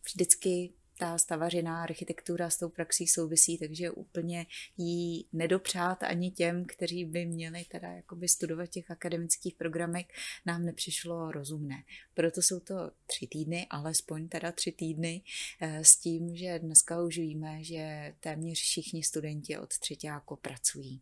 vždycky 0.07 0.73
ta 0.99 1.19
stavařiná 1.19 1.83
architektura 1.83 2.51
s 2.51 2.59
tou 2.59 2.69
praxí 2.69 3.07
souvisí, 3.07 3.59
takže 3.59 3.91
úplně 3.91 4.47
jí 4.77 5.27
nedopřát 5.33 6.03
ani 6.03 6.31
těm, 6.31 6.65
kteří 6.65 7.05
by 7.05 7.27
měli 7.27 7.65
teda 7.65 7.89
jakoby 7.89 8.29
studovat 8.29 8.67
těch 8.67 8.91
akademických 8.91 9.55
programech, 9.55 10.07
nám 10.47 10.65
nepřišlo 10.65 11.33
rozumné. 11.33 11.85
Proto 12.15 12.43
jsou 12.43 12.61
to 12.61 12.75
tři 13.07 13.27
týdny, 13.27 13.67
alespoň 13.71 14.29
teda 14.29 14.53
tři 14.53 14.73
týdny, 14.73 15.23
eh, 15.61 15.85
s 15.85 15.97
tím, 15.97 16.37
že 16.37 16.59
dneska 16.59 17.03
už 17.03 17.19
víme, 17.19 17.65
že 17.65 18.15
téměř 18.21 18.59
všichni 18.59 19.03
studenti 19.03 19.59
od 19.59 19.79
třetíku 19.79 20.37
pracují. 20.37 21.01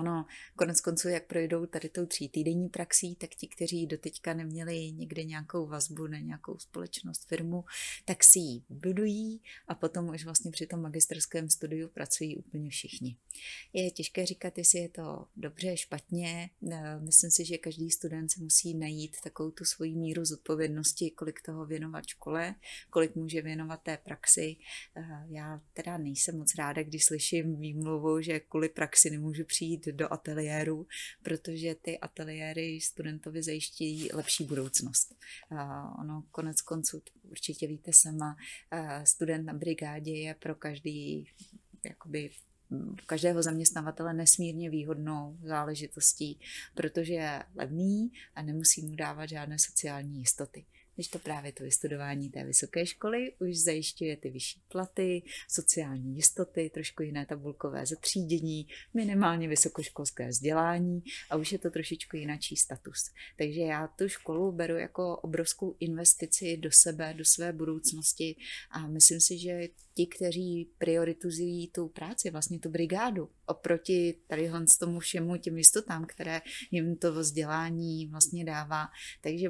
Ono, 0.00 0.26
konec 0.56 0.80
konců, 0.80 1.08
jak 1.08 1.26
projdou 1.26 1.66
tady 1.66 1.88
tou 1.88 2.06
tří 2.06 2.28
týdenní 2.28 2.68
praxí, 2.68 3.14
tak 3.14 3.30
ti, 3.30 3.48
kteří 3.48 3.86
doteďka 3.86 4.34
neměli 4.34 4.92
někde 4.92 5.24
nějakou 5.24 5.66
vazbu 5.66 6.06
na 6.06 6.18
nějakou 6.18 6.58
společnost, 6.58 7.28
firmu, 7.28 7.64
tak 8.04 8.24
si 8.24 8.38
ji 8.38 8.62
budují 8.68 9.42
a 9.68 9.74
potom 9.74 10.08
už 10.08 10.24
vlastně 10.24 10.50
při 10.50 10.66
tom 10.66 10.82
magisterském 10.82 11.50
studiu 11.50 11.88
pracují 11.88 12.36
úplně 12.36 12.70
všichni. 12.70 13.16
Je 13.72 13.90
těžké 13.90 14.26
říkat, 14.26 14.58
jestli 14.58 14.78
je 14.78 14.88
to 14.88 15.26
dobře, 15.36 15.76
špatně. 15.76 16.50
Eh, 16.72 17.00
myslím 17.00 17.30
si, 17.30 17.44
že 17.44 17.58
každý 17.58 17.90
student 17.90 18.32
si 18.32 18.40
musí 18.40 18.74
najít 18.74 19.16
takovou 19.24 19.50
tu 19.50 19.64
svoji 19.64 19.96
míru 19.96 20.24
zodpovědnosti, 20.24 21.10
kolik 21.10 21.42
toho 21.42 21.66
věnovat 21.66 22.06
škole, 22.06 22.54
kolik 22.90 23.14
může 23.14 23.42
věnovat 23.42 23.82
té 23.82 23.96
praxi. 23.96 24.56
Eh, 24.96 25.02
já 25.28 25.60
teda 25.72 25.98
nejsem 25.98 26.38
moc 26.38 26.54
ráda, 26.54 26.82
když 26.82 27.04
slyším 27.04 27.56
výmluvu, 27.56 28.20
že 28.20 28.40
kvůli 28.40 28.68
praxi 28.68 29.10
nemůžu 29.10 29.44
přijít 29.44 29.85
do 29.92 30.12
ateliéru, 30.12 30.86
protože 31.22 31.74
ty 31.74 31.98
ateliéry 31.98 32.80
studentovi 32.80 33.42
zajištějí 33.42 34.08
lepší 34.12 34.44
budoucnost. 34.44 35.14
Ono 36.00 36.24
konec 36.30 36.60
konců, 36.60 37.02
určitě 37.22 37.66
víte 37.66 37.90
sama, 37.94 38.36
student 39.04 39.46
na 39.46 39.54
brigádě 39.54 40.12
je 40.12 40.34
pro 40.34 40.54
každý 40.54 41.28
jakoby 41.84 42.30
každého 43.06 43.42
zaměstnavatele 43.42 44.14
nesmírně 44.14 44.70
výhodnou 44.70 45.38
záležitostí, 45.42 46.40
protože 46.74 47.14
je 47.14 47.42
levný 47.54 48.12
a 48.34 48.42
nemusí 48.42 48.86
mu 48.86 48.96
dávat 48.96 49.26
žádné 49.26 49.58
sociální 49.58 50.18
jistoty 50.18 50.66
když 50.96 51.08
to 51.08 51.18
právě 51.18 51.52
to 51.52 51.64
vystudování 51.64 52.30
té 52.30 52.44
vysoké 52.44 52.86
školy 52.86 53.32
už 53.38 53.56
zajišťuje 53.56 54.16
ty 54.16 54.30
vyšší 54.30 54.62
platy, 54.68 55.22
sociální 55.48 56.16
jistoty, 56.16 56.70
trošku 56.74 57.02
jiné 57.02 57.26
tabulkové 57.26 57.86
zatřídění, 57.86 58.66
minimálně 58.94 59.48
vysokoškolské 59.48 60.28
vzdělání 60.28 61.02
a 61.30 61.36
už 61.36 61.52
je 61.52 61.58
to 61.58 61.70
trošičku 61.70 62.16
jináčí 62.16 62.56
status. 62.56 63.10
Takže 63.38 63.60
já 63.60 63.86
tu 63.86 64.08
školu 64.08 64.52
beru 64.52 64.76
jako 64.76 65.16
obrovskou 65.16 65.76
investici 65.80 66.56
do 66.56 66.70
sebe, 66.72 67.14
do 67.14 67.24
své 67.24 67.52
budoucnosti 67.52 68.36
a 68.70 68.86
myslím 68.86 69.20
si, 69.20 69.38
že 69.38 69.68
ti, 69.96 70.06
kteří 70.06 70.70
prioritizují 70.78 71.68
tu 71.68 71.88
práci, 71.88 72.30
vlastně 72.30 72.58
tu 72.58 72.70
brigádu, 72.70 73.30
oproti 73.46 74.14
tady 74.26 74.50
z 74.74 74.78
tomu 74.78 75.00
všemu 75.00 75.36
těm 75.36 75.58
jistotám, 75.58 76.06
které 76.06 76.40
jim 76.70 76.96
to 76.96 77.12
vzdělání 77.12 78.06
vlastně 78.06 78.44
dává. 78.44 78.88
Takže 79.20 79.48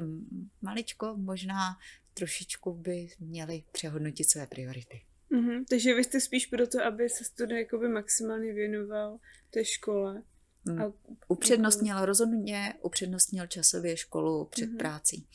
maličko 0.61 1.15
možná 1.17 1.77
trošičku 2.13 2.73
by 2.73 3.07
měli 3.19 3.63
přehodnotit 3.71 4.31
své 4.31 4.47
priority. 4.47 5.01
Mm-hmm. 5.31 5.63
Takže 5.69 5.95
vy 5.95 6.03
jste 6.03 6.19
spíš 6.19 6.45
proto, 6.45 6.83
aby 6.83 7.09
se 7.09 7.23
student 7.23 7.59
jakoby 7.59 7.87
maximálně 7.87 8.53
věnoval 8.53 9.19
té 9.49 9.65
škole. 9.65 10.23
Mm. 10.67 10.81
A... 10.81 10.93
Upřednostnil 11.27 12.05
rozhodně, 12.05 12.73
upřednostnil 12.81 13.47
časově 13.47 13.97
školu 13.97 14.45
před 14.45 14.69
mm-hmm. 14.69 14.77
prácí. 14.77 15.27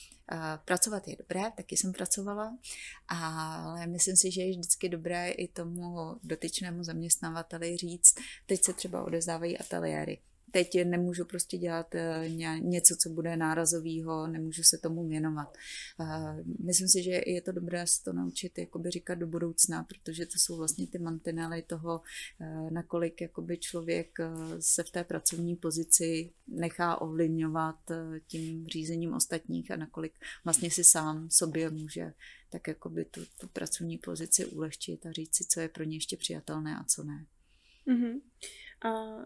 Pracovat 0.64 1.08
je 1.08 1.16
dobré, 1.16 1.42
taky 1.56 1.76
jsem 1.76 1.92
pracovala, 1.92 2.58
ale 3.08 3.86
myslím 3.86 4.16
si, 4.16 4.30
že 4.30 4.42
je 4.42 4.50
vždycky 4.50 4.88
dobré 4.88 5.30
i 5.30 5.48
tomu 5.48 6.16
dotyčnému 6.22 6.84
zaměstnavateli 6.84 7.76
říct, 7.76 8.14
teď 8.46 8.64
se 8.64 8.72
třeba 8.72 9.04
odezdávají 9.04 9.58
ateliéry 9.58 10.18
teď 10.52 10.84
nemůžu 10.84 11.24
prostě 11.24 11.58
dělat 11.58 11.94
eh, 11.94 12.28
něco, 12.60 12.96
co 12.96 13.10
bude 13.10 13.36
nárazového, 13.36 14.26
nemůžu 14.26 14.62
se 14.62 14.78
tomu 14.78 15.08
věnovat. 15.08 15.56
Eh, 16.00 16.44
myslím 16.64 16.88
si, 16.88 17.02
že 17.02 17.22
je 17.26 17.42
to 17.42 17.52
dobré 17.52 17.86
se 17.86 18.02
to 18.04 18.12
naučit 18.12 18.58
jakoby 18.58 18.90
říkat 18.90 19.14
do 19.14 19.26
budoucna, 19.26 19.84
protože 19.84 20.26
to 20.26 20.38
jsou 20.38 20.56
vlastně 20.56 20.86
ty 20.86 20.98
mantinely 20.98 21.62
toho, 21.62 22.00
eh, 22.40 22.70
nakolik 22.70 23.20
jakoby 23.20 23.58
člověk 23.58 24.18
se 24.60 24.82
v 24.82 24.90
té 24.90 25.04
pracovní 25.04 25.56
pozici 25.56 26.32
nechá 26.46 27.00
ovlivňovat 27.00 27.76
tím 28.26 28.66
řízením 28.66 29.14
ostatních 29.14 29.70
a 29.70 29.76
nakolik 29.76 30.12
vlastně 30.44 30.70
si 30.70 30.84
sám 30.84 31.30
sobě 31.30 31.70
může 31.70 32.12
tak 32.50 32.68
jakoby 32.68 33.04
tu, 33.04 33.20
tu 33.40 33.48
pracovní 33.48 33.98
pozici 33.98 34.46
ulehčit 34.46 35.06
a 35.06 35.12
říct 35.12 35.34
si, 35.34 35.44
co 35.44 35.60
je 35.60 35.68
pro 35.68 35.84
ně 35.84 35.96
ještě 35.96 36.16
přijatelné 36.16 36.76
a 36.76 36.84
co 36.84 37.04
ne. 37.04 37.26
Mm-hmm. 37.86 38.20
A 38.84 39.16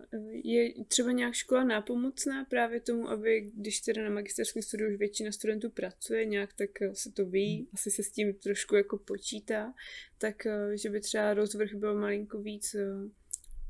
je 0.44 0.84
třeba 0.84 1.12
nějak 1.12 1.34
škola 1.34 1.64
nápomocná 1.64 2.44
právě 2.44 2.80
tomu, 2.80 3.08
aby 3.08 3.50
když 3.54 3.80
teda 3.80 4.02
na 4.02 4.10
magisterském 4.10 4.62
studiu 4.62 4.90
už 4.90 4.96
většina 4.96 5.32
studentů 5.32 5.70
pracuje, 5.70 6.24
nějak 6.24 6.52
tak 6.52 6.70
se 6.92 7.12
to 7.12 7.26
ví, 7.26 7.56
hmm. 7.56 7.66
asi 7.74 7.90
se 7.90 8.02
s 8.02 8.10
tím 8.10 8.34
trošku 8.34 8.76
jako 8.76 8.98
počítá, 8.98 9.74
tak 10.18 10.46
že 10.82 10.90
by 10.90 11.00
třeba 11.00 11.34
rozvrh 11.34 11.74
byl 11.74 12.00
malinko 12.00 12.38
víc 12.38 12.76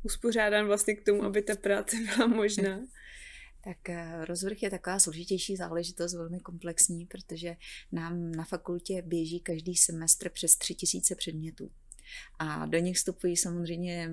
uspořádán 0.02 0.66
vlastně 0.66 0.94
k 0.94 1.04
tomu, 1.04 1.24
aby 1.24 1.42
ta 1.42 1.56
práce 1.56 1.96
byla 2.16 2.26
možná. 2.26 2.86
Tak 3.64 3.78
rozvrh 4.24 4.62
je 4.62 4.70
taková 4.70 4.98
složitější 4.98 5.56
záležitost, 5.56 6.14
velmi 6.14 6.40
komplexní, 6.40 7.06
protože 7.06 7.56
nám 7.92 8.32
na 8.32 8.44
fakultě 8.44 9.02
běží 9.02 9.40
každý 9.40 9.76
semestr 9.76 10.30
přes 10.30 10.56
tři 10.56 10.74
tisíce 10.74 11.14
předmětů. 11.14 11.70
A 12.38 12.66
do 12.66 12.78
nich 12.78 12.96
vstupují 12.96 13.36
samozřejmě 13.36 14.10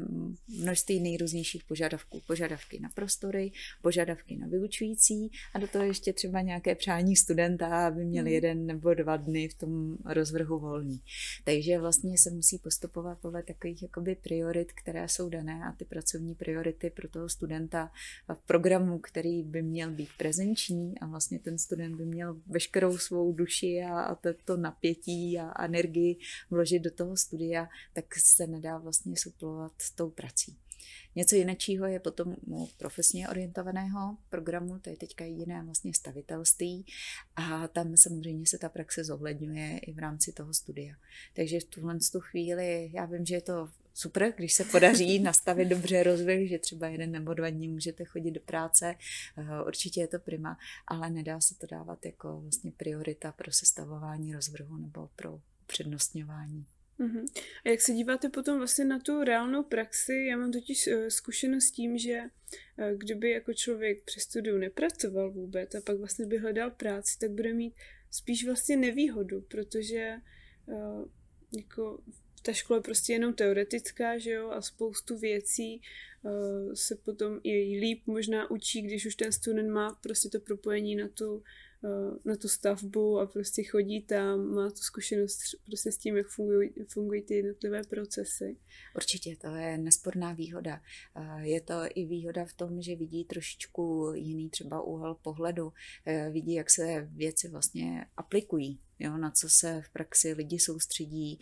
množství 0.47 0.99
nejrůznějších 0.99 1.63
požadavků. 1.63 2.21
Požadavky 2.27 2.79
na 2.79 2.89
prostory, 2.95 3.51
požadavky 3.81 4.37
na 4.37 4.47
vyučující 4.47 5.31
a 5.53 5.59
do 5.59 5.67
toho 5.67 5.85
ještě 5.85 6.13
třeba 6.13 6.41
nějaké 6.41 6.75
přání 6.75 7.15
studenta, 7.15 7.87
aby 7.87 8.05
měl 8.05 8.23
hmm. 8.23 8.33
jeden 8.33 8.65
nebo 8.65 8.93
dva 8.93 9.17
dny 9.17 9.47
v 9.47 9.53
tom 9.53 9.97
rozvrhu 10.05 10.59
volný. 10.59 11.01
Takže 11.43 11.79
vlastně 11.79 12.17
se 12.17 12.29
musí 12.31 12.57
postupovat 12.57 13.19
podle 13.21 13.43
takových 13.43 13.81
jakoby 13.81 14.15
priorit, 14.15 14.71
které 14.73 15.07
jsou 15.07 15.29
dané 15.29 15.63
a 15.65 15.71
ty 15.71 15.85
pracovní 15.85 16.35
priority 16.35 16.89
pro 16.89 17.09
toho 17.09 17.29
studenta 17.29 17.91
v 18.33 18.47
programu, 18.47 18.99
který 18.99 19.43
by 19.43 19.61
měl 19.61 19.91
být 19.91 20.09
prezenční 20.17 20.99
a 20.99 21.05
vlastně 21.05 21.39
ten 21.39 21.57
student 21.57 21.95
by 21.95 22.05
měl 22.05 22.37
veškerou 22.47 22.97
svou 22.97 23.33
duši 23.33 23.83
a, 23.83 24.01
a 24.01 24.15
to, 24.15 24.29
to 24.45 24.57
napětí 24.57 25.39
a 25.39 25.65
energii 25.65 26.17
vložit 26.51 26.81
do 26.81 26.91
toho 26.91 27.17
studia, 27.17 27.69
tak 27.93 28.05
se 28.15 28.47
nedá 28.47 28.77
vlastně 28.77 29.17
suplovat 29.17 29.71
s 29.81 29.91
tou 29.91 30.09
prací. 30.09 30.57
Něco 31.15 31.35
jiného 31.35 31.85
je 31.85 31.99
potom 31.99 32.35
u 32.47 32.67
profesně 32.77 33.29
orientovaného 33.29 34.17
programu, 34.29 34.79
to 34.79 34.89
je 34.89 34.97
teďka 34.97 35.25
jediné 35.25 35.63
vlastně 35.63 35.93
stavitelství 35.93 36.85
a 37.35 37.67
tam 37.67 37.97
samozřejmě 37.97 38.47
se 38.47 38.57
ta 38.57 38.69
praxe 38.69 39.03
zohledňuje 39.03 39.79
i 39.79 39.93
v 39.93 39.99
rámci 39.99 40.31
toho 40.31 40.53
studia. 40.53 40.95
Takže 41.33 41.59
v 41.59 41.63
tuhle 41.63 41.97
tu 42.11 42.19
chvíli, 42.19 42.89
já 42.93 43.05
vím, 43.05 43.25
že 43.25 43.35
je 43.35 43.41
to 43.41 43.69
super, 43.93 44.33
když 44.37 44.53
se 44.53 44.65
podaří 44.65 45.19
nastavit 45.23 45.65
dobře 45.65 46.03
rozvrh, 46.03 46.47
že 46.47 46.59
třeba 46.59 46.87
jeden 46.87 47.11
nebo 47.11 47.33
dva 47.33 47.49
dní 47.49 47.67
můžete 47.67 48.05
chodit 48.05 48.31
do 48.31 48.39
práce, 48.39 48.95
eh, 49.37 49.63
určitě 49.67 50.01
je 50.01 50.07
to 50.07 50.19
prima, 50.19 50.57
ale 50.87 51.09
nedá 51.09 51.41
se 51.41 51.55
to 51.55 51.67
dávat 51.67 52.05
jako 52.05 52.41
vlastně 52.41 52.71
priorita 52.71 53.31
pro 53.31 53.51
sestavování 53.51 54.33
rozvrhu 54.33 54.77
nebo 54.77 55.09
pro 55.15 55.39
přednostňování. 55.65 56.65
Uh-huh. 57.03 57.25
A 57.65 57.69
jak 57.69 57.81
se 57.81 57.93
díváte 57.93 58.29
potom 58.29 58.57
vlastně 58.57 58.85
na 58.85 58.99
tu 58.99 59.23
reálnou 59.23 59.63
praxi? 59.63 60.25
Já 60.29 60.37
mám 60.37 60.51
totiž 60.51 60.87
uh, 60.87 61.07
zkušenost 61.07 61.63
s 61.63 61.71
tím, 61.71 61.97
že 61.97 62.19
uh, 62.21 62.97
kdyby 62.97 63.31
jako 63.31 63.53
člověk 63.53 64.03
přes 64.03 64.23
studiu 64.23 64.57
nepracoval 64.57 65.31
vůbec 65.31 65.75
a 65.75 65.81
pak 65.81 65.97
vlastně 65.97 66.25
by 66.25 66.37
hledal 66.37 66.71
práci, 66.71 67.19
tak 67.19 67.31
bude 67.31 67.53
mít 67.53 67.73
spíš 68.11 68.45
vlastně 68.45 68.77
nevýhodu, 68.77 69.41
protože 69.41 70.15
uh, 70.65 71.05
jako 71.57 72.03
ta 72.41 72.53
škola 72.53 72.77
je 72.77 72.83
prostě 72.83 73.13
jenom 73.13 73.33
teoretická, 73.33 74.17
že 74.17 74.31
jo, 74.31 74.49
a 74.49 74.61
spoustu 74.61 75.17
věcí 75.17 75.81
se 76.73 76.95
potom 76.95 77.39
i 77.43 77.79
líp 77.79 78.01
možná 78.05 78.51
učí, 78.51 78.81
když 78.81 79.05
už 79.05 79.15
ten 79.15 79.31
student 79.31 79.69
má 79.69 79.99
prostě 80.03 80.29
to 80.29 80.39
propojení 80.39 80.95
na 80.95 81.07
tu 81.07 81.43
Eh, 81.43 81.72
na 82.25 82.35
tu 82.35 82.47
stavbu 82.47 83.19
a 83.19 83.25
prostě 83.25 83.63
chodí 83.63 84.01
tam, 84.01 84.45
má 84.45 84.69
tu 84.69 84.77
zkušenost 84.77 85.39
prostě 85.65 85.91
s 85.91 85.97
tím, 85.97 86.17
jak 86.17 86.27
fungují, 86.27 86.69
fungují 86.87 87.21
ty 87.21 87.33
jednotlivé 87.33 87.83
procesy. 87.83 88.57
Určitě, 88.95 89.35
to 89.35 89.47
je 89.47 89.77
nesporná 89.77 90.33
výhoda. 90.33 90.81
Je 91.41 91.61
to 91.61 91.73
i 91.95 92.05
výhoda 92.05 92.45
v 92.45 92.53
tom, 92.53 92.81
že 92.81 92.95
vidí 92.95 93.25
trošičku 93.25 94.11
jiný 94.15 94.49
třeba 94.49 94.81
úhel 94.81 95.15
pohledu, 95.15 95.73
eh, 96.05 96.29
vidí, 96.31 96.53
jak 96.53 96.69
se 96.69 97.07
věci 97.11 97.47
vlastně 97.47 98.05
aplikují 98.17 98.79
jo, 98.99 99.17
na 99.17 99.31
co 99.31 99.49
se 99.49 99.81
v 99.81 99.89
praxi 99.89 100.33
lidi 100.33 100.59
soustředí. 100.59 101.39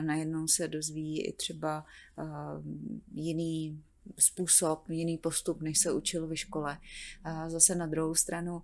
Najednou 0.00 0.48
se 0.48 0.68
dozví 0.68 1.26
i 1.26 1.32
třeba 1.32 1.86
jiný 3.12 3.82
způsob, 4.18 4.88
jiný 4.88 5.18
postup, 5.18 5.62
než 5.62 5.78
se 5.78 5.92
učil 5.92 6.26
ve 6.26 6.36
škole. 6.36 6.78
A 7.24 7.50
zase 7.50 7.74
na 7.74 7.86
druhou 7.86 8.14
stranu, 8.14 8.62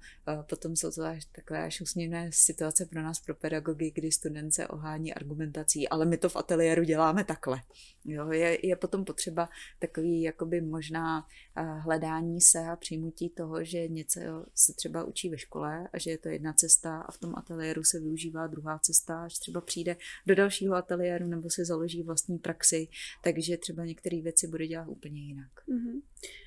potom 0.48 0.76
jsou 0.76 0.90
to 0.90 1.02
až 1.02 1.24
takové 1.24 1.64
až 1.64 1.80
usměvné 1.80 2.30
situace 2.32 2.86
pro 2.86 3.02
nás, 3.02 3.20
pro 3.20 3.34
pedagogy, 3.34 3.90
kdy 3.94 4.12
student 4.12 4.54
se 4.54 4.68
ohání 4.68 5.14
argumentací, 5.14 5.88
ale 5.88 6.06
my 6.06 6.16
to 6.16 6.28
v 6.28 6.36
ateliéru 6.36 6.84
děláme 6.84 7.24
takhle. 7.24 7.60
Jo, 8.04 8.30
je, 8.30 8.66
je 8.66 8.76
potom 8.76 9.04
potřeba 9.04 9.48
takový 9.78 10.22
jakoby 10.22 10.60
možná 10.60 11.26
hledání 11.56 12.40
se 12.40 12.58
a 12.58 12.76
přijmutí 12.76 13.30
toho, 13.30 13.64
že 13.64 13.88
něco 13.88 14.20
se 14.54 14.72
třeba 14.72 15.04
učí 15.04 15.30
ve 15.30 15.38
škole 15.38 15.88
a 15.92 15.98
že 15.98 16.10
je 16.10 16.18
to 16.18 16.28
jedna 16.28 16.52
cesta 16.52 17.00
a 17.00 17.12
v 17.12 17.18
tom 17.18 17.34
ateliéru 17.36 17.84
se 17.84 18.00
využívá 18.00 18.46
druhá 18.46 18.78
cesta, 18.78 19.24
až 19.24 19.38
třeba 19.38 19.60
přijde 19.60 19.96
do 20.26 20.34
dalšího 20.34 20.74
ateliéru 20.74 21.26
nebo 21.26 21.50
si 21.50 21.64
založí 21.64 22.02
vlastní 22.02 22.38
praxi, 22.38 22.88
takže 23.24 23.56
třeba 23.56 23.84
některé 23.84 24.22
věci 24.22 24.48
bude 24.48 24.66
dělat 24.66 24.88
úplně 24.88 25.29
jinak. 25.30 25.52
Mm-hmm. 25.68 26.02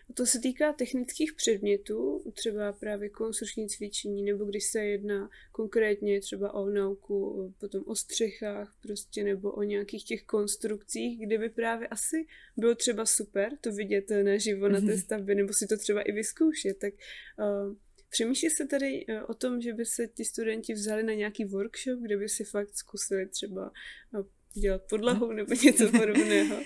A 0.09 0.13
to 0.13 0.25
se 0.25 0.39
týká 0.39 0.73
technických 0.73 1.33
předmětů, 1.33 2.31
třeba 2.33 2.73
právě 2.73 3.09
konstrukční 3.09 3.69
cvičení, 3.69 4.23
nebo 4.23 4.45
když 4.45 4.65
se 4.65 4.85
jedná 4.85 5.29
konkrétně 5.51 6.21
třeba 6.21 6.53
o 6.53 6.69
nauku, 6.69 7.53
potom 7.59 7.83
o 7.85 7.95
střechách 7.95 8.75
prostě, 8.81 9.23
nebo 9.23 9.51
o 9.51 9.63
nějakých 9.63 10.05
těch 10.05 10.23
konstrukcích, 10.23 11.19
kde 11.19 11.37
by 11.37 11.49
právě 11.49 11.87
asi 11.87 12.25
bylo 12.57 12.75
třeba 12.75 13.05
super 13.05 13.57
to 13.61 13.71
vidět 13.71 14.05
naživo 14.23 14.69
na 14.69 14.79
té 14.79 14.85
mhm. 14.85 14.97
stavbě, 14.97 15.35
nebo 15.35 15.53
si 15.53 15.67
to 15.67 15.77
třeba 15.77 16.01
i 16.01 16.11
vyzkoušet, 16.11 16.79
tak 16.79 16.93
uh, 17.39 17.75
Přemýšlí 18.13 18.49
se 18.49 18.65
tady 18.65 19.05
uh, 19.05 19.15
o 19.27 19.33
tom, 19.33 19.61
že 19.61 19.73
by 19.73 19.85
se 19.85 20.07
ti 20.07 20.25
studenti 20.25 20.73
vzali 20.73 21.03
na 21.03 21.13
nějaký 21.13 21.45
workshop, 21.45 21.99
kde 21.99 22.17
by 22.17 22.29
si 22.29 22.43
fakt 22.43 22.75
zkusili 22.75 23.25
třeba 23.25 23.71
uh, 24.11 24.25
dělat 24.61 24.81
podlahu 24.89 25.31
nebo 25.31 25.53
něco 25.63 25.91
podobného? 25.91 26.59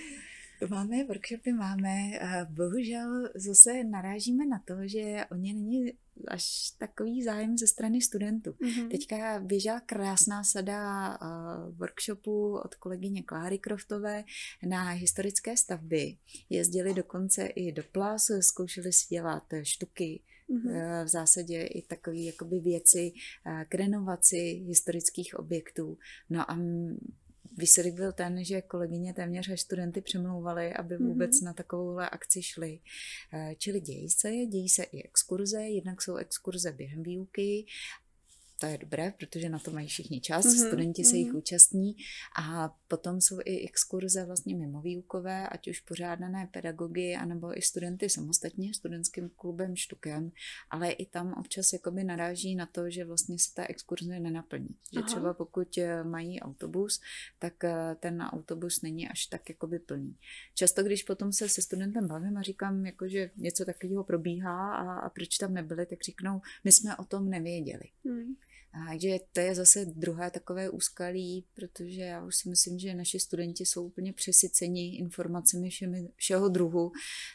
Máme 0.66 1.04
workshopy, 1.04 1.52
máme. 1.52 2.10
Bohužel 2.50 3.28
zase 3.34 3.84
narážíme 3.84 4.46
na 4.46 4.62
to, 4.64 4.74
že 4.84 5.24
o 5.30 5.34
ně 5.34 5.54
není 5.54 5.92
až 6.28 6.70
takový 6.78 7.22
zájem 7.22 7.58
ze 7.58 7.66
strany 7.66 8.00
studentů. 8.00 8.50
Mm-hmm. 8.50 8.88
Teďka 8.90 9.40
běžela 9.40 9.80
krásná 9.80 10.44
sada 10.44 11.08
uh, 11.08 11.76
workshopu 11.76 12.58
od 12.58 12.74
kolegyně 12.74 13.22
Kláry 13.22 13.58
Kroftové 13.58 14.24
na 14.68 14.90
historické 14.90 15.56
stavby. 15.56 16.16
Jezdili 16.50 16.94
dokonce 16.94 17.46
i 17.46 17.72
do 17.72 17.82
plas, 17.92 18.30
zkoušeli 18.40 18.92
si 18.92 19.06
dělat 19.08 19.44
štuky, 19.62 20.20
Mm-hmm. 20.50 21.04
v 21.04 21.08
zásadě 21.08 21.62
i 21.62 21.82
takové 21.82 22.16
jakoby 22.16 22.60
věci 22.60 23.12
k 23.68 23.74
renovaci 23.74 24.36
historických 24.66 25.38
objektů. 25.38 25.98
No 26.30 26.50
a 26.50 26.58
výsledek 27.58 27.94
byl 27.94 28.12
ten, 28.12 28.44
že 28.44 28.62
kolegyně 28.62 29.14
téměř 29.14 29.48
až 29.48 29.60
studenty 29.60 30.00
přemlouvaly, 30.00 30.74
aby 30.74 30.98
mhm. 30.98 31.08
vůbec 31.08 31.30
mm-hmm. 31.30 31.44
na 31.44 31.52
takovouhle 31.52 32.10
akci 32.10 32.42
šli. 32.42 32.80
Eh, 33.32 33.54
čili 33.58 33.80
dějí 33.80 34.10
se, 34.10 34.30
dějí 34.30 34.68
se 34.68 34.82
i 34.82 35.02
exkurze, 35.02 35.62
jednak 35.62 36.02
jsou 36.02 36.16
exkurze 36.16 36.72
během 36.72 37.02
výuky 37.02 37.66
to 38.60 38.66
je 38.66 38.78
dobré, 38.78 39.12
protože 39.18 39.48
na 39.48 39.58
to 39.58 39.70
mají 39.70 39.88
všichni 39.88 40.20
čas, 40.20 40.46
mm-hmm. 40.46 40.66
studenti 40.66 41.04
se 41.04 41.16
jich 41.16 41.28
mhm. 41.28 41.36
účastní 41.36 41.96
a 42.38 42.76
potom 42.88 43.20
jsou 43.20 43.38
i 43.44 43.64
exkurze 43.64 44.24
vlastně 44.24 44.56
mimo 44.56 44.80
výukové, 44.80 45.48
ať 45.48 45.68
už 45.68 45.80
pořádané 45.80 46.48
pedagogy, 46.52 47.14
anebo 47.14 47.58
i 47.58 47.62
studenty 47.62 48.08
samostatně, 48.10 48.74
studentským 48.74 49.30
klubem 49.36 49.76
Štukem, 49.76 50.32
ale 50.70 50.90
i 50.90 51.06
tam 51.06 51.32
občas 51.32 51.72
jakoby 51.72 52.04
naráží 52.04 52.54
na 52.54 52.66
to, 52.66 52.90
že 52.90 53.04
vlastně 53.04 53.38
se 53.38 53.54
ta 53.54 53.64
exkurze 53.66 54.20
nenaplní. 54.20 54.68
Že 54.92 54.98
Aha. 54.98 55.06
třeba 55.06 55.34
pokud 55.34 55.78
eh, 55.78 56.04
mají 56.04 56.40
autobus, 56.40 57.00
tak 57.38 57.64
eh, 57.64 57.96
ten 58.00 58.22
autobus 58.22 58.82
není 58.82 59.08
až 59.08 59.26
tak 59.26 59.48
jakoby 59.48 59.78
plný. 59.78 60.16
Často, 60.54 60.82
když 60.82 61.02
potom 61.02 61.32
se 61.32 61.48
se 61.48 61.62
studentem 61.62 62.08
bavím 62.08 62.36
a 62.36 62.42
říkám, 62.42 62.86
jako, 62.86 63.08
že 63.08 63.30
něco 63.36 63.64
takového 63.64 64.04
probíhá 64.04 64.74
a, 64.74 64.98
a 64.98 65.10
proč 65.10 65.38
tam 65.38 65.54
nebyli, 65.54 65.86
tak 65.86 66.02
říknou, 66.02 66.40
my 66.64 66.72
jsme 66.72 66.96
o 66.96 67.04
tom 67.04 67.30
nevěděli. 67.30 67.84
Hmm. 68.04 68.34
Takže 68.72 69.18
to 69.32 69.40
je 69.40 69.54
zase 69.54 69.84
druhé 69.84 70.30
takové 70.30 70.70
úskalí, 70.70 71.44
protože 71.54 72.00
já 72.00 72.24
už 72.24 72.36
si 72.36 72.48
myslím, 72.48 72.78
že 72.78 72.94
naši 72.94 73.20
studenti 73.20 73.66
jsou 73.66 73.84
úplně 73.84 74.12
přesyceni 74.12 74.96
informacemi 74.96 75.70
všemi, 75.70 76.08
všeho 76.16 76.48
druhu 76.48 76.92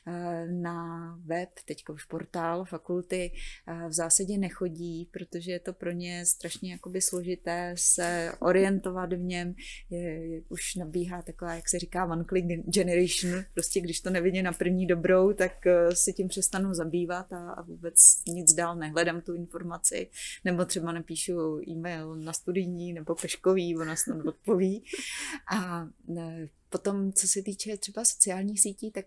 eh, 0.08 0.48
na 0.48 1.20
web, 1.26 1.50
teďka 1.66 1.94
už 1.94 2.06
portál 2.06 2.66
fakulty 2.66 3.32
eh, 3.68 3.90
v 3.90 3.94
zásadě 3.94 4.38
nechodí, 4.38 5.10
protože 5.12 5.52
je 5.52 5.60
to 5.60 5.74
pro 5.74 5.92
ně 5.92 6.26
strašně 6.26 6.72
jakoby 6.72 7.02
složité 7.02 7.76
se 7.78 8.32
orientovat 8.40 9.14
v 9.14 9.20
něm. 9.20 9.56
Je, 9.90 10.00
je, 10.00 10.42
už 10.50 10.76
nabíhá 10.76 11.22
taková, 11.22 11.54
jak 11.54 11.70
se 11.70 11.80
říká, 11.80 12.06
one 12.06 12.26
click 12.30 12.48
generation, 12.66 13.44
prostě 13.54 13.82
když 13.82 14.02
to 14.02 14.10
nevidí 14.10 14.42
na 14.42 14.52
první 14.52 14.88
dobrou, 14.88 15.34
tak 15.34 15.68
eh, 15.68 15.96
si 15.96 16.14
tím 16.14 16.28
přestanu 16.28 16.74
zabývat 16.74 17.34
a, 17.34 17.52
a 17.52 17.62
vůbec 17.62 17.96
nic 18.28 18.54
dál 18.54 18.76
nehledám 18.76 19.22
tu 19.22 19.34
informaci, 19.34 20.10
nebo 20.46 20.66
třeba 20.66 20.92
nepíšu 20.92 21.23
napíšu 21.24 21.62
e-mail 21.70 22.16
na 22.16 22.34
studijní 22.34 22.94
nebo 22.94 23.16
peškový, 23.16 23.78
ona 23.78 23.96
snad 23.96 24.26
odpoví. 24.26 24.84
A 25.56 25.88
Potom, 26.74 27.14
co 27.14 27.28
se 27.28 27.42
týče 27.42 27.78
třeba 27.78 28.06
sociálních 28.06 28.62
sítí, 28.62 28.92
tak 28.92 29.06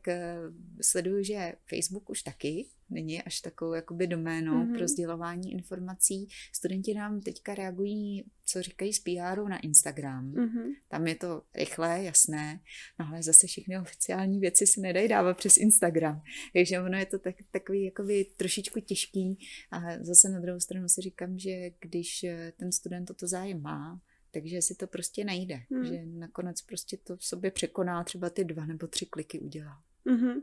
sleduju, 0.80 1.22
že 1.22 1.52
Facebook 1.68 2.10
už 2.10 2.22
taky 2.22 2.66
není 2.90 3.22
až 3.22 3.40
takovou 3.40 3.72
jakoby 3.72 4.06
doménou 4.06 4.54
mm-hmm. 4.54 4.76
pro 4.76 4.88
sdělování 4.88 5.52
informací. 5.52 6.28
Studenti 6.52 6.94
nám 6.94 7.20
teďka 7.20 7.54
reagují, 7.54 8.24
co 8.44 8.62
říkají 8.62 8.92
z 8.92 8.98
PR 8.98 9.42
na 9.48 9.58
Instagram. 9.58 10.32
Mm-hmm. 10.32 10.74
Tam 10.88 11.06
je 11.06 11.14
to 11.14 11.42
rychlé, 11.54 12.02
jasné, 12.02 12.60
no 12.98 13.06
ale 13.08 13.22
zase 13.22 13.46
všechny 13.46 13.78
oficiální 13.78 14.40
věci 14.40 14.66
se 14.66 14.80
nedají 14.80 15.08
dávat 15.08 15.36
přes 15.36 15.56
Instagram. 15.56 16.22
Takže 16.52 16.80
ono 16.80 16.98
je 16.98 17.06
to 17.06 17.18
tak, 17.18 17.34
takový 17.50 17.84
jakoby 17.84 18.26
trošičku 18.36 18.80
těžký. 18.80 19.38
A 19.70 19.80
zase 20.00 20.28
na 20.28 20.40
druhou 20.40 20.60
stranu 20.60 20.88
si 20.88 21.00
říkám, 21.00 21.38
že 21.38 21.70
když 21.80 22.26
ten 22.56 22.72
student 22.72 23.08
toto 23.08 23.26
zájem 23.26 23.62
má, 23.62 24.00
takže 24.40 24.62
si 24.62 24.74
to 24.74 24.86
prostě 24.86 25.24
najde, 25.24 25.60
hmm. 25.70 25.84
že 25.84 26.06
nakonec 26.06 26.62
prostě 26.62 26.96
to 26.96 27.16
v 27.16 27.24
sobě 27.24 27.50
překoná, 27.50 28.04
třeba 28.04 28.30
ty 28.30 28.44
dva 28.44 28.66
nebo 28.66 28.86
tři 28.86 29.06
kliky 29.06 29.40
udělá. 29.40 29.82
Mm-hmm. 30.06 30.42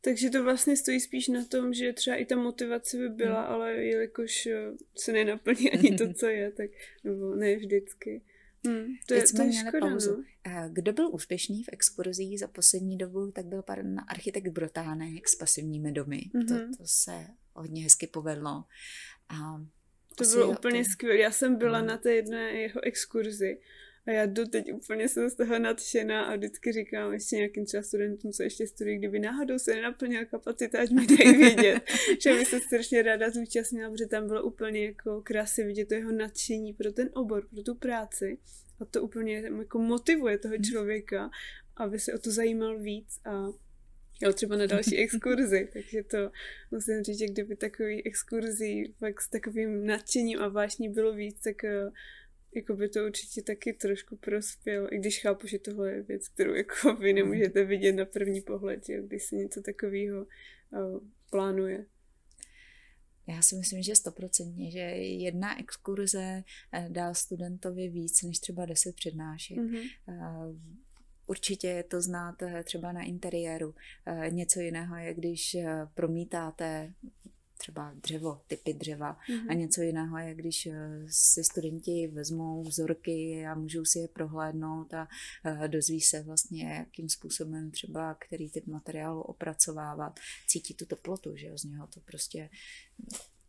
Takže 0.00 0.30
to 0.30 0.44
vlastně 0.44 0.76
stojí 0.76 1.00
spíš 1.00 1.28
na 1.28 1.44
tom, 1.44 1.74
že 1.74 1.92
třeba 1.92 2.16
i 2.16 2.24
ta 2.24 2.36
motivace 2.36 2.96
by 2.96 3.08
byla, 3.08 3.42
hmm. 3.42 3.54
ale 3.54 3.72
jelikož 3.72 4.46
eh, 4.46 4.72
se 4.96 5.12
nenaplní 5.12 5.70
ani 5.72 5.98
to, 5.98 6.12
co 6.12 6.26
je, 6.26 6.52
tak 6.52 6.70
nebo 7.04 7.34
ne 7.34 7.56
vždycky. 7.56 8.22
Hmm, 8.66 8.84
to 9.06 9.14
je, 9.14 9.24
to 9.36 9.42
je 9.42 9.52
škoda, 9.52 9.90
pauzu. 9.90 10.16
No. 10.16 10.68
Kdo 10.72 10.92
byl 10.92 11.14
úspěšný 11.14 11.62
v 11.62 11.68
exkurzích 11.72 12.40
za 12.40 12.48
poslední 12.48 12.98
dobu, 12.98 13.32
tak 13.32 13.46
byl 13.46 13.62
pan 13.62 13.96
architekt 14.08 14.48
Brotánek 14.48 15.28
s 15.28 15.34
pasivními 15.34 15.92
domy. 15.92 16.20
Mm-hmm. 16.34 16.48
To, 16.48 16.54
mhm. 16.54 16.74
to 16.74 16.82
se 16.86 17.26
hodně 17.54 17.82
hezky 17.82 18.06
povedlo. 18.06 18.64
A 19.28 19.62
to 20.16 20.24
bylo 20.24 20.50
úplně 20.50 20.84
to... 20.84 20.90
skvělé. 20.90 21.18
Já 21.18 21.30
jsem 21.30 21.56
byla 21.56 21.80
mm. 21.80 21.86
na 21.86 21.96
té 21.96 22.14
jedné 22.14 22.52
jeho 22.52 22.84
exkurzi 22.84 23.58
a 24.06 24.10
já 24.10 24.26
doteď 24.26 24.72
úplně 24.72 25.08
jsem 25.08 25.30
z 25.30 25.34
toho 25.34 25.58
nadšená 25.58 26.24
a 26.24 26.36
vždycky 26.36 26.72
říkám 26.72 27.12
ještě 27.12 27.36
nějakým 27.36 27.66
třeba 27.66 27.82
studentům, 27.82 28.32
co 28.32 28.42
ještě 28.42 28.66
studují, 28.66 28.98
kdyby 28.98 29.18
náhodou 29.18 29.58
se 29.58 29.74
nenaplnila 29.74 30.24
kapacita, 30.24 30.80
ať 30.80 30.90
mi 30.90 31.06
dají 31.06 31.36
vidět, 31.36 31.82
že 32.22 32.34
by 32.34 32.44
se 32.44 32.60
strašně 32.60 33.02
ráda 33.02 33.30
zúčastnila, 33.30 33.90
protože 33.90 34.06
tam 34.06 34.26
bylo 34.26 34.42
úplně 34.42 34.86
jako 34.86 35.22
krásně 35.22 35.64
vidět 35.64 35.88
to 35.88 35.94
jeho 35.94 36.12
nadšení 36.12 36.72
pro 36.72 36.92
ten 36.92 37.10
obor, 37.14 37.48
pro 37.48 37.62
tu 37.62 37.74
práci 37.74 38.38
a 38.80 38.84
to 38.84 39.02
úplně 39.02 39.42
jako 39.58 39.78
motivuje 39.78 40.38
toho 40.38 40.54
mm. 40.56 40.62
člověka, 40.62 41.30
aby 41.76 41.98
se 41.98 42.14
o 42.14 42.18
to 42.18 42.30
zajímal 42.30 42.78
víc 42.78 43.20
a 43.24 43.46
jo, 44.22 44.32
třeba 44.32 44.56
na 44.56 44.66
další 44.66 44.96
exkurzi, 45.02 45.68
takže 45.72 46.02
to 46.02 46.30
musím 46.70 47.02
říct, 47.02 47.18
že 47.18 47.26
kdyby 47.26 47.56
takový 47.56 48.06
exkurzí 48.06 48.94
fakt 48.98 49.20
s 49.20 49.28
takovým 49.28 49.86
nadšením 49.86 50.38
a 50.38 50.48
vášní 50.48 50.88
bylo 50.88 51.14
víc, 51.14 51.40
tak 51.40 51.64
eh, 51.64 51.90
jako 52.54 52.76
by 52.76 52.88
to 52.88 53.04
určitě 53.06 53.42
taky 53.42 53.72
trošku 53.72 54.16
prospělo, 54.16 54.94
i 54.94 54.98
když 54.98 55.20
chápu, 55.20 55.46
že 55.46 55.58
tohle 55.58 55.92
je 55.92 56.02
věc, 56.02 56.28
kterou 56.28 56.54
jako 56.54 56.94
vy 57.00 57.12
nemůžete 57.12 57.64
vidět 57.64 57.92
na 57.92 58.04
první 58.04 58.40
pohled, 58.40 58.88
jo, 58.88 59.02
když 59.02 59.22
se 59.22 59.36
něco 59.36 59.62
takového 59.62 60.26
uh, 60.70 61.00
plánuje. 61.30 61.86
Já 63.28 63.42
si 63.42 63.56
myslím, 63.56 63.82
že 63.82 63.96
stoprocentně, 63.96 64.70
že 64.70 64.78
jedna 64.78 65.60
exkurze 65.60 66.44
eh, 66.72 66.88
dá 66.90 67.14
studentovi 67.14 67.88
víc 67.88 68.22
než 68.22 68.38
třeba 68.38 68.66
deset 68.66 68.96
přednášek. 68.96 69.56
Mm-hmm. 69.56 69.90
Určitě 71.26 71.84
to 71.88 72.02
znáte 72.02 72.64
třeba 72.64 72.92
na 72.92 73.02
interiéru. 73.02 73.74
Eh, 74.06 74.30
něco 74.30 74.60
jiného 74.60 74.96
je, 74.96 75.14
když 75.14 75.54
eh, 75.54 75.88
promítáte 75.94 76.92
třeba 77.58 77.92
dřevo, 78.02 78.40
typy 78.46 78.74
dřeva 78.74 79.16
mm-hmm. 79.16 79.50
a 79.50 79.52
něco 79.52 79.82
jiného 79.82 80.18
je, 80.18 80.34
když 80.34 80.66
eh, 80.66 81.06
si 81.08 81.44
studenti 81.44 82.06
vezmou 82.06 82.62
vzorky 82.62 83.46
a 83.46 83.54
můžou 83.54 83.84
si 83.84 83.98
je 83.98 84.08
prohlédnout 84.08 84.94
a 84.94 85.08
dozví 85.66 86.00
se 86.00 86.22
vlastně, 86.22 86.74
jakým 86.74 87.08
způsobem 87.08 87.70
třeba 87.70 88.14
který 88.14 88.50
typ 88.50 88.66
materiálu 88.66 89.22
opracovávat, 89.22 90.20
cítí 90.46 90.74
tu 90.74 90.86
teplotu, 90.86 91.36
že 91.36 91.46
jo, 91.46 91.58
z 91.58 91.64
něho 91.64 91.86
to 91.86 92.00
prostě... 92.00 92.50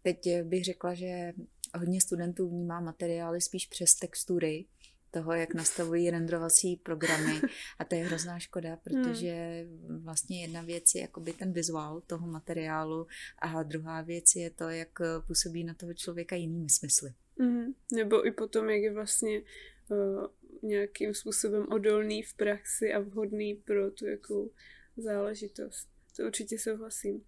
Teď 0.01 0.41
bych 0.43 0.65
řekla, 0.65 0.93
že 0.93 1.33
hodně 1.75 2.01
studentů 2.01 2.49
vnímá 2.49 2.79
materiály 2.79 3.41
spíš 3.41 3.65
přes 3.65 3.95
textury, 3.95 4.65
toho, 5.11 5.33
jak 5.33 5.53
nastavují 5.53 6.09
renderovací 6.09 6.75
programy 6.75 7.41
a 7.79 7.85
to 7.85 7.95
je 7.95 8.05
hrozná 8.05 8.39
škoda, 8.39 8.69
hmm. 8.85 9.03
protože 9.03 9.65
vlastně 10.03 10.41
jedna 10.41 10.61
věc 10.61 10.95
je 10.95 11.01
jakoby 11.01 11.33
ten 11.33 11.53
vizuál 11.53 12.01
toho 12.01 12.27
materiálu 12.27 13.07
a 13.39 13.63
druhá 13.63 14.01
věc 14.01 14.35
je 14.35 14.49
to, 14.49 14.69
jak 14.69 14.89
působí 15.27 15.63
na 15.63 15.73
toho 15.73 15.93
člověka 15.93 16.35
jinými 16.35 16.69
smysly. 16.69 17.13
Mm, 17.39 17.73
nebo 17.93 18.27
i 18.27 18.31
potom, 18.31 18.69
jak 18.69 18.81
je 18.81 18.93
vlastně 18.93 19.41
uh, 19.89 20.27
nějakým 20.61 21.13
způsobem 21.13 21.67
odolný 21.71 22.23
v 22.23 22.33
praxi 22.33 22.93
a 22.93 22.99
vhodný 22.99 23.55
pro 23.55 23.91
tu 23.91 24.05
jakou 24.05 24.51
záležitost 24.97 25.96
to 26.17 26.23
určitě 26.23 26.59
souhlasím. 26.59 27.23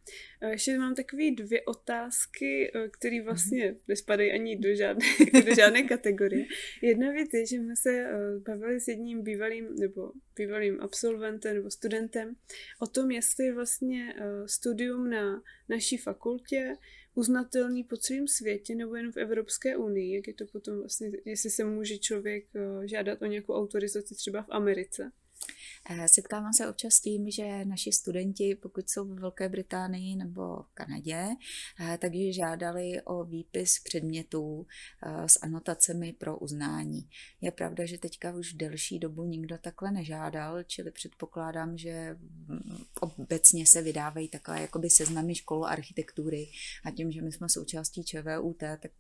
Ještě 0.52 0.78
mám 0.78 0.96
takové 0.96 1.32
dvě 1.32 1.62
otázky, 1.62 2.72
eh, 2.76 2.90
které 2.90 3.16
mhm. 3.16 3.26
vlastně 3.26 3.76
nespadají 3.88 4.32
ani 4.32 4.56
do 4.56 4.76
žádné, 4.76 5.06
do 5.46 5.56
žádné 5.56 5.84
kategorie. 5.84 6.46
Jedna 6.82 7.12
věc 7.12 7.30
je, 7.34 7.46
že 7.46 7.56
jsme 7.56 7.76
se 7.76 7.90
eh, 7.90 8.40
bavili 8.40 8.80
s 8.80 8.88
jedním 8.88 9.24
bývalým 9.24 9.76
nebo 9.76 10.12
bývalým 10.36 10.82
absolventem 10.82 11.56
nebo 11.56 11.72
studentem 11.72 12.36
o 12.80 12.88
tom, 12.88 13.12
jestli 13.12 13.52
vlastně 13.52 14.14
eh, 14.18 14.48
studium 14.48 15.10
na 15.10 15.44
naší 15.70 15.98
fakultě 15.98 16.76
uznatelný 17.16 17.84
po 17.84 17.98
celém 17.98 18.28
světě 18.28 18.76
nebo 18.76 18.96
jen 18.96 19.12
v 19.12 19.18
Evropské 19.18 19.78
unii, 19.78 20.16
jak 20.16 20.28
je 20.28 20.34
to 20.34 20.46
potom 20.46 20.80
vlastně, 20.80 21.12
jestli 21.26 21.50
se 21.50 21.64
může 21.64 21.98
člověk 21.98 22.46
žádat 22.86 23.22
o 23.22 23.26
nějakou 23.26 23.54
autorizaci 23.54 24.16
třeba 24.16 24.42
v 24.42 24.50
Americe. 24.50 25.12
Eh, 25.90 26.08
setkávám 26.08 26.54
se 26.54 26.70
občas 26.70 26.94
s 26.94 27.02
tím, 27.02 27.32
že 27.32 27.66
naši 27.66 27.92
studenti, 27.92 28.56
pokud 28.56 28.90
jsou 28.90 29.06
v 29.06 29.20
Velké 29.20 29.50
Británii 29.50 30.16
nebo 30.16 30.64
v 30.64 30.74
Kanadě, 30.74 31.28
eh, 31.80 31.98
takže 32.02 32.34
žádali 32.34 33.02
o 33.02 33.24
výpis 33.24 33.80
předmětů 33.84 34.68
eh, 35.04 35.30
s 35.30 35.40
anotacemi 35.42 36.14
pro 36.14 36.38
uznání. 36.38 37.10
Je 37.42 37.52
pravda, 37.52 37.86
že 37.86 37.98
teďka 37.98 38.36
už 38.36 38.54
delší 38.54 39.00
dobu 39.00 39.26
nikdo 39.26 39.58
takhle 39.58 39.92
nežádal, 39.92 40.64
čili 40.64 40.92
předpokládám, 40.92 41.78
že 41.78 42.18
mm, 42.48 42.84
obecně 43.00 43.66
se 43.66 43.82
vydávají 43.82 44.28
takové 44.28 44.62
jakoby 44.62 44.90
seznamy 44.90 45.36
školu 45.36 45.66
architektury 45.66 46.48
a 46.86 46.92
tím, 46.92 47.12
že 47.12 47.22
my 47.22 47.32
jsme 47.32 47.50
součástí 47.50 48.04
ČVUT, 48.04 48.58
tak 48.58 48.92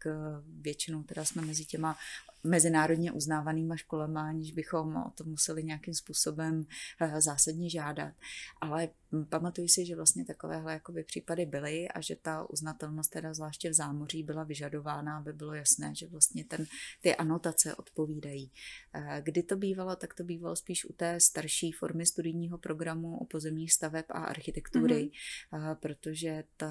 většinou 0.61 1.03
teda 1.03 1.25
jsme 1.25 1.41
mezi 1.41 1.65
těma 1.65 1.97
mezinárodně 2.43 3.11
uznávanýma 3.11 3.75
školama, 3.75 4.29
aniž 4.29 4.51
bychom 4.51 4.95
o 4.95 5.11
to 5.15 5.23
museli 5.23 5.63
nějakým 5.63 5.93
způsobem 5.93 6.63
eh, 7.01 7.21
zásadně 7.21 7.69
žádat. 7.69 8.13
Ale 8.61 8.89
pamatuju 9.29 9.67
si, 9.67 9.85
že 9.85 9.95
vlastně 9.95 10.25
takovéhle 10.25 10.73
jakoby 10.73 11.03
případy 11.03 11.45
byly 11.45 11.89
a 11.89 12.01
že 12.01 12.15
ta 12.15 12.49
uznatelnost 12.49 13.11
teda 13.11 13.33
zvláště 13.33 13.69
v 13.69 13.73
zámoří 13.73 14.23
byla 14.23 14.43
vyžadována, 14.43 15.17
aby 15.17 15.33
bylo 15.33 15.53
jasné, 15.53 15.95
že 15.95 16.07
vlastně 16.07 16.45
ten, 16.45 16.65
ty 17.01 17.15
anotace 17.15 17.75
odpovídají. 17.75 18.51
Eh, 18.93 19.21
kdy 19.25 19.43
to 19.43 19.55
bývalo, 19.55 19.95
tak 19.95 20.13
to 20.13 20.23
bývalo 20.23 20.55
spíš 20.55 20.85
u 20.85 20.93
té 20.93 21.19
starší 21.19 21.71
formy 21.71 22.05
studijního 22.05 22.57
programu 22.57 23.17
o 23.17 23.25
pozemních 23.25 23.73
staveb 23.73 24.05
a 24.09 24.23
architektury, 24.23 25.11
mm-hmm. 25.51 25.75
protože 25.75 26.43
to 26.57 26.67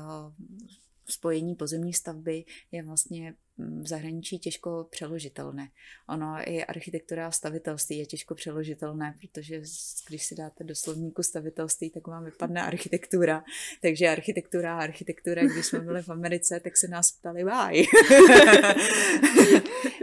spojení 1.09 1.55
pozemní 1.55 1.93
stavby 1.93 2.45
je 2.73 2.83
vlastně 2.83 3.35
v 3.59 3.89
zahraničí 3.89 4.39
těžko 4.39 4.87
přeložitelné. 4.91 5.69
Ono 6.09 6.37
i 6.47 6.65
architektura 6.65 7.27
a 7.27 7.31
stavitelství 7.31 7.99
je 7.99 8.07
těžko 8.07 8.35
přeložitelné, 8.35 9.15
protože 9.21 9.63
když 10.09 10.27
si 10.27 10.35
dáte 10.35 10.65
do 10.65 10.75
slovníku 10.75 11.23
stavitelství, 11.23 11.91
tak 11.91 12.07
vám 12.07 12.25
vypadne 12.25 12.63
architektura. 12.63 13.45
Takže 13.83 14.09
architektura 14.09 14.77
a 14.77 14.83
architektura, 14.83 15.45
když 15.45 15.67
jsme 15.67 15.81
byli 15.81 16.03
v 16.03 16.09
Americe, 16.09 16.61
tak 16.61 16.77
se 16.77 16.89
nás 16.89 17.13
ptali 17.13 17.45
why. 17.45 17.87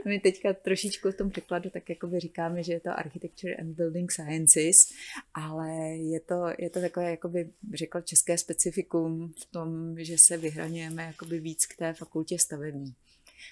My 0.05 0.19
teďka 0.19 0.53
trošičku 0.53 1.11
v 1.11 1.15
tom 1.15 1.29
překladu 1.29 1.69
tak 1.69 1.89
jakoby 1.89 2.19
říkáme, 2.19 2.63
že 2.63 2.73
je 2.73 2.79
to 2.79 2.89
Architecture 2.89 3.55
and 3.55 3.75
Building 3.75 4.11
Sciences, 4.11 4.87
ale 5.33 5.71
je 5.87 6.19
to, 6.19 6.45
je 6.57 6.69
to 6.69 6.81
takové, 6.81 7.11
jakoby 7.11 7.49
řekl 7.73 8.01
české 8.01 8.37
specifikum 8.37 9.33
v 9.41 9.45
tom, 9.45 9.95
že 9.97 10.17
se 10.17 10.37
vyhraňujeme 10.37 11.03
jakoby 11.03 11.39
víc 11.39 11.65
k 11.65 11.75
té 11.75 11.93
fakultě 11.93 12.39
stavební. 12.39 12.95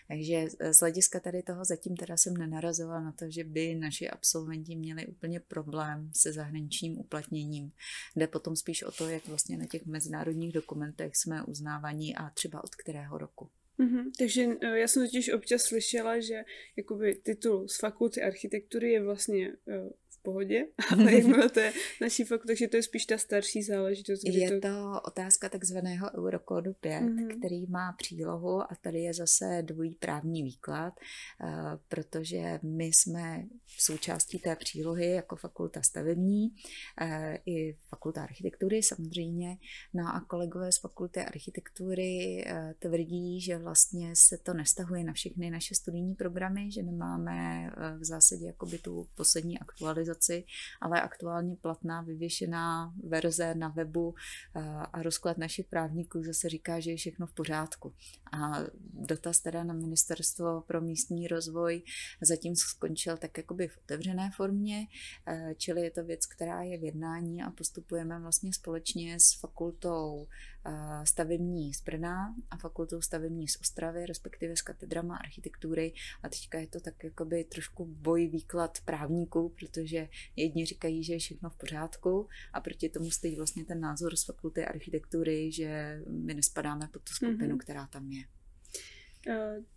Takže 0.07 0.47
z 0.71 0.79
hlediska 0.79 1.19
tady 1.19 1.43
toho 1.43 1.65
zatím 1.65 1.95
teda 1.95 2.17
jsem 2.17 2.38
nenarazila 2.38 3.01
na 3.01 3.11
to, 3.11 3.25
že 3.29 3.43
by 3.43 3.75
naši 3.75 4.09
absolventi 4.09 4.75
měli 4.75 5.07
úplně 5.07 5.39
problém 5.39 6.11
se 6.15 6.34
zahraničním 6.34 6.99
uplatněním. 6.99 7.71
Jde 8.15 8.27
potom 8.27 8.55
spíš 8.55 8.84
o 8.84 8.91
to, 8.91 9.09
jak 9.09 9.27
vlastně 9.27 9.57
na 9.57 9.65
těch 9.65 9.86
mezinárodních 9.86 10.53
dokumentech 10.53 11.15
jsme 11.15 11.43
uznávaní 11.43 12.15
a 12.15 12.29
třeba 12.29 12.63
od 12.63 12.75
kterého 12.75 13.17
roku. 13.17 13.49
Mm-hmm. 13.79 14.11
Takže 14.17 14.47
eh, 14.61 14.79
já 14.79 14.88
jsem 14.88 15.05
totiž 15.05 15.29
občas 15.29 15.61
slyšela, 15.61 16.19
že 16.19 16.43
jakoby 16.75 17.15
titul 17.15 17.67
z 17.67 17.79
fakulty 17.79 18.21
architektury 18.21 18.91
je 18.91 19.03
vlastně 19.03 19.51
v 19.51 20.03
pohodě, 20.24 20.67
ale 20.91 21.13
jakmile 21.17 21.49
to 21.49 21.59
je 21.59 21.74
naší 22.01 22.24
fakt, 22.24 22.43
takže 22.47 22.67
to 22.67 22.78
je 22.78 22.84
spíš 22.84 23.05
ta 23.05 23.17
starší 23.17 23.63
záležitost. 23.63 24.21
Je 24.26 24.51
to... 24.51 24.67
to 24.67 25.01
otázka 25.05 25.49
takzvaného 25.49 26.09
Eurokódu 26.17 26.74
5, 26.74 27.01
mm-hmm. 27.01 27.38
který 27.38 27.67
má 27.67 27.91
přílohu 27.97 28.61
a 28.61 28.69
tady 28.82 28.99
je 28.99 29.13
zase 29.13 29.61
dvojí 29.61 29.95
právní 29.95 30.43
výklad, 30.43 30.93
uh, 31.43 31.49
protože 31.88 32.59
my 32.63 32.86
jsme 32.86 33.43
součástí 33.80 34.39
té 34.39 34.55
přílohy 34.55 35.09
jako 35.09 35.36
fakulta 35.36 35.82
stavební, 35.82 36.49
uh, 37.01 37.36
i 37.45 37.78
fakulta 37.89 38.24
architektury 38.24 38.84
samozřejmě, 38.84 39.57
no 39.93 40.03
a 40.15 40.26
kolegové 40.28 40.71
z 40.71 40.80
fakulty 40.80 41.19
architektury 41.19 42.43
uh, 42.45 42.74
tvrdí, 42.80 43.41
že 43.41 43.57
vlastně 43.57 44.11
se 44.15 44.38
to 44.38 44.53
nestahuje 44.53 45.03
na 45.03 45.13
všechny 45.13 45.49
naše 45.49 45.76
studijní 45.76 46.15
programy, 46.15 46.71
že 46.71 46.84
nemáme 46.84 47.69
v 47.99 48.05
zásadě 48.05 48.45
jakoby 48.45 48.78
tu 48.78 49.07
poslední 49.15 49.59
aktualizaci, 49.59 50.12
ale 50.82 51.01
aktuálně 51.01 51.55
platná 51.55 52.01
vyvěšená 52.01 52.93
verze 53.03 53.55
na 53.55 53.68
webu 53.68 54.16
eh, 54.55 54.61
a 54.93 55.03
rozklad 55.03 55.38
našich 55.38 55.66
právníků 55.66 56.24
zase 56.24 56.49
říká, 56.49 56.80
že 56.80 56.91
je 56.91 56.97
všechno 56.97 57.28
v 57.28 57.34
pořádku. 57.34 57.93
A 58.32 58.59
dotaz 58.93 59.39
teda 59.39 59.64
na 59.64 59.74
Ministerstvo 59.74 60.61
pro 60.61 60.82
místní 60.82 61.28
rozvoj 61.28 61.84
zatím 62.22 62.55
skončil 62.55 63.18
tak 63.18 63.38
jakoby 63.38 63.68
v 63.68 63.78
otevřené 63.78 64.32
formě, 64.36 64.88
eh, 65.28 65.55
čili 65.57 65.82
je 65.82 65.91
to 65.91 66.03
věc, 66.03 66.26
která 66.26 66.61
je 66.61 66.78
v 66.78 66.84
jednání 66.84 67.43
a 67.43 67.51
postupujeme 67.51 68.20
vlastně 68.20 68.53
společně 68.53 69.20
s 69.20 69.39
fakultou 69.39 70.28
stavební 71.03 71.74
z 71.74 71.82
Brna 71.82 72.36
a 72.51 72.57
fakultou 72.57 73.01
stavební 73.01 73.47
z 73.47 73.61
Ostravy, 73.61 74.05
respektive 74.05 74.55
s 74.55 74.61
katedrama 74.61 75.18
architektury 75.18 75.93
a 76.24 76.30
teďka 76.30 76.59
je 76.59 76.68
to 76.68 76.80
tak 76.80 77.03
jakoby 77.03 77.43
trošku 77.43 77.86
boj 77.86 78.28
výklad 78.28 78.78
právníků, 78.86 79.49
protože 79.49 80.09
jedni 80.36 80.66
říkají, 80.66 81.03
že 81.03 81.14
je 81.14 81.20
všechno 81.20 81.49
v 81.49 81.55
pořádku 81.55 82.28
a 82.53 82.61
proti 82.61 82.89
tomu 82.89 83.11
stojí 83.11 83.36
vlastně 83.36 83.66
ten 83.66 83.80
názor 83.80 84.16
z 84.16 84.26
fakulty 84.26 84.66
architektury, 84.66 85.51
že 85.51 86.01
my 86.07 86.34
nespadáme 86.34 86.88
pod 86.88 87.03
tu 87.03 87.14
skupinu, 87.14 87.55
mm-hmm. 87.55 87.59
která 87.59 87.88
tam 87.88 88.11
je. 88.11 88.24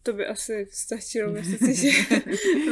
To 0.03 0.12
by 0.12 0.26
asi 0.26 0.66
stačilo, 0.70 1.32
myslím 1.32 1.59
si, 1.59 1.74
že 1.76 1.90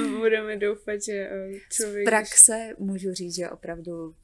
budeme 0.19 0.57
doufat, 0.57 1.03
že 1.03 1.31
uh, 1.31 1.59
člověk... 1.71 2.09
Z 2.09 2.11
praxe 2.11 2.75
můžu 2.79 3.13
říct, 3.13 3.35
že 3.35 3.51
opravdu 3.51 4.15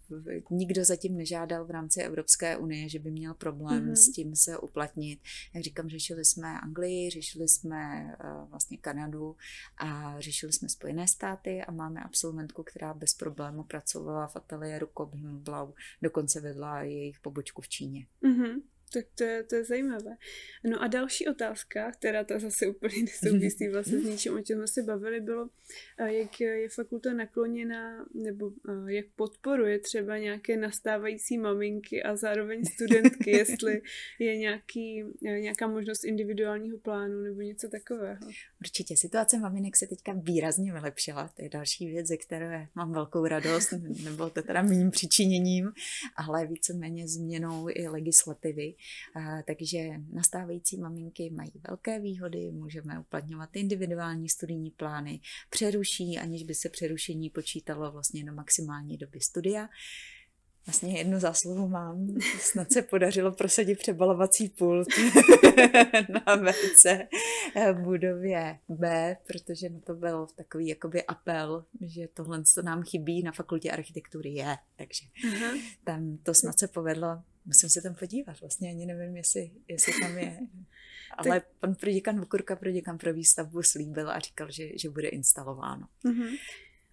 nikdo 0.51 0.84
zatím 0.84 1.16
nežádal 1.16 1.64
v 1.64 1.70
rámci 1.70 2.03
Evropské 2.03 2.57
unie, 2.57 2.88
že 2.88 2.98
by 2.98 3.11
měl 3.11 3.34
problém 3.34 3.86
mm-hmm. 3.86 3.96
s 3.96 4.12
tím 4.12 4.36
se 4.36 4.59
uplatnit. 4.59 5.20
Jak 5.55 5.64
říkám, 5.64 5.88
řešili 5.88 6.24
jsme 6.24 6.61
Anglii, 6.61 7.11
řešili 7.11 7.48
jsme 7.48 8.14
uh, 8.24 8.51
vlastně 8.51 8.78
Kanadu 8.78 9.36
a 9.76 10.20
řešili 10.20 10.53
jsme 10.53 10.68
Spojené 10.68 11.09
státy 11.09 11.62
a 11.62 11.72
máme 11.72 12.01
absolventku, 12.01 12.62
která 12.62 12.94
bez 12.94 13.14
problému 13.14 13.62
pracovala 13.64 14.26
v 14.26 14.36
ateliéru 14.36 14.88
Blau, 15.22 15.72
dokonce 16.03 16.40
vedla 16.40 16.82
jejich 16.82 17.20
pobočku 17.20 17.62
v 17.62 17.68
Číně. 17.68 18.07
Mm-hmm. 18.22 18.61
Tak 18.93 19.05
to 19.14 19.24
je, 19.24 19.43
to 19.43 19.55
je 19.55 19.64
zajímavé. 19.64 20.16
No 20.64 20.82
a 20.82 20.86
další 20.86 21.28
otázka, 21.28 21.93
která 21.93 22.24
to 22.24 22.41
zase 22.41 22.66
úplně 22.66 23.03
nesouvisí 23.03 23.68
vlastně 23.68 23.99
s 23.99 24.05
ničím, 24.05 24.34
o 24.34 24.43
čem 24.43 24.59
jsme 24.59 24.68
se 24.68 24.82
bavili, 24.82 25.20
bylo, 25.20 25.49
jak 25.99 26.41
je 26.41 26.68
fakulta 26.68 27.12
nakloněna, 27.12 28.07
nebo 28.14 28.51
jak 28.86 29.07
podporuje 29.16 29.78
třeba 29.78 30.18
nějaké 30.18 30.57
nastávající 30.57 31.38
maminky 31.38 32.03
a 32.03 32.16
zároveň 32.16 32.64
studentky, 32.64 33.30
jestli 33.30 33.82
je 34.18 34.36
nějaký, 34.36 35.05
nějaká 35.22 35.66
možnost 35.66 36.05
individuálního 36.05 36.78
plánu 36.78 37.22
nebo 37.22 37.41
něco 37.41 37.68
takového. 37.68 38.18
Určitě. 38.61 38.97
Situace 38.97 39.38
maminek 39.38 39.76
se 39.76 39.86
teďka 39.86 40.12
výrazně 40.12 40.72
vylepšila. 40.72 41.28
To 41.36 41.43
je 41.43 41.49
další 41.49 41.86
věc, 41.86 42.07
ze 42.07 42.16
které 42.16 42.66
mám 42.74 42.93
velkou 42.93 43.26
radost. 43.26 43.72
Nebylo 44.05 44.30
to 44.30 44.43
teda 44.43 44.62
mým 44.62 44.91
přičiněním, 44.91 45.72
ale 46.16 46.47
víceméně 46.47 47.09
změnou 47.09 47.66
i 47.68 47.88
legislativy. 47.88 48.74
Takže 49.47 49.78
nastávající 50.12 50.78
maminky 50.78 51.31
mají 51.31 51.53
velké 51.68 52.01
výhody, 52.01 52.51
můžeme 52.53 53.01
uplatňovat 53.01 53.57
individuální 53.57 54.28
studijní 54.28 54.70
plány, 54.70 55.20
přeruší, 55.51 56.18
aniž 56.18 56.45
by 56.45 56.55
se 56.55 56.68
přerušení 56.68 57.31
počítalo 57.31 57.93
vlastně 57.93 58.24
do 58.24 58.33
maximální 58.33 58.97
doby 58.97 59.20
studia. 59.20 59.68
Vlastně 60.66 60.99
jednu 60.99 61.20
zásluhu 61.20 61.68
mám. 61.68 62.09
Snad 62.41 62.72
se 62.72 62.83
podařilo 62.83 63.33
prosadit 63.33 63.78
přebalovací 63.78 64.49
pult 64.49 64.89
na 66.26 66.37
WC 66.37 66.87
v 67.55 67.83
budově 67.85 68.59
B, 68.68 69.16
protože 69.26 69.68
na 69.68 69.81
to 69.81 69.95
byl 69.95 70.26
takový 70.37 70.68
jakoby 70.68 71.05
apel, 71.05 71.64
že 71.81 72.09
tohle 72.14 72.43
to 72.55 72.62
nám 72.62 72.83
chybí 72.83 73.22
na 73.22 73.33
fakultě 73.33 73.70
architektury 73.70 74.31
je. 74.31 74.57
Takže 74.76 75.07
Aha. 75.28 75.53
tam 75.85 76.16
to 76.22 76.35
snad 76.35 76.59
se 76.59 76.68
povedlo. 76.68 77.22
Musím 77.45 77.68
se 77.68 77.82
tam 77.82 77.95
podívat, 77.95 78.41
vlastně 78.41 78.68
ani 78.68 78.86
nevím, 78.86 79.16
jestli, 79.16 79.51
jestli 79.68 79.93
tam 80.01 80.18
je. 80.18 80.38
Ale 81.18 81.43
pan 81.61 81.74
proděkan 81.74 82.20
Vukurka, 82.20 82.57
proděkan 82.57 82.99
pro 82.99 83.12
výstavbu 83.12 83.62
slíbil 83.62 84.11
a 84.11 84.18
říkal, 84.18 84.51
že, 84.51 84.78
že 84.78 84.91
bude 84.91 85.09
instalováno. 85.09 85.88
Uh-huh. 86.05 86.38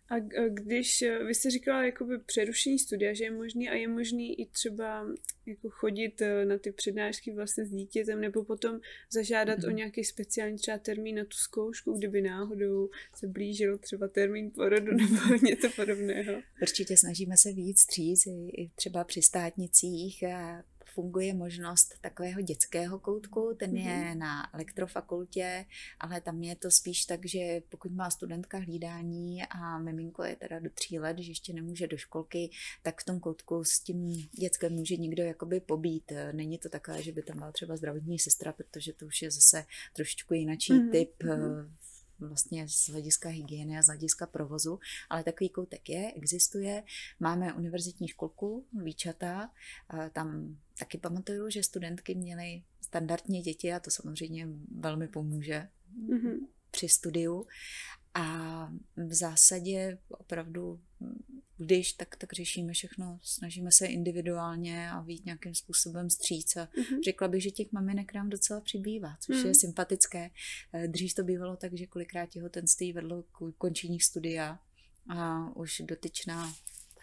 A 0.09 0.19
když 0.49 1.01
eh, 1.01 1.23
vy 1.23 1.35
jste 1.35 1.51
říkala 1.51 1.85
jakoby 1.85 2.19
přerušení 2.19 2.79
studia, 2.79 3.13
že 3.13 3.23
je 3.23 3.31
možný 3.31 3.69
a 3.69 3.73
je 3.73 3.87
možný 3.87 4.39
i 4.41 4.45
třeba 4.45 5.07
jako 5.45 5.69
chodit 5.69 6.21
eh, 6.21 6.45
na 6.45 6.57
ty 6.57 6.71
přednášky 6.71 7.31
vlastně 7.33 7.65
s 7.65 7.71
dítětem 7.71 8.21
nebo 8.21 8.43
potom 8.43 8.79
zažádat 9.11 9.59
mm-hmm. 9.59 9.65
o 9.65 9.67
mhm. 9.67 9.75
nějaký 9.75 10.03
speciální 10.03 10.57
třeba 10.57 10.77
termín 10.77 11.15
na 11.15 11.23
tu 11.23 11.37
zkoušku, 11.37 11.97
kdyby 11.97 12.21
náhodou 12.21 12.89
se 13.15 13.27
blížil 13.27 13.77
třeba 13.77 14.07
termín 14.07 14.51
porodu 14.51 14.91
nebo 14.97 15.45
něco 15.45 15.69
podobného. 15.75 16.41
Určitě 16.61 16.97
snažíme 16.97 17.37
se 17.37 17.53
víc 17.53 17.79
stříc 17.79 18.27
i 18.27 18.71
třeba 18.75 19.03
při 19.03 19.21
státnicích 19.21 20.23
funguje 20.97 21.33
možnost 21.33 21.95
takového 22.01 22.41
dětského 22.41 22.99
koutku, 22.99 23.55
ten 23.59 23.71
mm-hmm. 23.71 23.87
je 23.87 24.09
mhm. 24.09 24.19
na 24.19 24.53
elektrofakultě, 24.53 25.65
ale 25.99 26.21
tam 26.21 26.43
je 26.43 26.55
to 26.55 26.71
spíš 26.71 27.05
tak, 27.05 27.25
že 27.25 27.61
pokud 27.69 27.91
má 27.91 28.09
studentka 28.09 28.57
hlídání 28.57 29.43
a 29.45 29.77
miminko 29.77 30.23
je 30.23 30.35
teda 30.35 30.59
do 30.59 30.69
tří 30.69 30.99
let, 30.99 31.17
že 31.19 31.31
ještě 31.31 31.53
nemůže 31.53 31.87
do 31.87 31.97
školky, 31.97 32.49
tak 32.83 33.01
v 33.01 33.05
tom 33.05 33.19
koutku 33.19 33.63
s 33.63 33.79
tím 33.79 34.27
dětskem 34.31 34.73
může 34.73 34.97
někdo 34.97 35.23
jakoby 35.23 35.59
pobít. 35.59 36.11
Není 36.31 36.57
to 36.57 36.69
takové, 36.69 37.03
že 37.03 37.11
by 37.11 37.21
tam 37.21 37.37
byla 37.37 37.51
třeba 37.51 37.77
zdravotní 37.77 38.19
sestra, 38.19 38.53
protože 38.53 38.93
to 38.93 39.05
už 39.05 39.21
je 39.21 39.31
zase 39.31 39.65
trošičku 39.93 40.33
jinačí 40.33 40.73
mm-hmm. 40.73 40.91
typ 40.91 41.23
mm-hmm 41.23 41.86
vlastně 42.19 42.67
z 42.69 42.89
hlediska 42.89 43.29
hygieny 43.29 43.77
a 43.77 43.81
z 43.81 43.87
hlediska 43.87 44.25
provozu, 44.25 44.79
ale 45.09 45.23
takový 45.23 45.49
koutek 45.49 45.89
je, 45.89 46.13
existuje. 46.15 46.83
Máme 47.19 47.53
univerzitní 47.53 48.07
školku, 48.07 48.65
výčata, 48.83 49.51
tam 50.13 50.57
taky 50.79 50.97
pamatuju, 50.97 51.49
že 51.49 51.63
studentky 51.63 52.15
měly 52.15 52.63
standardně 52.81 53.41
děti 53.41 53.73
a 53.73 53.79
to 53.79 53.91
samozřejmě 53.91 54.47
velmi 54.79 55.07
pomůže 55.07 55.69
mm-hmm. 56.09 56.47
při 56.71 56.89
studiu. 56.89 57.47
A 58.13 58.67
v 58.95 59.13
zásadě 59.13 59.97
opravdu, 60.07 60.81
když 61.57 61.93
tak, 61.93 62.15
tak 62.15 62.33
řešíme 62.33 62.73
všechno, 62.73 63.19
snažíme 63.23 63.71
se 63.71 63.85
individuálně 63.85 64.91
a 64.91 65.01
vít 65.01 65.25
nějakým 65.25 65.55
způsobem 65.55 66.09
stříc. 66.09 66.55
A 66.55 66.65
mm-hmm. 66.65 67.03
řekla 67.03 67.27
bych, 67.27 67.43
že 67.43 67.51
těch 67.51 67.71
maminek 67.71 68.13
nám 68.13 68.29
docela 68.29 68.61
přibývá, 68.61 69.17
což 69.19 69.35
mm-hmm. 69.35 69.47
je 69.47 69.55
sympatické. 69.55 70.29
Eh, 70.73 70.87
dřív 70.87 71.13
to 71.13 71.23
bývalo 71.23 71.55
tak, 71.55 71.77
že 71.77 71.87
kolikrát 71.87 72.29
těhotenství 72.29 72.93
vedlo 72.93 73.23
k 73.23 73.41
ukončení 73.41 73.99
studia 73.99 74.59
a 75.09 75.49
už 75.55 75.81
dotyčná 75.85 76.53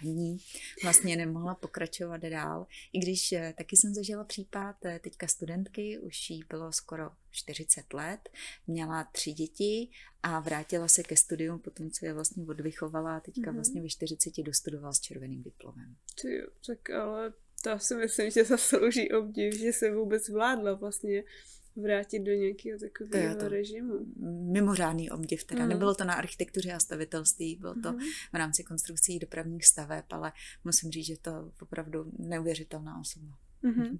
paní 0.01 0.39
vlastně 0.83 1.17
nemohla 1.17 1.55
pokračovat 1.55 2.21
dál. 2.21 2.67
I 2.93 2.99
když 2.99 3.33
eh, 3.33 3.55
taky 3.59 3.77
jsem 3.77 3.95
zažila 3.95 4.25
případ 4.25 4.77
eh, 4.85 5.01
teďka 5.03 5.27
studentky, 5.27 5.99
už 5.99 6.31
jí 6.31 6.45
bylo 6.49 6.73
skoro 6.73 7.11
40 7.31 7.95
let, 7.95 8.29
měla 8.67 9.05
tři 9.05 9.33
děti 9.33 9.91
a 10.23 10.41
vrátila 10.41 10.89
se 10.89 11.03
ke 11.03 11.17
studiu 11.17 11.59
po 11.59 11.71
tom, 11.71 11.91
co 11.91 12.07
je 12.07 12.15
vlastně 12.15 12.45
odvychovala 12.45 13.17
a 13.17 13.21
teďka 13.21 13.51
mm-hmm. 13.51 13.55
vlastně 13.55 13.83
ve 13.83 13.89
40 13.89 14.43
dostudovala 14.43 14.93
s 14.93 15.01
červeným 15.01 15.43
diplomem. 15.43 15.97
Ty 16.23 16.35
jo, 16.35 16.47
tak 16.67 16.91
ale 16.91 17.33
to 17.63 17.79
si 17.79 17.95
myslím, 17.95 18.31
že 18.31 18.45
zaslouží 18.45 19.13
obdiv, 19.13 19.55
že 19.55 19.73
se 19.73 19.91
vůbec 19.95 20.29
vládla 20.29 20.75
vlastně 20.75 21.23
vrátit 21.77 22.19
do 22.19 22.33
nějakého 22.33 22.79
takového 22.79 23.37
to 23.37 23.49
režimu. 23.49 24.07
Mimořádný 24.53 25.11
obdiv 25.11 25.45
teda. 25.45 25.63
Mm. 25.63 25.69
Nebylo 25.69 25.95
to 25.95 26.05
na 26.05 26.15
architektuře 26.15 26.73
a 26.73 26.79
stavitelství, 26.79 27.57
bylo 27.57 27.75
to 27.75 27.93
mm. 27.93 27.99
v 28.33 28.35
rámci 28.35 28.65
konstrukcí 28.65 29.19
dopravních 29.19 29.67
staveb, 29.67 30.05
ale 30.11 30.33
musím 30.65 30.91
říct, 30.91 31.07
že 31.07 31.17
to 31.19 31.53
opravdu 31.61 32.13
neuvěřitelná 32.19 33.01
osoba. 33.01 33.39
Mm. 33.63 33.99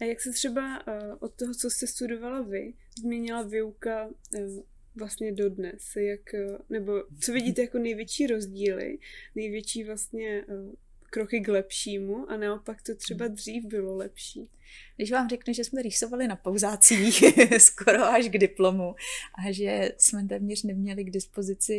A 0.00 0.04
jak 0.04 0.20
se 0.20 0.30
třeba 0.30 0.86
uh, 0.86 1.16
od 1.20 1.34
toho, 1.34 1.54
co 1.54 1.70
jste 1.70 1.86
studovala 1.86 2.42
vy, 2.42 2.74
změnila 2.98 3.42
výuka 3.42 4.06
uh, 4.06 4.62
vlastně 4.96 5.32
dodnes? 5.32 5.96
Jak, 5.96 6.20
uh, 6.34 6.56
nebo 6.70 6.92
co 7.20 7.32
vidíte 7.32 7.62
jako 7.62 7.78
největší 7.78 8.26
rozdíly, 8.26 8.98
největší 9.34 9.84
vlastně 9.84 10.44
kroky 11.10 11.40
k 11.40 11.48
lepšímu 11.48 12.30
a 12.30 12.36
naopak 12.36 12.82
to 12.82 12.94
třeba 12.94 13.28
dřív 13.28 13.64
bylo 13.64 13.96
lepší? 13.96 14.48
Když 14.96 15.12
vám 15.12 15.28
řeknu, 15.28 15.54
že 15.54 15.64
jsme 15.64 15.82
rýsovali 15.82 16.28
na 16.28 16.36
pauzácích 16.36 17.24
skoro 17.58 18.04
až 18.04 18.28
k 18.28 18.38
diplomu 18.38 18.94
a 19.38 19.52
že 19.52 19.92
jsme 19.98 20.24
téměř 20.24 20.62
neměli 20.62 21.04
k 21.04 21.10
dispozici 21.10 21.74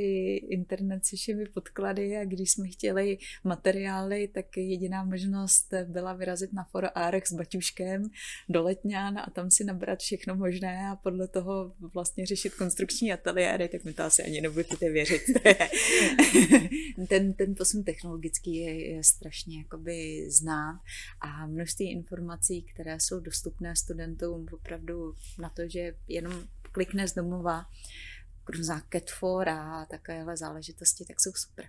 internet 0.50 1.06
se 1.06 1.16
všemi 1.16 1.46
podklady 1.46 2.18
a 2.18 2.26
když 2.26 2.52
jsme 2.52 2.68
chtěli 2.68 3.18
materiály, 3.44 4.28
tak 4.28 4.58
jediná 4.58 5.04
možnost 5.04 5.74
byla 5.84 6.14
vyrazit 6.14 6.54
na 6.54 6.64
For 6.64 6.90
Arch 6.96 7.28
s 7.28 7.34
Baťuškem 7.34 8.10
do 8.50 8.64
Letňan 8.64 9.18
a 9.18 9.30
tam 9.30 9.52
si 9.52 9.64
nabrat 9.64 10.00
všechno 10.00 10.36
možné 10.36 10.90
a 10.92 10.96
podle 10.96 11.28
toho 11.28 11.74
vlastně 11.94 12.26
řešit 12.26 12.56
konstrukční 12.56 13.14
ateliéry, 13.14 13.68
tak 13.68 13.84
mi 13.84 13.94
to 13.94 14.04
asi 14.04 14.24
ani 14.24 14.42
nebudete 14.42 14.90
věřit. 14.90 15.22
ten, 17.10 17.34
ten 17.34 17.56
posun 17.56 17.84
technologický 17.84 18.56
je, 18.56 18.96
je 18.96 19.04
strašně 19.04 19.58
jakoby 19.58 20.26
znát 20.32 20.80
a 21.22 21.48
množství 21.48 21.92
informací, 21.92 22.66
které 22.76 23.00
jsou 23.00 23.20
dostupné 23.20 23.76
studentům 23.76 24.48
opravdu 24.52 25.16
na 25.40 25.50
to, 25.50 25.62
že 25.68 25.96
jenom 26.08 26.44
klikne 26.72 27.08
z 27.08 27.14
domova, 27.14 27.66
různá 28.50 28.84
catfor 28.92 29.50
a 29.50 29.86
takovéhle 29.86 30.38
záležitosti, 30.38 31.06
tak 31.06 31.20
jsou 31.20 31.32
super. 31.36 31.66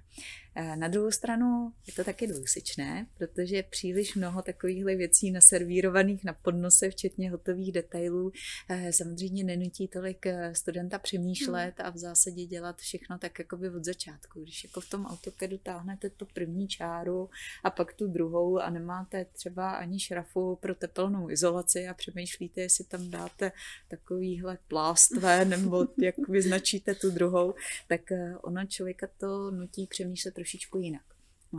Eh, 0.58 0.76
na 0.76 0.88
druhou 0.88 1.10
stranu 1.10 1.72
je 1.86 1.92
to 1.92 2.04
taky 2.04 2.26
dvousičné, 2.26 3.06
protože 3.18 3.62
příliš 3.62 4.14
mnoho 4.14 4.42
takovýchhle 4.42 4.96
věcí 4.96 5.30
naservírovaných 5.30 6.24
na 6.24 6.32
podnose, 6.32 6.90
včetně 6.90 7.30
hotových 7.30 7.72
detailů, 7.72 8.32
eh, 8.68 8.92
samozřejmě 8.92 9.44
nenutí 9.44 9.88
tolik 9.88 10.26
eh, 10.26 10.54
studenta 10.54 10.98
přemýšlet 10.98 11.74
a 11.80 11.90
v 11.90 11.96
zásadě 11.96 12.46
dělat 12.46 12.78
všechno 12.78 13.18
tak 13.18 13.38
jakoby 13.38 13.70
od 13.70 13.84
začátku. 13.84 14.42
Když 14.42 14.64
jako 14.64 14.80
v 14.80 14.90
tom 14.90 15.06
AutoCADu 15.06 15.58
táhnete 15.58 16.10
tu 16.10 16.26
první 16.34 16.68
čáru 16.68 17.30
a 17.64 17.70
pak 17.70 17.94
tu 17.94 18.06
druhou 18.06 18.58
a 18.58 18.70
nemáte 18.70 19.24
třeba 19.24 19.70
ani 19.70 20.00
šrafu 20.00 20.56
pro 20.56 20.74
tepelnou 20.74 21.30
izolaci 21.30 21.88
a 21.88 21.94
přemýšlíte, 21.94 22.60
jestli 22.60 22.84
tam 22.84 23.10
dáte 23.10 23.52
takovýhle 23.88 24.58
plástve 24.68 25.44
nebo 25.44 25.86
jak 26.02 26.18
vyznačíte 26.66 26.94
tu 26.94 27.10
druhou, 27.10 27.54
tak 27.88 28.00
ono 28.42 28.66
člověka 28.66 29.06
to 29.18 29.50
nutí 29.50 29.86
přemýšlet 29.86 30.34
trošičku 30.34 30.78
jinak. 30.78 31.02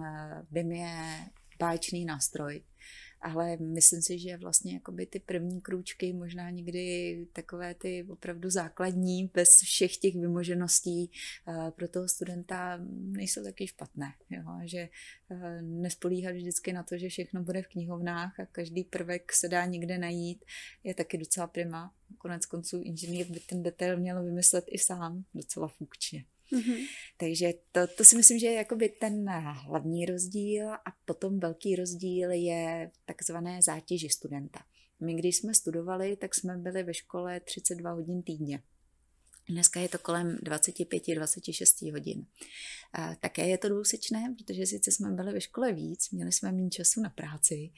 Eh, 0.04 0.46
je 0.72 0.92
báječný 1.60 2.06
nástroj, 2.06 2.62
ale 3.22 3.58
myslím 3.58 4.02
si, 4.02 4.20
že 4.20 4.38
vlastně 4.38 4.74
jakoby 4.74 5.06
ty 5.06 5.20
první 5.20 5.62
krůčky, 5.62 6.14
možná 6.14 6.50
někdy 6.50 7.28
takové 7.34 7.76
ty 7.76 8.06
opravdu 8.10 8.50
základní, 8.50 9.32
bez 9.34 9.60
všech 9.60 9.98
těch 9.98 10.16
vymožeností 10.16 11.12
eh, 11.48 11.72
pro 11.72 11.88
toho 11.88 12.08
studenta 12.08 12.80
nejsou 12.92 13.44
taky 13.44 13.68
špatné. 13.68 14.14
Jo? 14.30 14.44
Že 14.64 14.90
eh, 15.32 15.62
nespolíhat 15.62 16.36
vždycky 16.36 16.74
na 16.74 16.84
to, 16.84 16.98
že 16.98 17.10
všechno 17.10 17.44
bude 17.44 17.62
v 17.62 17.68
knihovnách 17.68 18.40
a 18.40 18.46
každý 18.46 18.84
prvek 18.84 19.34
se 19.34 19.48
dá 19.48 19.66
někde 19.66 19.98
najít, 19.98 20.46
je 20.84 20.94
taky 20.94 21.18
docela 21.18 21.48
prima. 21.48 21.94
Konec 22.18 22.46
konců 22.46 22.82
inženýr 22.84 23.28
by 23.28 23.40
ten 23.40 23.64
detail 23.64 23.98
měl 23.98 24.24
vymyslet 24.24 24.66
i 24.68 24.78
sám 24.78 25.24
docela 25.34 25.68
funkčně. 25.68 26.26
Mm-hmm. 26.54 26.86
Takže 27.18 27.54
to, 27.72 27.88
to 27.88 28.04
si 28.04 28.16
myslím, 28.16 28.40
že 28.40 28.48
je 28.48 28.54
jakoby 28.54 28.90
ten 28.90 29.30
hlavní 29.66 30.06
rozdíl 30.06 30.70
a 30.72 30.92
potom 31.06 31.40
velký 31.40 31.76
rozdíl 31.76 32.32
je 32.32 32.92
takzvané 33.06 33.62
zátěži 33.62 34.10
studenta. 34.10 34.60
My, 35.00 35.14
když 35.14 35.38
jsme 35.38 35.54
studovali, 35.54 36.16
tak 36.16 36.36
jsme 36.36 36.58
byli 36.58 36.84
ve 36.84 36.94
škole 36.94 37.40
32 37.40 37.92
hodin 37.92 38.24
týdně. 38.24 38.62
Dneska 39.50 39.80
je 39.80 39.90
to 39.90 39.98
kolem 39.98 40.38
25-26 40.38 41.92
hodin. 41.92 42.26
A 42.94 43.16
také 43.16 43.48
je 43.48 43.58
to 43.58 43.70
dvousečné, 43.70 44.36
protože 44.38 44.66
sice 44.66 44.92
jsme 44.92 45.12
byli 45.12 45.34
ve 45.34 45.42
škole 45.42 45.74
víc, 45.74 46.10
měli 46.12 46.32
jsme 46.32 46.52
méně 46.52 46.70
času 46.70 47.02
na 47.02 47.10
práci, 47.10 47.72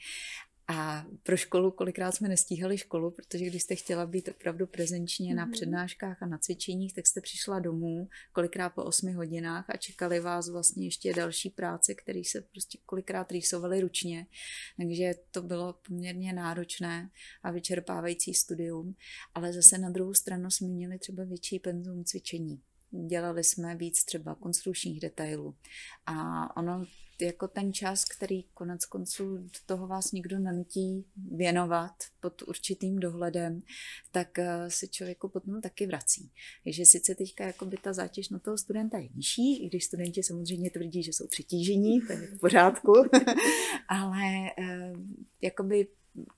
a 0.70 1.06
pro 1.22 1.36
školu, 1.36 1.70
kolikrát 1.70 2.12
jsme 2.12 2.28
nestíhali 2.28 2.78
školu, 2.78 3.10
protože 3.10 3.44
když 3.44 3.62
jste 3.62 3.76
chtěla 3.76 4.06
být 4.06 4.28
opravdu 4.28 4.66
prezenčně 4.66 5.32
mm-hmm. 5.32 5.36
na 5.36 5.44
mhm. 5.44 5.52
přednáškách 5.52 6.22
a 6.22 6.26
na 6.26 6.38
cvičeních, 6.38 6.94
tak 6.94 7.06
jste 7.06 7.20
přišla 7.20 7.58
domů 7.58 8.08
kolikrát 8.32 8.70
po 8.70 8.84
8 8.84 9.14
hodinách 9.14 9.70
a 9.70 9.76
čekali 9.76 10.20
vás 10.20 10.48
vlastně 10.48 10.86
ještě 10.86 11.14
další 11.14 11.50
práce, 11.50 11.94
které 11.94 12.22
se 12.26 12.40
prostě 12.40 12.78
kolikrát 12.86 13.32
rýsovaly 13.32 13.80
ručně. 13.80 14.26
Takže 14.76 15.14
to 15.30 15.42
bylo 15.42 15.74
poměrně 15.88 16.32
náročné 16.32 17.10
a 17.42 17.50
vyčerpávající 17.50 18.34
studium. 18.34 18.94
Ale 19.34 19.52
zase 19.52 19.78
na 19.78 19.90
druhou 19.90 20.14
stranu 20.14 20.50
jsme 20.50 20.68
měli 20.68 20.98
třeba 20.98 21.24
větší 21.24 21.58
penzum 21.58 22.04
cvičení. 22.04 22.60
Dělali 23.08 23.44
jsme 23.44 23.76
víc 23.76 24.04
třeba 24.04 24.34
konstrukčních 24.34 25.00
detailů. 25.00 25.54
A 26.06 26.56
ono 26.56 26.86
jako 27.22 27.48
ten 27.48 27.72
čas, 27.72 28.04
který 28.04 28.42
konec 28.42 28.84
konců 28.84 29.36
do 29.36 29.58
toho 29.66 29.86
vás 29.86 30.12
nikdo 30.12 30.38
nenutí 30.38 31.04
věnovat 31.32 31.92
pod 32.20 32.42
určitým 32.42 32.98
dohledem, 32.98 33.62
tak 34.12 34.38
eh, 34.38 34.70
se 34.70 34.86
člověku 34.86 35.28
potom 35.28 35.60
taky 35.60 35.86
vrací. 35.86 36.30
Takže 36.64 36.84
sice 36.84 37.14
teďka 37.14 37.46
jako 37.46 37.64
by 37.64 37.76
ta 37.76 37.92
zátěž 37.92 38.28
na 38.28 38.38
toho 38.38 38.58
studenta 38.58 38.98
je 38.98 39.08
nižší, 39.14 39.64
i 39.64 39.68
když 39.68 39.84
studenti 39.84 40.22
samozřejmě 40.22 40.70
tvrdí, 40.70 41.02
že 41.02 41.12
jsou 41.12 41.26
přetížení, 41.26 42.00
to 42.00 42.12
je 42.12 42.18
v 42.18 42.38
pořádku, 42.38 42.92
ale 43.88 44.22
eh, 44.58 44.92
jakoby 45.40 45.86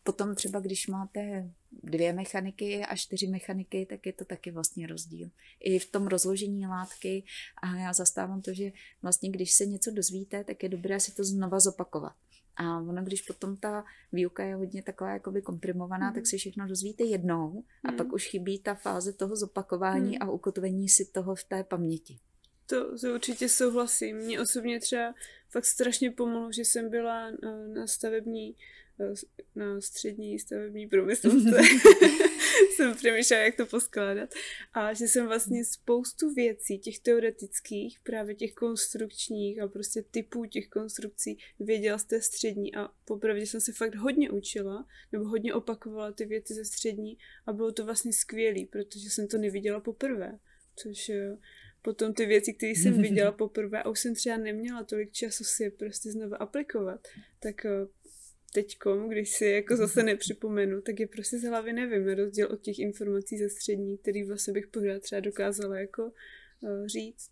potom 0.02 0.34
třeba, 0.34 0.60
když 0.60 0.86
máte 0.86 1.50
dvě 1.82 2.12
mechaniky 2.12 2.84
a 2.84 2.96
čtyři 2.96 3.26
mechaniky, 3.26 3.86
tak 3.90 4.06
je 4.06 4.12
to 4.12 4.24
taky 4.24 4.50
vlastně 4.50 4.86
rozdíl. 4.86 5.30
I 5.60 5.78
v 5.78 5.90
tom 5.90 6.06
rozložení 6.06 6.66
látky 6.66 7.24
a 7.62 7.76
já 7.76 7.92
zastávám 7.92 8.42
to, 8.42 8.54
že 8.54 8.72
vlastně 9.02 9.30
když 9.30 9.52
se 9.52 9.66
něco 9.66 9.90
dozvíte, 9.90 10.44
tak 10.44 10.62
je 10.62 10.68
dobré 10.68 11.00
si 11.00 11.14
to 11.14 11.24
znova 11.24 11.60
zopakovat. 11.60 12.12
A 12.56 12.80
ono, 12.80 13.04
když 13.04 13.22
potom 13.22 13.56
ta 13.56 13.84
výuka 14.12 14.44
je 14.44 14.54
hodně 14.54 14.82
taková 14.82 15.12
jakoby 15.12 15.42
komprimovaná, 15.42 16.08
mm. 16.08 16.14
tak 16.14 16.26
si 16.26 16.38
všechno 16.38 16.68
dozvíte 16.68 17.04
jednou 17.04 17.64
a 17.84 17.90
mm. 17.90 17.96
pak 17.96 18.12
už 18.12 18.28
chybí 18.28 18.58
ta 18.58 18.74
fáze 18.74 19.12
toho 19.12 19.36
zopakování 19.36 20.10
mm. 20.10 20.22
a 20.22 20.30
ukotvení 20.30 20.88
si 20.88 21.04
toho 21.04 21.34
v 21.34 21.44
té 21.44 21.64
paměti. 21.64 22.18
To, 22.66 22.98
to 22.98 23.14
určitě 23.14 23.48
souhlasím. 23.48 24.16
Mně 24.16 24.40
osobně 24.40 24.80
třeba 24.80 25.14
fakt 25.50 25.64
strašně 25.64 26.10
pomohlo, 26.10 26.52
že 26.52 26.62
jsem 26.62 26.90
byla 26.90 27.30
na, 27.30 27.66
na 27.74 27.86
stavební 27.86 28.56
na 29.54 29.80
střední 29.80 30.38
stavební 30.38 30.86
průmyslovce. 30.86 31.50
jsem 32.76 32.94
přemýšlela, 32.94 33.42
jak 33.42 33.56
to 33.56 33.66
poskládat. 33.66 34.30
A 34.72 34.94
že 34.94 35.08
jsem 35.08 35.26
vlastně 35.26 35.64
spoustu 35.64 36.34
věcí, 36.34 36.78
těch 36.78 36.98
teoretických, 36.98 38.00
právě 38.02 38.34
těch 38.34 38.54
konstrukčních 38.54 39.60
a 39.60 39.68
prostě 39.68 40.02
typů 40.02 40.44
těch 40.44 40.68
konstrukcí 40.68 41.38
věděla 41.60 41.98
z 41.98 42.04
té 42.04 42.20
střední 42.20 42.74
a 42.74 42.88
popravdě 43.04 43.46
jsem 43.46 43.60
se 43.60 43.72
fakt 43.72 43.94
hodně 43.94 44.30
učila, 44.30 44.86
nebo 45.12 45.24
hodně 45.24 45.54
opakovala 45.54 46.12
ty 46.12 46.24
věci 46.24 46.54
ze 46.54 46.64
střední 46.64 47.18
a 47.46 47.52
bylo 47.52 47.72
to 47.72 47.84
vlastně 47.84 48.12
skvělý, 48.12 48.66
protože 48.66 49.10
jsem 49.10 49.28
to 49.28 49.38
neviděla 49.38 49.80
poprvé. 49.80 50.38
Což 50.76 51.08
eh, 51.08 51.38
potom 51.82 52.14
ty 52.14 52.26
věci, 52.26 52.54
které 52.54 52.72
jsem 52.72 53.02
viděla 53.02 53.32
poprvé 53.32 53.82
a 53.82 53.88
už 53.88 54.00
jsem 54.00 54.14
třeba 54.14 54.36
neměla 54.36 54.84
tolik 54.84 55.12
času 55.12 55.44
si 55.44 55.62
je 55.62 55.70
prostě 55.70 56.12
znovu 56.12 56.42
aplikovat, 56.42 57.08
tak 57.40 57.64
eh, 57.64 57.86
teďkom, 58.54 59.08
když 59.08 59.30
si 59.30 59.44
jako 59.44 59.76
zase 59.76 60.00
mhm. 60.00 60.06
nepřipomenu, 60.06 60.80
tak 60.80 61.00
je 61.00 61.06
prostě 61.06 61.38
z 61.38 61.42
hlavy 61.42 61.72
nevím, 61.72 62.06
na 62.06 62.14
rozdíl 62.14 62.48
od 62.52 62.60
těch 62.60 62.78
informací 62.78 63.38
ze 63.38 63.48
střední, 63.48 63.98
který 63.98 64.24
vlastně 64.24 64.52
bych 64.52 64.66
pořád 64.66 65.02
třeba 65.02 65.20
dokázala 65.20 65.78
jako 65.78 66.02
uh, 66.60 66.86
říct. 66.86 67.30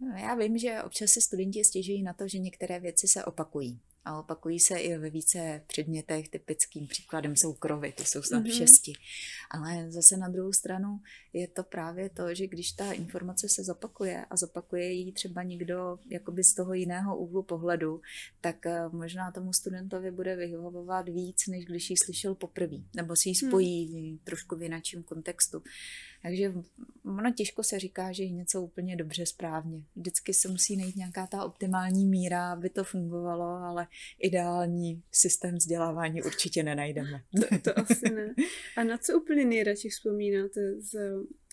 No, 0.00 0.16
já 0.18 0.34
vím, 0.34 0.58
že 0.58 0.82
občas 0.82 1.10
si 1.10 1.20
studenti 1.20 1.64
stěžují 1.64 2.02
na 2.02 2.12
to, 2.12 2.28
že 2.28 2.38
některé 2.38 2.80
věci 2.80 3.08
se 3.08 3.24
opakují 3.24 3.80
a 4.08 4.18
opakují 4.18 4.60
se 4.60 4.78
i 4.78 4.98
ve 4.98 5.10
více 5.10 5.62
předmětech. 5.66 6.28
Typickým 6.28 6.86
příkladem 6.86 7.36
jsou 7.36 7.52
krovy, 7.52 7.92
ty 7.92 8.04
jsou 8.04 8.22
snad 8.22 8.44
mm-hmm. 8.44 8.58
šesti. 8.58 8.92
Ale 9.50 9.92
zase 9.92 10.16
na 10.16 10.28
druhou 10.28 10.52
stranu 10.52 11.00
je 11.32 11.48
to 11.48 11.62
právě 11.62 12.10
to, 12.10 12.34
že 12.34 12.46
když 12.46 12.72
ta 12.72 12.92
informace 12.92 13.48
se 13.48 13.64
zopakuje 13.64 14.24
a 14.30 14.36
zopakuje 14.36 14.92
ji 14.92 15.12
třeba 15.12 15.42
někdo 15.42 15.98
jakoby 16.10 16.44
z 16.44 16.54
toho 16.54 16.74
jiného 16.74 17.18
úhlu 17.18 17.42
pohledu, 17.42 18.00
tak 18.40 18.66
eh, 18.66 18.88
možná 18.88 19.32
tomu 19.32 19.52
studentovi 19.52 20.10
bude 20.10 20.36
vyhovovat 20.36 21.08
víc, 21.08 21.46
než 21.46 21.64
když 21.64 21.90
ji 21.90 21.96
slyšel 21.96 22.34
poprvé, 22.34 22.76
nebo 22.96 23.16
si 23.16 23.28
ji 23.28 23.34
hmm. 23.42 23.50
spojí 23.50 24.08
hmm. 24.08 24.18
trošku 24.24 24.56
v 24.56 24.62
jináčím 24.62 25.02
kontextu. 25.02 25.62
Takže 26.22 26.52
ono 27.04 27.32
těžko 27.32 27.62
se 27.62 27.78
říká, 27.78 28.12
že 28.12 28.22
je 28.22 28.30
něco 28.30 28.62
úplně 28.62 28.96
dobře 28.96 29.26
správně. 29.26 29.82
Vždycky 29.96 30.34
se 30.34 30.48
musí 30.48 30.76
najít 30.76 30.96
nějaká 30.96 31.26
ta 31.26 31.44
optimální 31.44 32.06
míra, 32.06 32.52
aby 32.52 32.70
to 32.70 32.84
fungovalo, 32.84 33.44
ale 33.44 33.86
ideální 34.18 35.02
systém 35.12 35.54
vzdělávání 35.54 36.22
určitě 36.22 36.62
nenajdeme. 36.62 37.22
To, 37.40 37.58
to 37.58 37.78
asi 37.78 38.10
ne. 38.10 38.34
A 38.76 38.84
na 38.84 38.98
co 38.98 39.20
úplně 39.20 39.44
nejradši 39.44 39.88
vzpomínáte 39.88 40.80
z, 40.80 40.98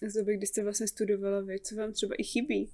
z 0.07 0.13
doby, 0.13 0.37
kdy 0.37 0.47
jste 0.47 0.63
vlastně 0.63 0.87
studovala 0.87 1.41
vy? 1.41 1.59
Co 1.59 1.75
vám 1.75 1.91
třeba 1.91 2.15
i 2.17 2.23
chybí? 2.23 2.71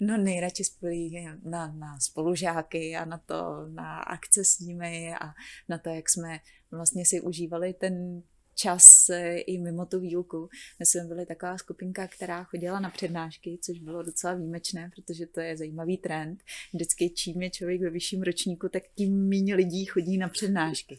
No 0.00 0.16
nejradši 0.16 0.64
spolí 0.64 1.26
na, 1.44 1.72
na 1.72 2.00
spolužáky 2.00 2.96
a 2.96 3.04
na 3.04 3.18
to, 3.18 3.66
na 3.68 3.98
akce 3.98 4.44
s 4.44 4.58
nimi 4.58 5.14
a 5.20 5.34
na 5.68 5.78
to, 5.78 5.88
jak 5.90 6.10
jsme 6.10 6.38
vlastně 6.70 7.06
si 7.06 7.20
užívali 7.20 7.74
ten 7.74 8.22
čas 8.54 9.10
eh, 9.10 9.38
i 9.38 9.58
mimo 9.58 9.86
tu 9.86 10.00
výuku. 10.00 10.48
My 10.78 10.86
jsme 10.86 11.04
byli 11.04 11.26
taková 11.26 11.58
skupinka, 11.58 12.08
která 12.08 12.44
chodila 12.44 12.80
na 12.80 12.90
přednášky, 12.90 13.58
což 13.62 13.78
bylo 13.78 14.02
docela 14.02 14.34
výjimečné, 14.34 14.90
protože 14.94 15.26
to 15.26 15.40
je 15.40 15.56
zajímavý 15.56 15.98
trend. 15.98 16.42
Vždycky 16.72 17.10
čím 17.10 17.42
je 17.42 17.50
člověk 17.50 17.80
ve 17.80 17.90
vyšším 17.90 18.22
ročníku, 18.22 18.68
tak 18.68 18.82
tím 18.94 19.28
méně 19.28 19.54
lidí 19.54 19.84
chodí 19.84 20.18
na 20.18 20.28
přednášky. 20.28 20.98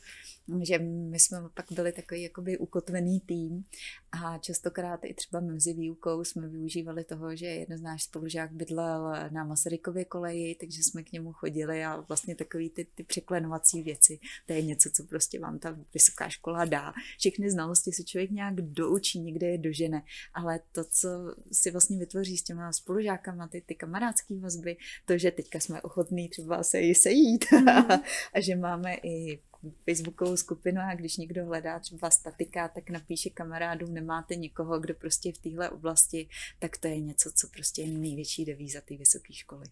Že 0.62 0.80
my 0.80 1.20
jsme 1.20 1.38
pak 1.54 1.66
byli 1.72 1.92
takový 1.92 2.22
jakoby 2.22 2.58
ukotvený 2.58 3.20
tým 3.20 3.66
a 4.12 4.38
častokrát 4.38 5.00
i 5.04 5.14
třeba 5.14 5.40
mezi 5.40 5.74
výukou 5.74 6.24
jsme 6.24 6.48
využívali 6.48 7.04
toho, 7.04 7.36
že 7.36 7.46
jeden 7.46 7.78
z 7.78 7.82
náš 7.82 8.04
spolužák 8.04 8.52
bydlel 8.52 9.14
na 9.30 9.44
Masarykově 9.44 10.06
koleji, 10.06 10.56
takže 10.60 10.84
jsme 10.84 11.04
k 11.04 11.12
němu 11.12 11.34
chodili 11.34 11.86
a 11.86 12.00
vlastně 12.00 12.36
takový 12.36 12.70
ty, 12.70 12.88
ty 12.96 13.04
překlenovací 13.04 13.84
věci, 13.84 14.20
to 14.46 14.54
je 14.54 14.62
něco, 14.62 14.90
co 14.94 15.04
prostě 15.04 15.40
vám 15.40 15.60
ta 15.60 15.78
vysoká 15.94 16.30
škola 16.30 16.66
dá. 16.66 16.94
Všechny 17.18 17.52
znalosti 17.52 17.92
si 17.92 18.04
člověk 18.04 18.32
nějak 18.32 18.56
doučí, 18.56 19.20
někde 19.20 19.48
je 19.48 19.58
dožene, 19.58 20.04
ale 20.34 20.60
to, 20.72 20.84
co 20.84 21.10
si 21.52 21.72
vlastně 21.72 21.98
vytvoří 21.98 22.38
s 22.38 22.44
těma 22.44 22.74
spolužákama, 22.74 23.48
ty, 23.48 23.62
ty 23.62 23.76
kamarádské 23.76 24.40
vazby, 24.40 24.78
to, 25.06 25.18
že 25.18 25.32
teďka 25.32 25.60
jsme 25.60 25.82
ochotní 25.82 26.30
třeba 26.30 26.64
se 26.64 26.80
i 26.80 26.96
sejít 26.96 27.46
mm. 27.52 27.68
a 28.34 28.40
že 28.40 28.56
máme 28.56 28.96
i 28.96 29.40
facebookovou 29.86 30.38
skupinu 30.38 30.82
a 30.82 30.96
když 30.96 31.18
někdo 31.18 31.46
hledá 31.46 31.80
třeba 31.80 32.10
statika, 32.10 32.68
tak 32.68 32.90
napíše 32.90 33.30
kamarádům, 33.30 33.94
nemáte 33.94 34.36
někoho, 34.36 34.80
kdo 34.80 34.94
prostě 34.94 35.34
v 35.34 35.38
téhle 35.38 35.70
oblasti, 35.70 36.30
tak 36.60 36.78
to 36.78 36.88
je 36.88 37.00
něco, 37.00 37.32
co 37.36 37.48
prostě 37.48 37.82
je 37.82 37.88
největší 37.88 38.46
devíza 38.46 38.82
té 38.82 38.98
vysoké 38.98 39.34
školy. 39.34 39.66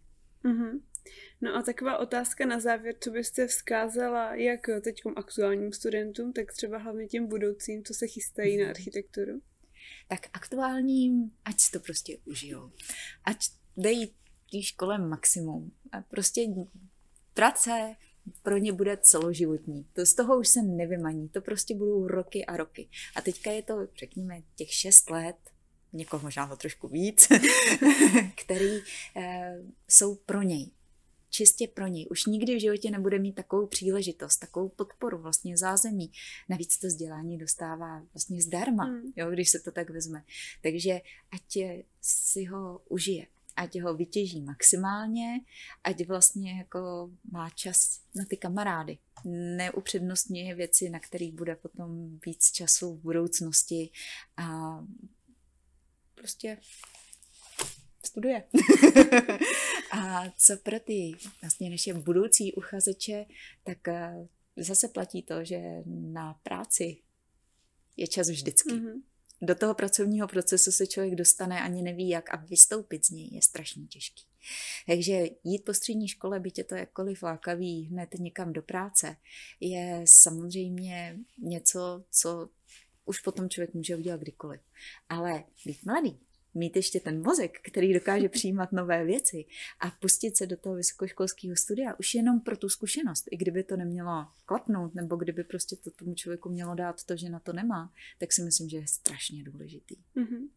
Mm-hmm. 0.43 0.81
No 1.41 1.55
a 1.55 1.61
taková 1.61 1.97
otázka 1.97 2.45
na 2.45 2.59
závěr, 2.59 2.95
co 2.99 3.11
byste 3.11 3.47
vzkázala 3.47 4.35
jak 4.35 4.69
teď 4.81 5.01
aktuálním 5.15 5.73
studentům, 5.73 6.33
tak 6.33 6.53
třeba 6.53 6.77
hlavně 6.77 7.07
těm 7.07 7.27
budoucím, 7.27 7.83
co 7.83 7.93
se 7.93 8.07
chystají 8.07 8.55
mm-hmm. 8.55 8.59
na 8.59 8.63
mhm. 8.63 8.69
architekturu? 8.69 9.41
Tak 10.07 10.27
aktuálním, 10.33 11.31
ať 11.45 11.59
si 11.59 11.71
to 11.71 11.79
prostě 11.79 12.17
užijou. 12.25 12.71
Ať 13.23 13.37
dejí 13.77 14.07
té 14.51 14.61
škole 14.61 14.97
maximum. 14.97 15.71
A 15.91 16.01
prostě 16.01 16.41
práce, 17.33 17.95
pro 18.43 18.57
ně 18.57 18.73
bude 18.73 18.97
celoživotní. 18.97 19.85
To 19.93 20.05
z 20.05 20.13
toho 20.13 20.39
už 20.39 20.47
se 20.47 20.61
nevymaní, 20.61 21.29
to 21.29 21.41
prostě 21.41 21.75
budou 21.75 22.07
roky 22.07 22.45
a 22.45 22.57
roky. 22.57 22.89
A 23.15 23.21
teďka 23.21 23.51
je 23.51 23.61
to, 23.61 23.87
řekněme, 23.99 24.41
těch 24.55 24.73
šest 24.73 25.09
let, 25.09 25.35
někoho 25.93 26.23
možná 26.23 26.51
o 26.51 26.55
trošku 26.55 26.87
víc, 26.87 27.27
který 28.45 28.79
e, 29.15 29.55
jsou 29.89 30.15
pro 30.15 30.41
něj. 30.41 30.71
Čistě 31.29 31.67
pro 31.67 31.87
něj. 31.87 32.07
Už 32.11 32.25
nikdy 32.25 32.55
v 32.55 32.61
životě 32.61 32.91
nebude 32.91 33.19
mít 33.19 33.35
takovou 33.35 33.67
příležitost, 33.67 34.37
takovou 34.37 34.69
podporu, 34.69 35.17
vlastně 35.17 35.57
zázemí. 35.57 36.11
Navíc 36.49 36.77
to 36.77 36.87
vzdělání 36.87 37.37
dostává 37.37 38.03
vlastně 38.13 38.41
zdarma, 38.41 38.83
hmm. 38.83 39.13
jo, 39.15 39.31
když 39.31 39.49
se 39.49 39.59
to 39.59 39.71
tak 39.71 39.89
vezme. 39.89 40.23
Takže 40.61 41.01
ať 41.31 41.57
si 42.01 42.45
ho 42.45 42.81
užije 42.89 43.27
ať 43.55 43.79
ho 43.79 43.93
vytěží 43.93 44.41
maximálně, 44.41 45.39
ať 45.83 46.07
vlastně 46.07 46.57
jako 46.57 47.11
má 47.31 47.49
čas 47.49 47.99
na 48.15 48.25
ty 48.25 48.37
kamarády. 48.37 48.97
Neupřednostňuje 49.57 50.55
věci, 50.55 50.89
na 50.89 50.99
kterých 50.99 51.33
bude 51.33 51.55
potom 51.55 52.19
víc 52.25 52.51
času 52.51 52.95
v 52.95 53.01
budoucnosti 53.01 53.89
a 54.37 54.77
prostě 56.15 56.57
studuje. 58.05 58.43
a 59.91 60.23
co 60.37 60.57
pro 60.57 60.79
ty 60.79 61.11
vlastně 61.41 61.69
naše 61.69 61.93
budoucí 61.93 62.53
uchazeče, 62.53 63.25
tak 63.63 63.87
eh, 63.87 64.27
zase 64.57 64.87
platí 64.87 65.23
to, 65.23 65.43
že 65.43 65.59
na 65.85 66.33
práci 66.33 66.97
je 67.97 68.07
čas 68.07 68.29
vždycky. 68.29 68.69
Mm-hmm 68.69 69.12
do 69.45 69.55
toho 69.55 69.73
pracovního 69.73 70.27
procesu 70.27 70.71
se 70.71 70.87
člověk 70.87 71.15
dostane 71.15 71.61
ani 71.61 71.81
neví 71.81 72.09
jak 72.09 72.33
a 72.33 72.37
vystoupit 72.37 73.05
z 73.05 73.09
něj 73.09 73.29
je 73.31 73.41
strašně 73.41 73.85
těžký. 73.85 74.23
Takže 74.87 75.25
jít 75.43 75.65
po 75.65 75.73
střední 75.73 76.07
škole, 76.07 76.39
byť 76.39 76.57
je 76.57 76.63
to 76.63 76.75
jakkoliv 76.75 77.23
lákavý 77.23 77.83
hned 77.83 78.09
někam 78.19 78.53
do 78.53 78.61
práce, 78.61 79.17
je 79.59 80.01
samozřejmě 80.07 81.17
něco, 81.37 82.03
co 82.11 82.49
už 83.05 83.19
potom 83.19 83.49
člověk 83.49 83.73
může 83.73 83.95
udělat 83.95 84.21
kdykoliv. 84.21 84.61
Ale 85.09 85.43
být 85.65 85.85
mladý, 85.85 86.19
mít 86.53 86.75
ještě 86.75 86.99
ten 86.99 87.21
mozek, 87.21 87.59
který 87.61 87.93
dokáže 87.93 88.29
přijímat 88.29 88.71
nové 88.71 89.05
věci 89.05 89.45
a 89.79 89.91
pustit 89.91 90.37
se 90.37 90.45
do 90.45 90.57
toho 90.57 90.75
vysokoškolského 90.75 91.55
studia 91.55 91.95
už 91.99 92.13
jenom 92.13 92.39
pro 92.39 92.57
tu 92.57 92.69
zkušenost, 92.69 93.25
i 93.31 93.37
kdyby 93.37 93.63
to 93.63 93.77
nemělo 93.77 94.27
klapnout, 94.45 94.95
nebo 94.95 95.15
kdyby 95.15 95.43
prostě 95.43 95.75
to 95.75 95.91
tomu 95.91 96.15
člověku 96.15 96.49
mělo 96.49 96.75
dát 96.75 97.03
to, 97.03 97.15
že 97.15 97.29
na 97.29 97.39
to 97.39 97.53
nemá, 97.53 97.93
tak 98.19 98.33
si 98.33 98.41
myslím, 98.41 98.69
že 98.69 98.77
je 98.77 98.87
strašně 98.87 99.43
důležitý. 99.43 99.95
Mm-hmm. 100.15 100.47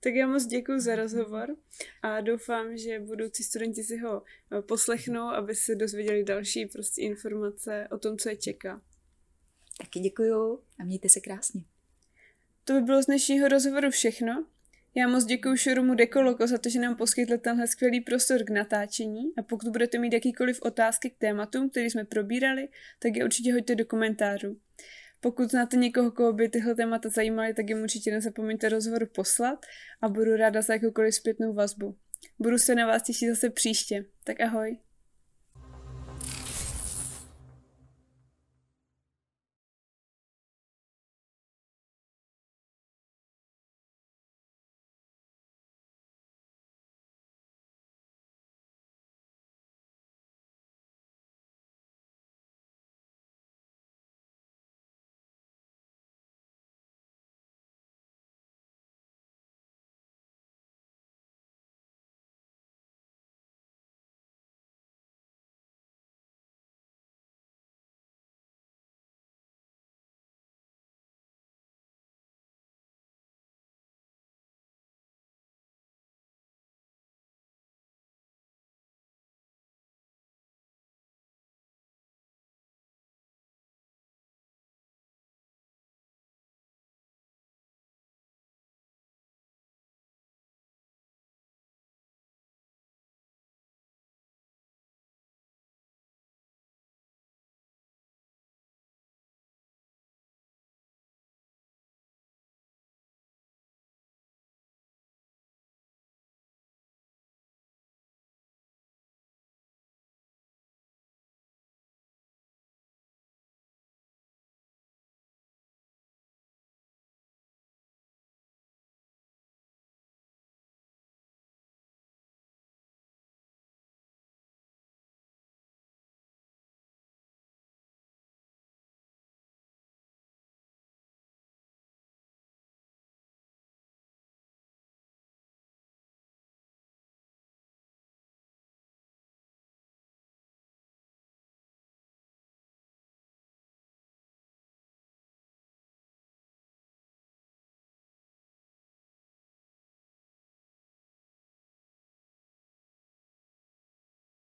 Tak 0.00 0.14
já 0.14 0.26
moc 0.26 0.46
děkuji 0.46 0.80
za 0.80 0.96
rozhovor 0.96 1.56
a 2.02 2.20
doufám, 2.20 2.76
že 2.76 3.00
budoucí 3.00 3.44
studenti 3.44 3.84
si 3.84 3.96
ho 3.96 4.22
eh, 4.58 4.62
poslechnou, 4.62 5.22
aby 5.22 5.54
se 5.54 5.74
dozvěděli 5.74 6.24
další 6.24 6.66
prostě 6.66 7.02
informace 7.02 7.88
o 7.90 7.98
tom, 7.98 8.18
co 8.18 8.28
je 8.28 8.36
čeká. 8.36 8.82
Taky 9.78 10.00
děkuju 10.00 10.60
a 10.78 10.84
mějte 10.84 11.08
se 11.08 11.20
krásně. 11.20 11.64
To 12.64 12.72
by 12.72 12.80
bylo 12.80 13.02
z 13.02 13.06
dnešního 13.06 13.48
rozhovoru 13.48 13.90
všechno. 13.90 14.46
Já 14.94 15.08
moc 15.08 15.24
děkuji 15.24 15.56
showroomu 15.56 15.94
Dekoloko 15.94 16.46
za 16.46 16.58
to, 16.58 16.68
že 16.68 16.80
nám 16.80 16.96
poskytl 16.96 17.38
tenhle 17.38 17.66
skvělý 17.66 18.00
prostor 18.00 18.44
k 18.44 18.50
natáčení 18.50 19.32
a 19.38 19.42
pokud 19.42 19.68
budete 19.68 19.98
mít 19.98 20.12
jakýkoliv 20.12 20.62
otázky 20.62 21.10
k 21.10 21.18
tématům, 21.18 21.70
který 21.70 21.90
jsme 21.90 22.04
probírali, 22.04 22.68
tak 22.98 23.16
je 23.16 23.24
určitě 23.24 23.52
hoďte 23.52 23.74
do 23.74 23.84
komentářů. 23.84 24.60
Pokud 25.20 25.50
znáte 25.50 25.76
někoho, 25.76 26.10
koho 26.10 26.32
by 26.32 26.48
tyhle 26.48 26.74
témata 26.74 27.08
zajímaly, 27.08 27.54
tak 27.54 27.68
jim 27.68 27.82
určitě 27.82 28.10
nezapomeňte 28.10 28.68
rozhovor 28.68 29.06
poslat 29.06 29.66
a 30.00 30.08
budu 30.08 30.36
ráda 30.36 30.62
za 30.62 30.72
jakoukoliv 30.72 31.14
zpětnou 31.14 31.52
vazbu. 31.52 31.96
Budu 32.38 32.58
se 32.58 32.74
na 32.74 32.86
vás 32.86 33.02
těšit 33.02 33.28
zase 33.28 33.50
příště. 33.50 34.04
Tak 34.24 34.40
ahoj. 34.40 34.78